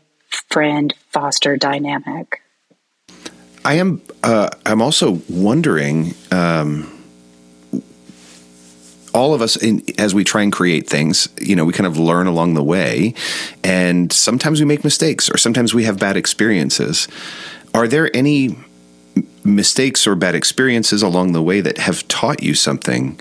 friend 0.50 0.94
foster 1.10 1.58
dynamic. 1.58 2.42
I 3.66 3.76
am. 3.76 4.02
Uh, 4.24 4.50
I'm 4.66 4.82
also 4.82 5.20
wondering. 5.28 6.14
Um, 6.32 6.97
all 9.14 9.34
of 9.34 9.42
us, 9.42 9.56
in, 9.56 9.84
as 9.98 10.14
we 10.14 10.24
try 10.24 10.44
and 10.44 10.52
create 10.52 10.88
things, 10.88 11.28
you 11.40 11.56
know, 11.56 11.66
we 11.66 11.74
kind 11.74 11.88
of 11.88 11.98
learn 11.98 12.28
along 12.28 12.54
the 12.54 12.64
way, 12.64 13.14
and 13.64 14.12
sometimes 14.12 14.60
we 14.60 14.66
make 14.66 14.84
mistakes, 14.84 15.30
or 15.30 15.38
sometimes 15.38 15.74
we 15.74 15.84
have 15.84 16.00
bad 16.00 16.18
experiences. 16.18 17.08
Are 17.74 17.88
there 17.88 18.16
any 18.16 18.58
mistakes 19.44 20.06
or 20.06 20.16
bad 20.16 20.36
experiences 20.36 21.02
along 21.02 21.32
the 21.32 21.42
way 21.42 21.62
that 21.62 21.78
have 21.78 22.08
taught 22.08 22.44
you 22.44 22.54
something 22.54 23.20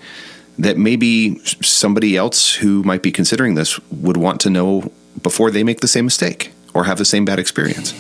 that 0.59 0.77
maybe 0.77 1.39
somebody 1.63 2.17
else 2.17 2.55
who 2.55 2.83
might 2.83 3.03
be 3.03 3.13
considering 3.13 3.55
this 3.55 3.79
would 3.91 4.17
want 4.17 4.41
to 4.41 4.51
know 4.51 4.91
before 5.23 5.51
they 5.51 5.63
make 5.63 5.81
the 5.81 5.89
same 5.89 6.05
mistake 6.05 6.53
or 6.75 6.85
have 6.85 6.99
the 6.99 7.05
same 7.05 7.25
bad 7.25 7.39
experience? 7.39 7.93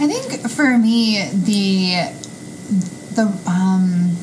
I 0.00 0.06
think 0.06 0.50
for 0.50 0.76
me, 0.76 1.28
the 1.32 2.12
the 3.14 3.26
um, 3.46 4.16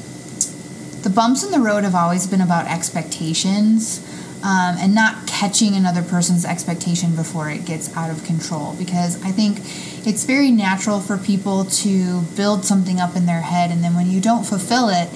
the 1.03 1.09
bumps 1.09 1.43
in 1.43 1.51
the 1.51 1.59
road 1.59 1.83
have 1.83 1.95
always 1.95 2.27
been 2.27 2.41
about 2.41 2.67
expectations. 2.67 4.05
Um, 4.43 4.75
and 4.79 4.95
not 4.95 5.27
catching 5.27 5.75
another 5.75 6.01
person's 6.01 6.45
expectation 6.45 7.15
before 7.15 7.51
it 7.51 7.63
gets 7.63 7.95
out 7.95 8.09
of 8.09 8.23
control. 8.23 8.73
Because 8.73 9.23
I 9.23 9.29
think 9.29 9.59
it's 10.07 10.23
very 10.23 10.49
natural 10.49 10.99
for 10.99 11.15
people 11.19 11.65
to 11.65 12.21
build 12.35 12.65
something 12.65 12.99
up 12.99 13.15
in 13.15 13.27
their 13.27 13.41
head, 13.41 13.69
and 13.69 13.83
then 13.83 13.93
when 13.93 14.09
you 14.09 14.19
don't 14.19 14.43
fulfill 14.43 14.89
it, 14.89 15.09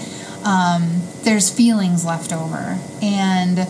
um, 0.46 1.02
there's 1.24 1.50
feelings 1.50 2.06
left 2.06 2.32
over. 2.32 2.78
And 3.02 3.68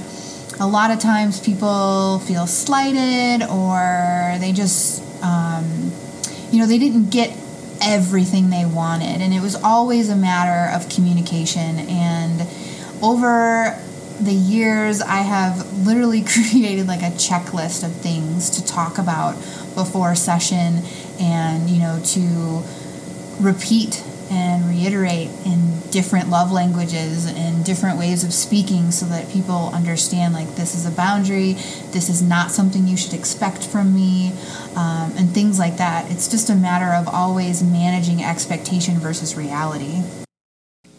a 0.60 0.68
lot 0.68 0.92
of 0.92 1.00
times 1.00 1.40
people 1.40 2.20
feel 2.20 2.48
slighted 2.48 3.48
or 3.48 4.36
they 4.40 4.52
just, 4.52 5.02
um, 5.24 5.92
you 6.52 6.60
know, 6.60 6.68
they 6.68 6.78
didn't 6.78 7.12
get 7.12 7.30
everything 7.82 8.50
they 8.50 8.66
wanted. 8.66 9.22
And 9.22 9.34
it 9.34 9.42
was 9.42 9.56
always 9.56 10.10
a 10.10 10.16
matter 10.16 10.74
of 10.76 10.90
communication. 10.90 11.80
And 11.80 12.48
over 13.02 13.80
the 14.20 14.34
years, 14.34 15.02
I 15.02 15.18
have 15.18 15.86
literally 15.86 16.22
created 16.26 16.88
like 16.88 17.02
a 17.02 17.12
checklist 17.16 17.84
of 17.84 17.94
things 17.94 18.50
to 18.52 18.66
talk 18.66 18.98
about 18.98 19.36
before 19.76 20.16
session 20.16 20.84
and, 21.20 21.70
you 21.70 21.80
know, 21.80 22.02
to 22.04 22.64
repeat 23.40 24.04
and 24.30 24.68
reiterate 24.68 25.30
in 25.46 25.80
different 25.92 26.30
love 26.30 26.52
languages 26.52 27.26
and 27.26 27.64
different 27.64 27.98
ways 27.98 28.24
of 28.24 28.34
speaking 28.34 28.92
so 28.92 29.06
that 29.06 29.30
people 29.32 29.72
understand 29.74 30.34
like 30.34 30.56
this 30.56 30.76
is 30.76 30.86
a 30.86 30.92
boundary 30.92 31.54
this 31.92 32.10
is 32.10 32.22
not 32.22 32.52
something 32.52 32.88
you 32.88 32.98
should 32.98 33.14
expect 33.14 33.66
from 33.66 33.96
me 33.96 34.34
um, 34.76 35.14
and 35.18 35.32
things 35.32 35.58
like 35.58 35.78
that. 35.78 36.12
It's 36.12 36.28
just 36.28 36.50
a 36.50 36.56
matter 36.56 36.94
of 36.94 37.08
always 37.08 37.64
managing 37.64 38.24
expectation 38.24 38.96
versus 38.96 39.36
reality. 39.36 40.02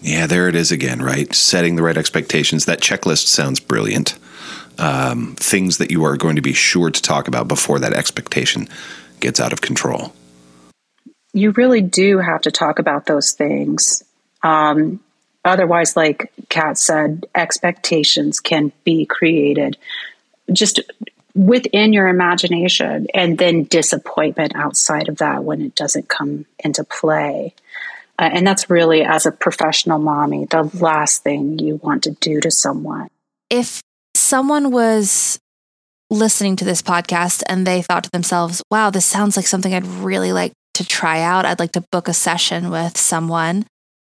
Yeah 0.01 0.27
there 0.27 0.49
it 0.49 0.55
is 0.55 0.73
again 0.73 1.03
right? 1.03 1.35
Setting 1.35 1.77
the 1.77 1.83
right 1.83 1.97
expectations. 1.97 2.65
That 2.65 2.81
checklist 2.81 3.27
sounds 3.27 3.61
brilliant. 3.61 4.19
Um, 4.79 5.35
things 5.37 5.79
that 5.79 5.91
you 5.91 6.05
are 6.05 6.17
going 6.17 6.37
to 6.37 6.43
be 6.43 6.53
sure 6.53 6.91
to 6.91 7.03
talk 7.03 7.29
about 7.29 7.49
before 7.49 7.79
that 7.79 7.93
expectation 7.93 8.69
gets 9.21 9.41
out 9.41 9.53
of 9.53 9.61
control 9.61 10.13
you 11.37 11.51
really 11.51 11.83
do 11.83 12.19
have 12.19 12.41
to 12.43 12.51
talk 12.51 12.79
about 12.79 13.05
those 13.05 13.33
things. 13.33 14.03
Um, 14.43 15.01
otherwise, 15.45 15.95
like 15.95 16.33
Kat 16.49 16.79
said, 16.79 17.27
expectations 17.35 18.41
can 18.41 18.73
be 18.85 19.05
created 19.05 19.77
just 20.51 20.81
within 21.35 21.93
your 21.93 22.09
imagination 22.09 23.07
and 23.13 23.37
then 23.37 23.65
disappointment 23.65 24.57
outside 24.57 25.11
of 25.11 25.19
that 25.19 25.45
when 25.45 25.61
it 25.61 25.75
doesn't 25.75 26.09
come 26.09 26.47
into 26.59 26.83
play. 26.85 27.55
Uh, 28.19 28.31
and 28.33 28.47
that's 28.47 28.71
really, 28.71 29.03
as 29.03 29.27
a 29.27 29.31
professional 29.31 29.99
mommy, 29.99 30.47
the 30.47 30.63
last 30.81 31.23
thing 31.23 31.59
you 31.59 31.77
want 31.77 32.05
to 32.05 32.13
do 32.13 32.41
to 32.41 32.51
someone. 32.51 33.09
If 33.51 33.83
someone 34.15 34.71
was 34.71 35.39
listening 36.09 36.57
to 36.57 36.65
this 36.65 36.81
podcast 36.81 37.43
and 37.47 37.67
they 37.67 37.83
thought 37.83 38.05
to 38.05 38.11
themselves, 38.11 38.63
wow, 38.71 38.89
this 38.89 39.05
sounds 39.05 39.37
like 39.37 39.47
something 39.47 39.75
I'd 39.75 39.85
really 39.85 40.33
like 40.33 40.53
to 40.77 40.85
try 40.87 41.21
out. 41.23 41.45
I'd 41.45 41.59
like 41.59 41.73
to 41.73 41.85
book 41.91 42.09
a 42.09 42.13
session 42.13 42.71
with 42.71 42.97
someone. 42.97 43.67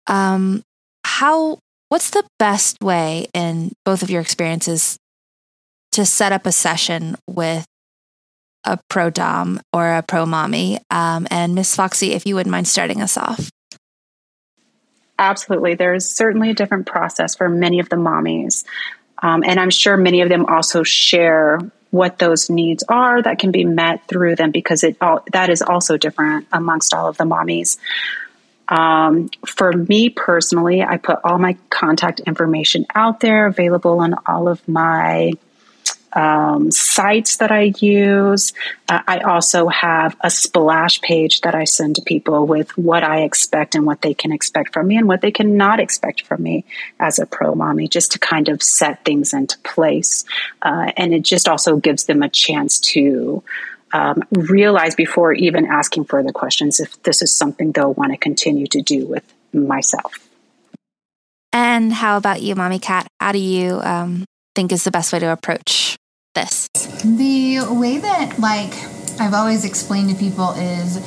Um, 0.08 0.64
how? 1.06 1.60
What's 1.90 2.10
the 2.10 2.28
best 2.38 2.82
way 2.82 3.28
in 3.34 3.72
both 3.86 4.04
of 4.04 4.10
your 4.10 4.22
experiences 4.22 4.98
to 5.94 6.06
set 6.06 6.34
up 6.34 6.46
a 6.46 6.52
session 6.52 7.16
with 7.28 7.66
a 8.66 8.78
pro 8.90 9.10
dom 9.10 9.62
or 9.72 9.94
a 9.94 10.04
pro 10.04 10.26
mommy? 10.26 10.80
Um, 10.92 11.28
and 11.32 11.56
Miss 11.56 11.76
Foxy, 11.76 12.12
if 12.14 12.26
you 12.26 12.36
wouldn't 12.36 12.52
mind 12.52 12.68
starting 12.68 13.02
us 13.02 13.16
off. 13.16 13.50
Absolutely. 15.20 15.76
There's 15.76 16.08
certainly 16.08 16.50
a 16.50 16.54
different 16.54 16.88
process 16.88 17.36
for 17.36 17.48
many 17.48 17.80
of 17.80 17.90
the 17.90 17.96
mommies. 17.96 18.66
Um, 19.24 19.44
and 19.44 19.60
I'm 19.60 19.70
sure 19.70 19.98
many 19.98 20.22
of 20.22 20.30
them 20.30 20.46
also 20.46 20.84
share 20.84 21.60
what 21.92 22.20
those 22.20 22.50
needs 22.50 22.84
are 22.88 23.22
that 23.22 23.40
can 23.40 23.52
be 23.52 23.64
met 23.64 24.08
through 24.08 24.36
them 24.36 24.52
because 24.52 24.84
it 24.84 24.98
all 25.02 25.24
that 25.32 25.50
is 25.50 25.62
also 25.62 25.98
different 25.98 26.48
amongst 26.52 26.94
all 26.94 27.08
of 27.08 27.18
the 27.18 27.24
mommies. 27.24 27.78
Um, 28.68 29.30
for 29.46 29.72
me 29.72 30.10
personally, 30.10 30.82
I 30.82 30.98
put 30.98 31.20
all 31.24 31.38
my 31.38 31.58
contact 31.70 32.20
information 32.20 32.86
out 32.94 33.22
there, 33.22 33.48
available 33.48 34.00
on 34.00 34.16
all 34.26 34.50
of 34.50 34.68
my 34.68 35.34
um, 36.14 36.72
sites 36.72 37.38
that 37.38 37.52
I 37.52 37.74
use. 37.80 38.54
Uh, 38.88 39.02
I 39.08 39.20
also 39.20 39.68
have 39.68 40.16
a 40.22 40.30
splash 40.30 41.02
page 41.02 41.42
that 41.42 41.56
I 41.56 41.66
send 41.66 41.98
to 41.98 42.02
people 42.02 42.48
with 42.48 42.78
what 42.78 43.04
I 43.04 43.22
expect 43.22 43.76
and 43.76 43.86
what 43.86 44.02
they 44.02 44.14
can 44.14 44.32
expect 44.32 44.74
from 44.74 44.88
me 44.88 44.98
and 44.98 45.08
what 45.08 45.22
they 45.22 45.32
cannot 45.32 45.80
expect 45.80 46.26
from 46.26 46.44
me 46.44 46.66
as 47.00 47.20
a 47.20 47.26
pro 47.26 47.56
mommy, 47.56 47.88
just 47.88 48.14
to 48.14 48.20
kind 48.20 48.50
of 48.50 48.64
set 48.64 49.04
things 49.06 49.34
into 49.34 49.58
place. 49.60 50.26
Uh, 50.62 50.92
and 50.98 51.14
it 51.14 51.24
just 51.24 51.48
also 51.48 51.78
gives 51.78 52.06
them 52.06 52.24
a 52.24 52.30
chance 52.30 52.80
to. 52.80 53.44
Um, 53.94 54.22
realize 54.32 54.96
before 54.96 55.32
even 55.32 55.66
asking 55.66 56.06
further 56.06 56.34
questions 56.34 56.82
if 56.82 57.02
this 57.04 57.22
is 57.22 57.34
something 57.34 57.72
they'll 57.72 57.94
want 57.94 58.12
to 58.12 58.18
continue 58.18 58.68
to 58.68 58.82
do 58.82 59.08
with 59.08 59.24
myself. 59.54 60.28
And 61.54 61.94
how 61.94 62.18
about 62.18 62.42
you, 62.42 62.54
Mommy 62.54 62.80
Kat? 62.80 63.08
How 63.22 63.32
do 63.32 63.40
you 63.40 63.80
um, 63.82 64.26
think 64.58 64.72
is 64.72 64.84
the 64.84 64.90
best 64.90 65.14
way 65.14 65.20
to 65.20 65.32
approach 65.32 65.98
this? 66.34 66.68
The 67.04 67.60
way 67.70 68.00
that, 68.00 68.40
like, 68.40 68.74
I've 69.22 69.36
always 69.36 69.64
explained 69.64 70.10
to 70.10 70.16
people 70.16 70.54
is 70.54 70.98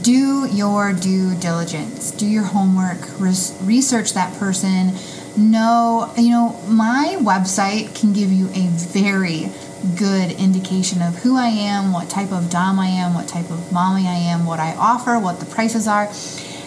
do 0.00 0.48
your 0.50 0.94
due 0.94 1.34
diligence, 1.34 2.10
do 2.12 2.26
your 2.26 2.44
homework, 2.44 3.20
res- 3.20 3.54
research 3.60 4.14
that 4.14 4.32
person. 4.38 4.94
Know, 5.36 6.10
you 6.16 6.30
know, 6.30 6.58
my 6.68 7.18
website 7.20 7.94
can 7.94 8.14
give 8.14 8.32
you 8.32 8.48
a 8.54 8.66
very 8.96 9.50
good 9.98 10.32
indication 10.32 11.02
of 11.02 11.16
who 11.16 11.36
I 11.36 11.48
am, 11.48 11.92
what 11.92 12.08
type 12.08 12.32
of 12.32 12.48
Dom 12.48 12.78
I 12.80 12.86
am, 12.86 13.12
what 13.12 13.28
type 13.28 13.50
of 13.50 13.70
mommy 13.70 14.08
I 14.08 14.14
am, 14.14 14.46
what 14.46 14.58
I 14.58 14.74
offer, 14.76 15.18
what 15.18 15.38
the 15.38 15.44
prices 15.44 15.86
are. 15.86 16.08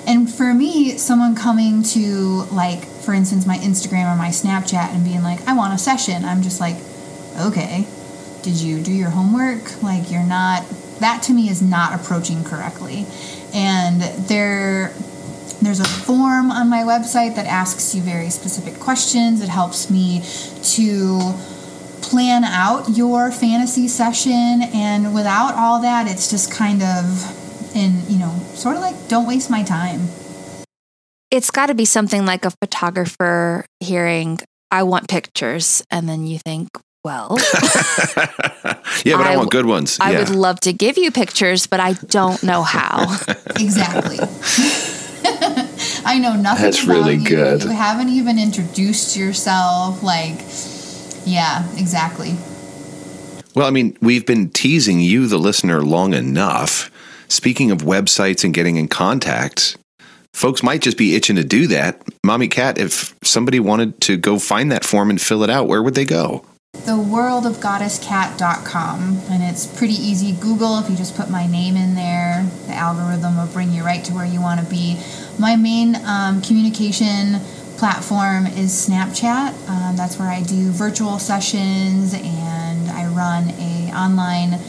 And 0.08 0.32
for 0.32 0.54
me, 0.54 0.98
someone 0.98 1.36
coming 1.36 1.84
to, 1.84 2.46
like, 2.52 2.84
for 2.86 3.14
instance, 3.14 3.46
my 3.46 3.58
Instagram 3.58 4.12
or 4.12 4.16
my 4.16 4.30
Snapchat 4.30 4.94
and 4.94 5.04
being 5.04 5.22
like, 5.22 5.48
I 5.48 5.54
want 5.54 5.74
a 5.74 5.78
session, 5.78 6.26
I'm 6.26 6.42
just 6.42 6.60
like, 6.60 6.78
okay, 7.40 7.88
did 8.42 8.56
you 8.56 8.82
do 8.82 8.92
your 8.92 9.10
homework? 9.10 9.84
Like, 9.84 10.12
you're 10.12 10.24
not, 10.24 10.68
that 11.00 11.24
to 11.24 11.34
me 11.34 11.50
is 11.50 11.62
not 11.62 11.94
approaching 12.00 12.44
correctly. 12.44 13.06
And 13.54 14.02
there, 14.28 14.94
there's 15.62 15.80
a 15.80 15.88
form 15.88 16.52
on 16.52 16.70
my 16.70 16.84
website 16.84 17.36
that 17.36 17.46
asks 17.46 17.94
you 17.94 18.02
very 18.02 18.30
specific 18.30 18.80
questions. 18.80 19.42
It 19.42 19.50
helps 19.50 19.90
me 19.90 20.24
to 20.76 21.34
plan 22.02 22.44
out 22.44 22.90
your 22.90 23.32
fantasy 23.32 23.88
session. 23.88 24.64
And 24.74 25.14
without 25.14 25.54
all 25.56 25.82
that, 25.82 26.08
it's 26.08 26.30
just 26.30 26.52
kind 26.52 26.82
of, 26.82 27.36
in, 27.76 28.02
you 28.08 28.20
know, 28.20 28.34
sort 28.54 28.76
of 28.76 28.82
like, 28.82 29.08
don't 29.08 29.28
waste 29.28 29.50
my 29.50 29.64
time. 29.64 30.08
It's 31.32 31.52
got 31.52 31.68
to 31.68 31.76
be 31.76 31.86
something 31.86 32.26
like 32.26 32.46
a 32.46 32.52
photographer 32.62 33.66
hearing, 33.80 34.40
I 34.72 34.84
want 34.84 35.08
pictures. 35.08 35.84
And 35.92 36.10
then 36.10 36.26
you 36.26 36.40
think, 36.40 36.70
well, 37.04 37.38
yeah, 39.06 39.18
but 39.18 39.26
I, 39.26 39.34
I 39.34 39.38
want 39.38 39.52
good 39.52 39.66
ones. 39.66 39.98
I 40.02 40.12
yeah. 40.12 40.20
would 40.20 40.30
love 40.30 40.60
to 40.62 40.74
give 40.74 40.98
you 40.98 41.12
pictures, 41.12 41.66
but 41.66 41.80
I 41.80 41.94
don't 41.94 42.42
know 42.44 42.64
how. 42.64 43.04
exactly. 43.60 44.18
I 46.06 46.20
know 46.20 46.36
nothing 46.36 46.64
That's 46.64 46.84
about 46.84 46.94
really 46.94 47.16
you. 47.16 47.28
good. 47.28 47.64
You 47.64 47.70
haven't 47.70 48.10
even 48.10 48.40
introduced 48.40 49.16
yourself. 49.16 50.04
Like, 50.04 50.40
yeah, 51.26 51.70
exactly. 51.78 52.36
Well, 53.56 53.68
I 53.68 53.72
mean, 53.72 53.98
we've 54.02 54.26
been 54.26 54.50
teasing 54.50 55.00
you, 55.00 55.28
the 55.28 55.38
listener, 55.38 55.82
long 55.82 56.14
enough. 56.14 56.92
Speaking 57.30 57.70
of 57.70 57.80
websites 57.80 58.44
and 58.44 58.54
getting 58.54 58.78
in 58.78 58.88
contact, 58.88 59.78
folks 60.34 60.64
might 60.64 60.82
just 60.82 60.98
be 60.98 61.16
itching 61.16 61.36
to 61.36 61.44
do 61.44 61.68
that. 61.68 62.02
Mommy 62.24 62.48
Kat, 62.48 62.80
if 62.80 63.16
somebody 63.24 63.60
wanted 63.60 64.02
to 64.02 64.18
go 64.18 64.40
find 64.40 64.72
that 64.72 64.84
form 64.84 65.12
and 65.12 65.22
fill 65.22 65.44
it 65.44 65.50
out, 65.50 65.68
where 65.68 65.84
would 65.84 65.94
they 65.94 66.06
go? 66.06 66.44
theworldofgoddesskat.com 66.78 69.22
and 69.32 69.44
it's 69.44 69.66
pretty 69.66 69.96
easy 69.96 70.34
google 70.34 70.78
if 70.78 70.88
you 70.88 70.96
just 70.96 71.18
put 71.18 71.28
my 71.28 71.48
name 71.48 71.76
in 71.76 71.96
there 71.96 72.46
the 72.68 72.74
algorithm 72.74 73.38
will 73.38 73.48
bring 73.48 73.72
you 73.72 73.84
right 73.84 74.06
to 74.06 74.14
where 74.14 74.26
you 74.26 74.40
want 74.40 74.60
to 74.60 74.66
be 74.68 74.96
my 75.40 75.56
main 75.56 75.96
um, 76.06 76.44
communication 76.44 77.40
platform 77.78 78.46
is 78.46 78.72
snapchat 78.72 79.56
um, 79.68 79.96
that's 79.96 80.20
where 80.20 80.30
i 80.30 80.44
do 80.44 80.70
virtual 80.70 81.18
sessions 81.18 82.14
and 82.14 82.92
i 82.92 83.08
run 83.08 83.50
a 83.58 83.92
online 83.92 84.60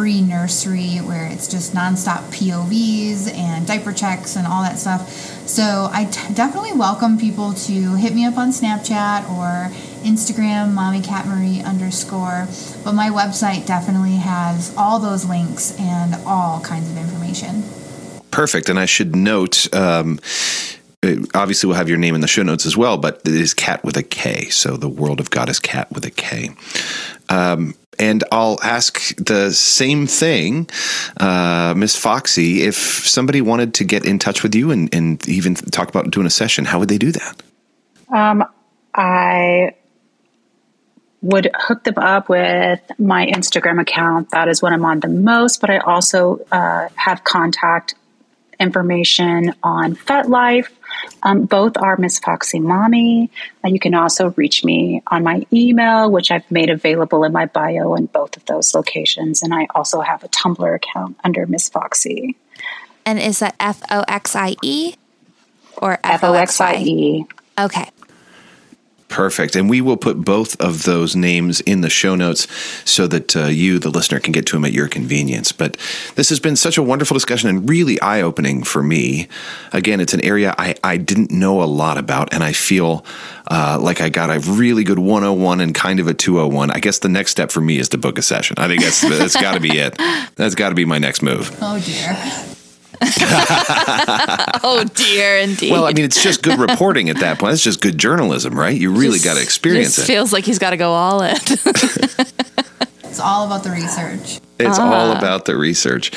free 0.00 0.22
nursery 0.22 0.96
where 0.96 1.26
it's 1.26 1.46
just 1.46 1.74
nonstop 1.74 2.22
povs 2.32 3.30
and 3.34 3.66
diaper 3.66 3.92
checks 3.92 4.34
and 4.34 4.46
all 4.46 4.62
that 4.62 4.78
stuff 4.78 5.10
so 5.46 5.90
I 5.92 6.06
t- 6.06 6.32
definitely 6.32 6.72
welcome 6.72 7.18
people 7.18 7.52
to 7.52 7.94
hit 7.96 8.14
me 8.14 8.24
up 8.24 8.38
on 8.38 8.48
snapchat 8.48 9.28
or 9.28 9.68
Instagram, 10.02 10.72
Mommy 10.72 11.02
Cat 11.02 11.26
Marie 11.26 11.60
underscore. 11.60 12.48
But 12.82 12.92
my 12.92 13.10
website 13.10 13.66
definitely 13.66 14.16
has 14.16 14.74
all 14.74 15.00
those 15.00 15.26
links 15.26 15.78
and 15.78 16.14
all 16.24 16.60
kinds 16.60 16.90
of 16.90 16.96
information. 16.96 17.64
Perfect. 18.30 18.70
And 18.70 18.78
I 18.78 18.86
should 18.86 19.14
note, 19.14 19.68
um, 19.74 20.18
uh, 21.02 21.16
obviously 21.34 21.66
we'll 21.66 21.76
have 21.76 21.88
your 21.88 21.98
name 21.98 22.14
in 22.14 22.20
the 22.20 22.28
show 22.28 22.42
notes 22.42 22.64
as 22.64 22.76
well, 22.76 22.96
but 22.96 23.20
it 23.24 23.34
is 23.34 23.52
cat 23.52 23.84
with 23.84 23.96
a 23.96 24.02
K. 24.02 24.48
So 24.50 24.76
the 24.76 24.88
world 24.88 25.20
of 25.20 25.30
Goddess 25.30 25.58
cat 25.58 25.90
with 25.92 26.06
a 26.06 26.10
K. 26.10 26.50
Um, 27.30 27.74
and 27.98 28.24
I'll 28.32 28.58
ask 28.62 29.14
the 29.16 29.52
same 29.52 30.06
thing, 30.06 30.68
uh, 31.18 31.74
Miss 31.76 31.96
Foxy, 31.96 32.62
if 32.62 32.76
somebody 32.76 33.40
wanted 33.40 33.74
to 33.74 33.84
get 33.84 34.04
in 34.04 34.18
touch 34.18 34.42
with 34.42 34.54
you 34.54 34.70
and, 34.70 34.92
and 34.94 35.26
even 35.28 35.54
talk 35.54 35.88
about 35.88 36.10
doing 36.10 36.26
a 36.26 36.30
session, 36.30 36.64
how 36.64 36.78
would 36.78 36.88
they 36.88 36.98
do 36.98 37.12
that? 37.12 37.42
Um, 38.12 38.44
I 38.94 39.74
would 41.22 41.50
hook 41.54 41.84
them 41.84 41.98
up 41.98 42.28
with 42.28 42.80
my 42.98 43.26
Instagram 43.26 43.80
account. 43.80 44.30
That 44.30 44.48
is 44.48 44.62
what 44.62 44.72
I'm 44.72 44.84
on 44.84 45.00
the 45.00 45.08
most, 45.08 45.60
but 45.60 45.70
I 45.70 45.78
also 45.78 46.40
uh, 46.50 46.88
have 46.96 47.24
contact 47.24 47.94
information 48.58 49.54
on 49.62 49.94
FetLife. 49.94 50.68
Um, 51.22 51.44
both 51.44 51.76
are 51.76 51.96
Miss 51.96 52.18
Foxy 52.18 52.60
Mommy. 52.60 53.30
Uh, 53.64 53.68
you 53.68 53.78
can 53.78 53.94
also 53.94 54.30
reach 54.30 54.64
me 54.64 55.02
on 55.06 55.22
my 55.22 55.46
email, 55.52 56.10
which 56.10 56.30
I've 56.30 56.50
made 56.50 56.70
available 56.70 57.24
in 57.24 57.32
my 57.32 57.46
bio 57.46 57.94
in 57.94 58.06
both 58.06 58.36
of 58.36 58.44
those 58.46 58.74
locations. 58.74 59.42
And 59.42 59.54
I 59.54 59.66
also 59.74 60.00
have 60.00 60.24
a 60.24 60.28
Tumblr 60.28 60.74
account 60.74 61.18
under 61.22 61.46
Miss 61.46 61.68
Foxy. 61.68 62.36
And 63.04 63.18
is 63.18 63.40
that 63.40 63.54
F 63.60 63.82
O 63.90 64.04
X 64.06 64.36
I 64.36 64.56
E 64.62 64.94
or 65.76 65.98
F 66.04 66.24
O 66.24 66.34
X 66.34 66.60
I 66.60 66.76
E? 66.76 67.26
Okay. 67.58 67.90
Perfect. 69.10 69.56
And 69.56 69.68
we 69.68 69.80
will 69.80 69.96
put 69.96 70.24
both 70.24 70.58
of 70.60 70.84
those 70.84 71.16
names 71.16 71.60
in 71.62 71.80
the 71.80 71.90
show 71.90 72.14
notes 72.14 72.46
so 72.88 73.08
that 73.08 73.34
uh, 73.34 73.46
you, 73.46 73.80
the 73.80 73.90
listener, 73.90 74.20
can 74.20 74.30
get 74.30 74.46
to 74.46 74.56
them 74.56 74.64
at 74.64 74.72
your 74.72 74.86
convenience. 74.86 75.50
But 75.50 75.76
this 76.14 76.28
has 76.28 76.38
been 76.38 76.54
such 76.54 76.78
a 76.78 76.82
wonderful 76.82 77.14
discussion 77.14 77.48
and 77.50 77.68
really 77.68 78.00
eye 78.00 78.22
opening 78.22 78.62
for 78.62 78.84
me. 78.84 79.26
Again, 79.72 79.98
it's 79.98 80.14
an 80.14 80.20
area 80.20 80.54
I, 80.56 80.76
I 80.84 80.96
didn't 80.96 81.32
know 81.32 81.60
a 81.60 81.64
lot 81.64 81.98
about, 81.98 82.32
and 82.32 82.44
I 82.44 82.52
feel 82.52 83.04
uh, 83.48 83.78
like 83.82 84.00
I 84.00 84.10
got 84.10 84.30
a 84.30 84.38
really 84.48 84.84
good 84.84 85.00
101 85.00 85.60
and 85.60 85.74
kind 85.74 85.98
of 85.98 86.06
a 86.06 86.14
201. 86.14 86.70
I 86.70 86.78
guess 86.78 87.00
the 87.00 87.08
next 87.08 87.32
step 87.32 87.50
for 87.50 87.60
me 87.60 87.78
is 87.78 87.88
to 87.88 87.98
book 87.98 88.16
a 88.16 88.22
session. 88.22 88.54
I 88.58 88.68
think 88.68 88.80
that's, 88.80 89.00
that's 89.00 89.34
got 89.34 89.54
to 89.54 89.60
be 89.60 89.76
it. 89.76 89.96
That's 90.36 90.54
got 90.54 90.68
to 90.68 90.76
be 90.76 90.84
my 90.84 90.98
next 90.98 91.20
move. 91.20 91.56
Oh, 91.60 91.80
dear. 91.80 92.56
oh 94.62 94.84
dear, 94.94 95.38
indeed. 95.38 95.72
Well, 95.72 95.84
I 95.86 95.92
mean, 95.92 96.04
it's 96.04 96.22
just 96.22 96.42
good 96.42 96.58
reporting 96.58 97.08
at 97.08 97.18
that 97.20 97.38
point. 97.38 97.54
It's 97.54 97.62
just 97.62 97.80
good 97.80 97.98
journalism, 97.98 98.58
right? 98.58 98.78
You 98.78 98.92
really 98.92 99.18
got 99.18 99.34
to 99.34 99.42
experience 99.42 99.96
just 99.96 100.08
it. 100.08 100.12
Feels 100.12 100.32
like 100.32 100.44
he's 100.44 100.58
got 100.58 100.70
to 100.70 100.76
go 100.76 100.92
all 100.92 101.22
in. 101.22 101.36
It's 103.10 103.18
all 103.18 103.44
about 103.44 103.64
the 103.64 103.70
research. 103.70 104.40
It's 104.60 104.78
all 104.78 105.10
about 105.10 105.44
the 105.44 105.56
research. 105.56 106.12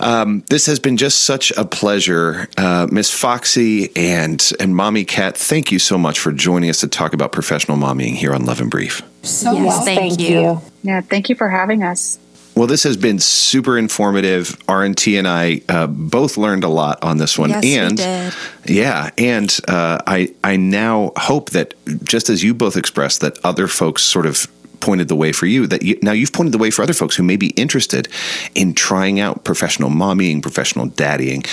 Um, 0.00 0.42
this 0.48 0.64
has 0.64 0.80
been 0.80 0.96
just 0.96 1.20
such 1.20 1.50
a 1.52 1.64
pleasure, 1.66 2.48
uh, 2.56 2.88
Miss 2.90 3.10
Foxy 3.10 3.94
and 3.94 4.50
and 4.58 4.74
Mommy 4.74 5.04
Kat. 5.04 5.36
Thank 5.36 5.70
you 5.70 5.78
so 5.78 5.98
much 5.98 6.18
for 6.18 6.32
joining 6.32 6.70
us 6.70 6.80
to 6.80 6.88
talk 6.88 7.12
about 7.12 7.32
professional 7.32 7.76
mommying 7.76 8.14
here 8.14 8.32
on 8.32 8.46
Love 8.46 8.62
in 8.62 8.70
Brief. 8.70 9.02
So 9.22 9.52
Yes, 9.52 9.66
well. 9.66 9.84
thank 9.84 10.00
thank, 10.00 10.20
you. 10.20 10.40
you. 10.40 10.62
Yeah, 10.82 11.02
thank 11.02 11.28
you 11.28 11.34
for 11.34 11.50
having 11.50 11.82
us. 11.82 12.18
Well, 12.54 12.66
this 12.66 12.82
has 12.82 12.96
been 12.98 13.18
super 13.18 13.78
informative. 13.78 14.58
RNT 14.66 15.18
and 15.18 15.26
I 15.26 15.62
uh, 15.70 15.86
both 15.86 16.36
learned 16.36 16.64
a 16.64 16.68
lot 16.68 17.02
on 17.02 17.16
this 17.16 17.38
one, 17.38 17.48
Yes, 17.50 17.62
we 17.64 17.76
and 17.78 17.96
did. 17.96 18.34
yeah, 18.66 19.10
and 19.16 19.58
uh, 19.68 19.98
I 20.06 20.34
I 20.44 20.56
now 20.56 21.12
hope 21.16 21.50
that 21.50 21.72
just 22.04 22.28
as 22.28 22.42
you 22.42 22.52
both 22.52 22.76
expressed 22.76 23.20
that 23.22 23.38
other 23.42 23.68
folks 23.68 24.02
sort 24.02 24.26
of 24.26 24.46
pointed 24.80 25.08
the 25.08 25.16
way 25.16 25.32
for 25.32 25.46
you 25.46 25.66
that 25.68 25.82
you, 25.82 25.96
now 26.02 26.12
you've 26.12 26.32
pointed 26.32 26.52
the 26.52 26.58
way 26.58 26.70
for 26.70 26.82
other 26.82 26.92
folks 26.92 27.16
who 27.16 27.22
may 27.22 27.36
be 27.36 27.48
interested 27.50 28.08
in 28.54 28.74
trying 28.74 29.18
out 29.20 29.44
professional 29.44 29.88
mommying, 29.90 30.42
professional 30.42 30.88
daddying. 30.88 31.46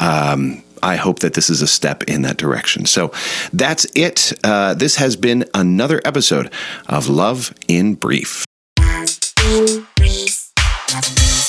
Um, 0.00 0.62
I 0.82 0.96
hope 0.96 1.18
that 1.18 1.34
this 1.34 1.50
is 1.50 1.62
a 1.62 1.66
step 1.66 2.04
in 2.04 2.22
that 2.22 2.36
direction. 2.36 2.86
So 2.86 3.12
that's 3.52 3.86
it. 3.94 4.32
Uh, 4.44 4.72
this 4.74 4.96
has 4.96 5.16
been 5.16 5.44
another 5.52 6.00
episode 6.04 6.50
of 6.88 7.08
Love 7.08 7.52
in. 7.66 7.94
Brief. 7.94 8.44
Thank 10.98 11.20
you. 11.20 11.45